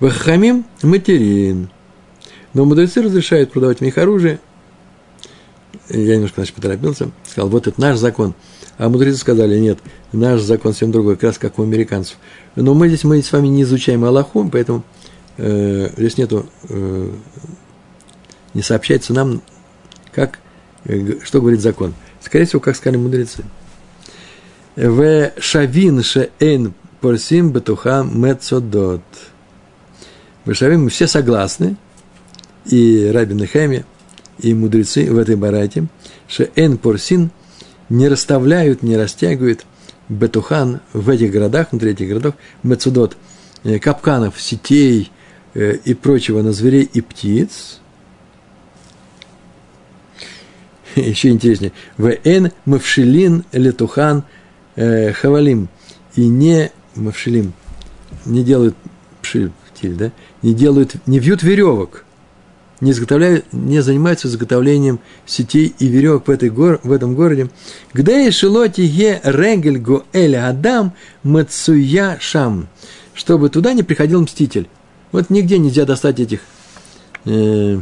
Вахамим 0.00 0.64
материн. 0.82 1.70
Но 2.52 2.64
мудрецы 2.64 3.02
разрешают 3.02 3.52
продавать 3.52 3.78
в 3.78 3.82
них 3.82 3.96
оружие. 3.98 4.40
Я 5.88 6.16
немножко, 6.16 6.40
значит, 6.40 6.54
поторопился. 6.54 7.10
Сказал, 7.24 7.48
вот 7.48 7.66
это 7.66 7.80
наш 7.80 7.98
закон– 7.98 8.34
а 8.80 8.88
мудрецы 8.88 9.18
сказали, 9.18 9.58
нет, 9.58 9.78
наш 10.10 10.40
закон 10.40 10.72
совсем 10.72 10.90
другой, 10.90 11.16
как 11.16 11.24
раз 11.24 11.38
как 11.38 11.58
у 11.58 11.62
американцев. 11.62 12.16
Но 12.56 12.72
мы 12.72 12.88
здесь, 12.88 13.04
мы 13.04 13.22
с 13.22 13.30
вами 13.30 13.48
не 13.48 13.64
изучаем 13.64 14.06
Аллаху, 14.06 14.48
поэтому 14.50 14.84
э, 15.40 15.90
здесь 15.96 16.18
нету, 16.18 16.46
э, 16.68 17.12
не 18.54 18.62
сообщается 18.62 19.12
нам, 19.12 19.42
как, 20.12 20.38
э, 20.84 21.20
что 21.22 21.40
говорит 21.40 21.60
закон. 21.60 21.94
Скорее 22.20 22.44
всего, 22.44 22.60
как 22.60 22.76
сказали 22.76 22.98
мудрецы. 22.98 23.44
В 24.76 25.32
шавин 25.38 26.02
шеэн 26.02 26.74
порсим 27.00 27.50
бетуха 27.50 28.02
мецодот. 28.02 29.02
В 30.44 30.54
шавин 30.54 30.84
мы 30.84 30.90
все 30.90 31.06
согласны, 31.06 31.76
и 32.66 33.10
Раби 33.12 33.34
Нехемия, 33.34 33.84
и 34.38 34.54
мудрецы 34.54 35.10
в 35.10 35.18
этой 35.18 35.36
барате, 35.36 35.86
шеэн 36.28 36.78
порсин– 36.78 37.30
не 37.90 38.08
расставляют, 38.08 38.82
не 38.82 38.96
растягивают 38.96 39.66
бетухан 40.08 40.80
в 40.92 41.10
этих 41.10 41.30
городах, 41.30 41.68
внутри 41.70 41.90
этих 41.90 42.08
городов, 42.08 42.34
мецудот, 42.62 43.16
э, 43.64 43.78
капканов, 43.78 44.40
сетей 44.40 45.10
и 45.54 45.94
прочего 45.94 46.42
на 46.42 46.52
зверей 46.52 46.88
и 46.92 47.00
птиц. 47.00 47.80
Еще 50.96 51.30
интереснее. 51.30 51.72
В 51.96 52.16
мавшилин 52.64 53.44
летухан 53.52 54.24
э, 54.76 55.12
хавалим. 55.12 55.68
И 56.16 56.26
не 56.26 56.72
мавшилим, 56.96 57.52
не 58.24 58.42
делают 58.42 58.74
пшиль, 59.22 59.52
да, 59.82 60.10
не 60.42 60.54
делают, 60.54 60.96
не 61.06 61.18
вьют 61.20 61.42
веревок– 61.42 62.04
не, 62.80 62.92
изготовляют, 62.92 63.52
не 63.52 63.82
занимаются 63.82 64.28
изготовлением 64.28 65.00
сетей 65.26 65.74
и 65.78 65.86
веревок 65.86 66.28
в, 66.28 66.30
этой 66.30 66.50
гор, 66.50 66.80
в 66.82 66.92
этом 66.92 67.14
городе. 67.14 67.50
Где 67.92 68.30
шелоти 68.30 68.80
е 68.80 69.20
регель 69.22 69.78
го 69.78 70.04
эль 70.12 70.36
адам 70.36 70.94
мацуя 71.22 72.18
шам. 72.20 72.68
Чтобы 73.14 73.50
туда 73.50 73.74
не 73.74 73.82
приходил 73.82 74.22
мститель. 74.22 74.68
Вот 75.12 75.30
нигде 75.30 75.58
нельзя 75.58 75.84
достать 75.84 76.20
этих, 76.20 76.40
э, 77.24 77.80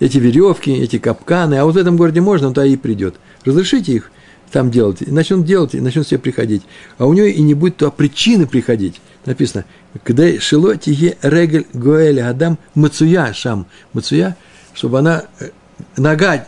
эти 0.00 0.18
веревки, 0.18 0.70
эти 0.70 0.98
капканы, 0.98 1.54
а 1.56 1.64
вот 1.64 1.74
в 1.74 1.78
этом 1.78 1.96
городе 1.96 2.20
можно, 2.20 2.48
он 2.48 2.54
туда 2.54 2.66
и 2.66 2.76
придет. 2.76 3.16
Разрешите 3.44 3.92
их 3.92 4.10
там 4.50 4.70
делать, 4.70 5.02
и 5.02 5.10
начнут 5.10 5.46
делать, 5.46 5.74
и 5.74 5.80
начнут 5.80 6.06
себе 6.06 6.18
приходить. 6.18 6.62
А 6.98 7.06
у 7.06 7.12
него 7.12 7.26
и 7.26 7.40
не 7.40 7.54
будет 7.54 7.76
туда 7.76 7.90
причины 7.90 8.46
приходить 8.46 9.00
написано, 9.26 9.64
когда 10.04 10.38
шило 10.40 10.76
тихе 10.76 11.16
регель 11.22 11.66
гоэль 11.72 12.20
адам 12.20 12.58
мацуя 12.74 13.32
шам. 13.32 13.66
Мацуя, 13.92 14.36
чтобы 14.74 14.98
она, 14.98 15.24
э, 15.40 15.50
нога 15.96 16.46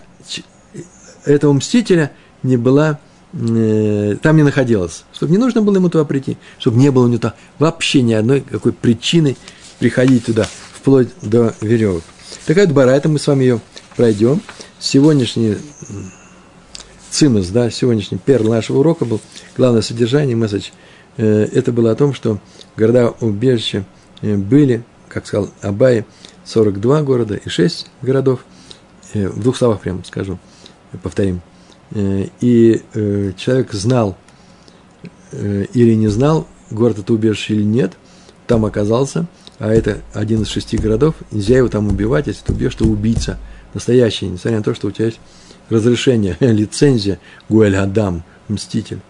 этого 1.24 1.52
мстителя 1.52 2.12
не 2.42 2.56
была, 2.56 2.98
э, 3.32 4.16
там 4.22 4.36
не 4.36 4.42
находилась. 4.42 5.04
Чтобы 5.12 5.32
не 5.32 5.38
нужно 5.38 5.62
было 5.62 5.76
ему 5.76 5.88
туда 5.88 6.04
прийти, 6.04 6.36
чтобы 6.58 6.78
не 6.78 6.90
было 6.90 7.04
у 7.04 7.08
него 7.08 7.18
там 7.18 7.32
вообще 7.58 8.02
ни 8.02 8.12
одной 8.12 8.40
какой 8.40 8.72
причины 8.72 9.36
приходить 9.78 10.26
туда, 10.26 10.46
вплоть 10.72 11.08
до 11.22 11.54
веревок. 11.60 12.02
Такая 12.46 12.66
вот 12.66 12.74
бара, 12.74 12.90
это 12.90 13.08
мы 13.08 13.18
с 13.18 13.26
вами 13.26 13.44
ее 13.44 13.60
пройдем. 13.96 14.40
сегодняшний 14.78 15.56
цимус, 17.14 17.48
да, 17.48 17.70
сегодняшний 17.70 18.18
перл 18.18 18.50
нашего 18.50 18.78
урока 18.78 19.04
был, 19.04 19.20
главное 19.56 19.82
содержание, 19.82 20.34
месседж, 20.34 20.70
э, 21.16 21.44
это 21.52 21.70
было 21.70 21.92
о 21.92 21.94
том, 21.94 22.12
что 22.12 22.40
города 22.76 23.14
убежища 23.20 23.84
э, 24.20 24.36
были, 24.36 24.82
как 25.08 25.26
сказал 25.26 25.50
Абай, 25.62 26.04
42 26.44 27.02
города 27.02 27.36
и 27.36 27.48
6 27.48 27.86
городов, 28.02 28.40
э, 29.12 29.28
в 29.28 29.40
двух 29.40 29.56
словах 29.56 29.80
прямо 29.80 30.02
скажу, 30.04 30.40
повторим. 31.04 31.40
И 32.40 32.80
человек 33.36 33.72
знал 33.72 34.16
или 35.30 35.94
не 35.94 36.08
знал, 36.08 36.48
город 36.70 36.98
это 36.98 37.12
убежище 37.12 37.54
или 37.54 37.62
нет, 37.62 37.92
там 38.48 38.64
оказался, 38.64 39.26
а 39.58 39.72
это 39.72 40.00
один 40.12 40.42
из 40.42 40.48
шести 40.48 40.76
городов, 40.76 41.14
нельзя 41.30 41.58
его 41.58 41.68
там 41.68 41.88
убивать, 41.88 42.26
если 42.26 42.44
ты 42.44 42.52
убьешь, 42.52 42.74
то 42.74 42.84
убийца 42.84 43.38
настоящий, 43.72 44.26
несмотря 44.26 44.58
на 44.58 44.64
то, 44.64 44.74
что 44.74 44.88
у 44.88 44.90
тебя 44.90 45.06
есть 45.06 45.20
разрешение, 45.70 46.36
лицензия 46.40 47.18
Гуэль 47.48 47.76
Адам, 47.76 48.24
мститель. 48.48 49.00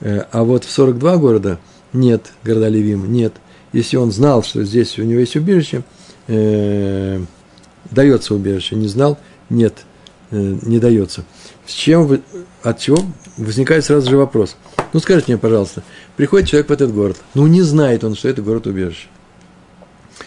Э, 0.00 0.24
а 0.30 0.44
вот 0.44 0.64
в 0.64 0.70
42 0.70 1.16
города 1.16 1.58
нет, 1.92 2.32
города 2.42 2.68
Левим, 2.68 3.12
нет. 3.12 3.34
Если 3.72 3.96
он 3.96 4.12
знал, 4.12 4.42
что 4.42 4.64
здесь 4.64 4.98
у 4.98 5.02
него 5.02 5.20
есть 5.20 5.36
убежище, 5.36 5.82
э, 6.28 7.20
дается 7.90 8.34
убежище, 8.34 8.76
не 8.76 8.88
знал, 8.88 9.18
нет, 9.50 9.84
э, 10.30 10.58
не 10.62 10.78
дается. 10.78 11.24
С 11.66 11.72
чем 11.72 12.06
вы, 12.06 12.22
от 12.62 12.78
чего 12.78 12.98
возникает 13.36 13.84
сразу 13.84 14.10
же 14.10 14.16
вопрос. 14.16 14.56
Ну, 14.92 15.00
скажите 15.00 15.32
мне, 15.32 15.38
пожалуйста, 15.38 15.82
приходит 16.16 16.48
человек 16.48 16.68
в 16.68 16.72
этот 16.72 16.92
город, 16.94 17.16
ну, 17.34 17.46
не 17.46 17.62
знает 17.62 18.04
он, 18.04 18.14
что 18.14 18.28
это 18.28 18.42
город 18.42 18.66
убежище. 18.66 19.08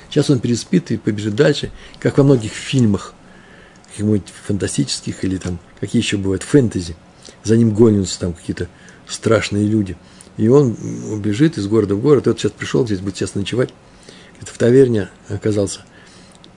Сейчас 0.09 0.29
он 0.29 0.39
переспит 0.39 0.91
и 0.91 0.97
побежит 0.97 1.35
дальше, 1.35 1.71
как 1.99 2.17
во 2.17 2.23
многих 2.23 2.51
фильмах 2.51 3.13
каких-нибудь 3.89 4.23
фантастических 4.45 5.23
или 5.23 5.37
там, 5.37 5.59
какие 5.79 6.01
еще 6.01 6.17
бывают, 6.17 6.43
фэнтези. 6.43 6.95
За 7.43 7.57
ним 7.57 7.73
гонятся 7.73 8.19
там 8.19 8.33
какие-то 8.33 8.67
страшные 9.07 9.65
люди. 9.65 9.97
И 10.37 10.47
он 10.47 10.77
убежит 11.11 11.57
из 11.57 11.67
города 11.67 11.95
в 11.95 12.01
город. 12.01 12.27
И 12.27 12.29
вот 12.29 12.39
сейчас 12.39 12.51
пришел, 12.51 12.85
здесь 12.85 12.99
будет 12.99 13.17
сейчас 13.17 13.35
ночевать. 13.35 13.69
Это 14.39 14.53
в 14.53 14.57
таверне 14.57 15.09
оказался. 15.29 15.81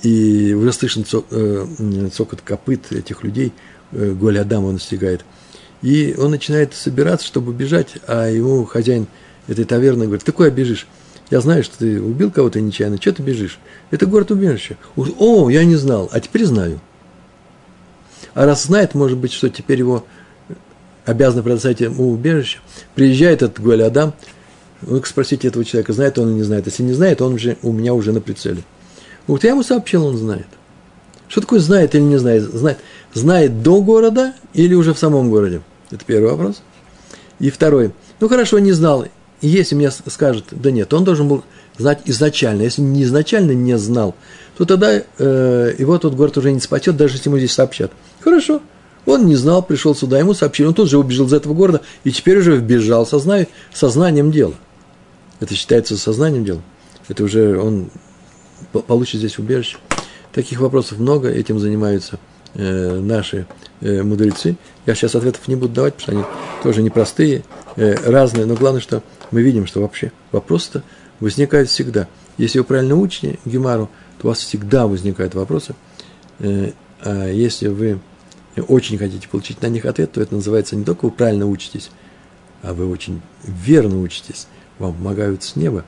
И 0.02 0.52
уже 0.54 0.72
слышен 0.72 1.04
цок, 1.04 1.26
э, 1.30 1.66
цокот 2.12 2.42
копыт 2.42 2.92
этих 2.92 3.24
людей. 3.24 3.52
Э, 3.92 4.12
Голь 4.12 4.38
Адам 4.38 4.64
он 4.64 4.74
настигает. 4.74 5.24
И 5.82 6.14
он 6.18 6.30
начинает 6.30 6.74
собираться, 6.74 7.26
чтобы 7.26 7.52
убежать, 7.52 7.94
а 8.06 8.28
ему 8.28 8.64
хозяин 8.66 9.06
этой 9.48 9.64
таверны 9.64 10.04
говорит, 10.04 10.24
ты 10.24 10.32
куда 10.32 10.50
бежишь? 10.50 10.86
Я 11.30 11.40
знаю, 11.40 11.62
что 11.62 11.78
ты 11.78 12.02
убил 12.02 12.30
кого-то 12.30 12.60
нечаянно, 12.60 13.00
что 13.00 13.12
ты 13.12 13.22
бежишь? 13.22 13.58
Это 13.90 14.06
город 14.06 14.32
убежище. 14.32 14.76
О, 14.96 15.48
я 15.48 15.64
не 15.64 15.76
знал, 15.76 16.08
а 16.12 16.20
теперь 16.20 16.44
знаю. 16.44 16.80
А 18.34 18.46
раз 18.46 18.64
знает, 18.64 18.94
может 18.94 19.16
быть, 19.16 19.32
что 19.32 19.48
теперь 19.48 19.78
его 19.78 20.04
обязаны 21.04 21.42
предоставить 21.42 21.80
ему 21.80 22.10
убежище, 22.10 22.58
приезжает 22.94 23.42
этот 23.42 23.60
Гуэль 23.60 23.82
Адам, 23.82 24.12
вы 24.82 25.02
спросите 25.04 25.48
этого 25.48 25.64
человека, 25.64 25.92
знает 25.92 26.18
он 26.18 26.30
или 26.30 26.36
не 26.36 26.42
знает. 26.42 26.66
Если 26.66 26.82
не 26.82 26.94
знает, 26.94 27.20
он 27.20 27.34
уже 27.34 27.58
у 27.62 27.72
меня 27.72 27.94
уже 27.94 28.12
на 28.12 28.20
прицеле. 28.20 28.62
Вот 29.26 29.44
я 29.44 29.50
ему 29.50 29.62
сообщил, 29.62 30.06
он 30.06 30.16
знает. 30.16 30.46
Что 31.28 31.42
такое 31.42 31.60
знает 31.60 31.94
или 31.94 32.02
не 32.02 32.16
знает? 32.16 32.42
Знает, 32.42 32.78
знает 33.12 33.62
до 33.62 33.82
города 33.82 34.34
или 34.52 34.74
уже 34.74 34.94
в 34.94 34.98
самом 34.98 35.30
городе? 35.30 35.60
Это 35.90 36.04
первый 36.04 36.30
вопрос. 36.30 36.62
И 37.38 37.50
второй. 37.50 37.92
Ну 38.20 38.28
хорошо, 38.28 38.58
не 38.58 38.72
знал. 38.72 39.06
Если 39.40 39.74
мне 39.74 39.90
скажут, 39.90 40.46
да 40.50 40.70
нет, 40.70 40.92
он 40.92 41.04
должен 41.04 41.28
был 41.28 41.44
знать 41.78 42.02
изначально. 42.04 42.62
Если 42.62 42.82
не 42.82 43.04
изначально 43.04 43.52
не 43.52 43.78
знал, 43.78 44.14
то 44.56 44.64
тогда 44.64 45.02
э, 45.18 45.74
его 45.78 45.98
тот 45.98 46.14
город 46.14 46.36
уже 46.36 46.52
не 46.52 46.60
спасет, 46.60 46.96
даже 46.96 47.14
если 47.14 47.30
ему 47.30 47.38
здесь 47.38 47.52
сообщат. 47.52 47.90
Хорошо. 48.20 48.60
Он 49.06 49.24
не 49.24 49.36
знал, 49.36 49.62
пришел 49.62 49.94
сюда, 49.94 50.18
ему 50.18 50.34
сообщили, 50.34 50.66
он 50.66 50.74
тут 50.74 50.90
же 50.90 50.98
убежал 50.98 51.26
из 51.26 51.32
этого 51.32 51.54
города 51.54 51.80
и 52.04 52.12
теперь 52.12 52.38
уже 52.38 52.56
вбежал 52.56 53.06
созна... 53.06 53.46
сознанием 53.72 54.30
дела. 54.30 54.54
Это 55.40 55.54
считается 55.54 55.96
сознанием 55.96 56.44
дела. 56.44 56.60
Это 57.08 57.24
уже 57.24 57.58
он 57.58 57.90
получит 58.86 59.20
здесь 59.20 59.38
убежище. 59.38 59.78
Таких 60.32 60.60
вопросов 60.60 60.98
много, 60.98 61.30
этим 61.30 61.58
занимаются 61.58 62.18
э, 62.54 62.98
наши 63.00 63.46
э, 63.80 64.02
мудрецы. 64.02 64.56
Я 64.86 64.94
сейчас 64.94 65.14
ответов 65.14 65.46
не 65.48 65.56
буду 65.56 65.74
давать, 65.74 65.94
потому 65.94 66.02
что 66.02 66.12
они 66.12 66.62
тоже 66.62 66.82
непростые, 66.82 67.44
э, 67.76 67.94
разные, 68.10 68.46
но 68.46 68.54
главное, 68.54 68.80
что 68.80 69.02
мы 69.30 69.42
видим, 69.42 69.66
что 69.66 69.80
вообще 69.80 70.12
вопросы-то 70.32 70.82
возникают 71.20 71.68
всегда. 71.68 72.08
Если 72.38 72.58
вы 72.58 72.64
правильно 72.64 72.96
учите 72.96 73.38
Гемару, 73.44 73.90
то 74.18 74.26
у 74.26 74.30
вас 74.30 74.38
всегда 74.38 74.86
возникают 74.86 75.34
вопросы. 75.34 75.74
Э, 76.38 76.72
а 77.02 77.28
если 77.28 77.68
вы 77.68 78.00
очень 78.68 78.98
хотите 78.98 79.28
получить 79.28 79.62
на 79.62 79.66
них 79.66 79.84
ответ, 79.84 80.12
то 80.12 80.20
это 80.20 80.34
называется 80.34 80.76
не 80.76 80.84
только 80.84 81.06
вы 81.06 81.10
правильно 81.10 81.46
учитесь, 81.46 81.90
а 82.62 82.74
вы 82.74 82.88
очень 82.88 83.22
верно 83.44 84.00
учитесь. 84.00 84.46
Вам 84.78 84.94
помогают 84.94 85.42
с 85.42 85.56
неба, 85.56 85.84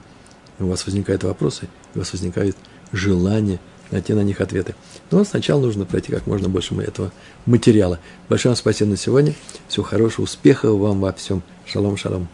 у 0.59 0.67
вас 0.67 0.85
возникают 0.87 1.25
вопросы, 1.25 1.69
у 1.95 1.99
вас 1.99 2.13
возникает 2.13 2.57
желание 2.93 3.59
найти 3.93 4.13
на 4.13 4.21
них 4.21 4.41
ответы. 4.41 4.75
Но 5.11 5.25
сначала 5.25 5.61
нужно 5.61 5.85
пройти 5.85 6.11
как 6.11 6.27
можно 6.27 6.49
больше 6.49 6.75
этого 6.75 7.13
материала. 7.47 7.99
Большое 8.29 8.51
вам 8.51 8.57
спасибо 8.57 8.91
на 8.91 8.97
сегодня. 8.97 9.35
Всего 9.69 9.85
хорошего, 9.85 10.25
успехов 10.25 10.79
вам 10.79 11.01
во 11.01 11.13
всем. 11.13 11.43
Шалом, 11.67 11.97
шалом. 11.97 12.29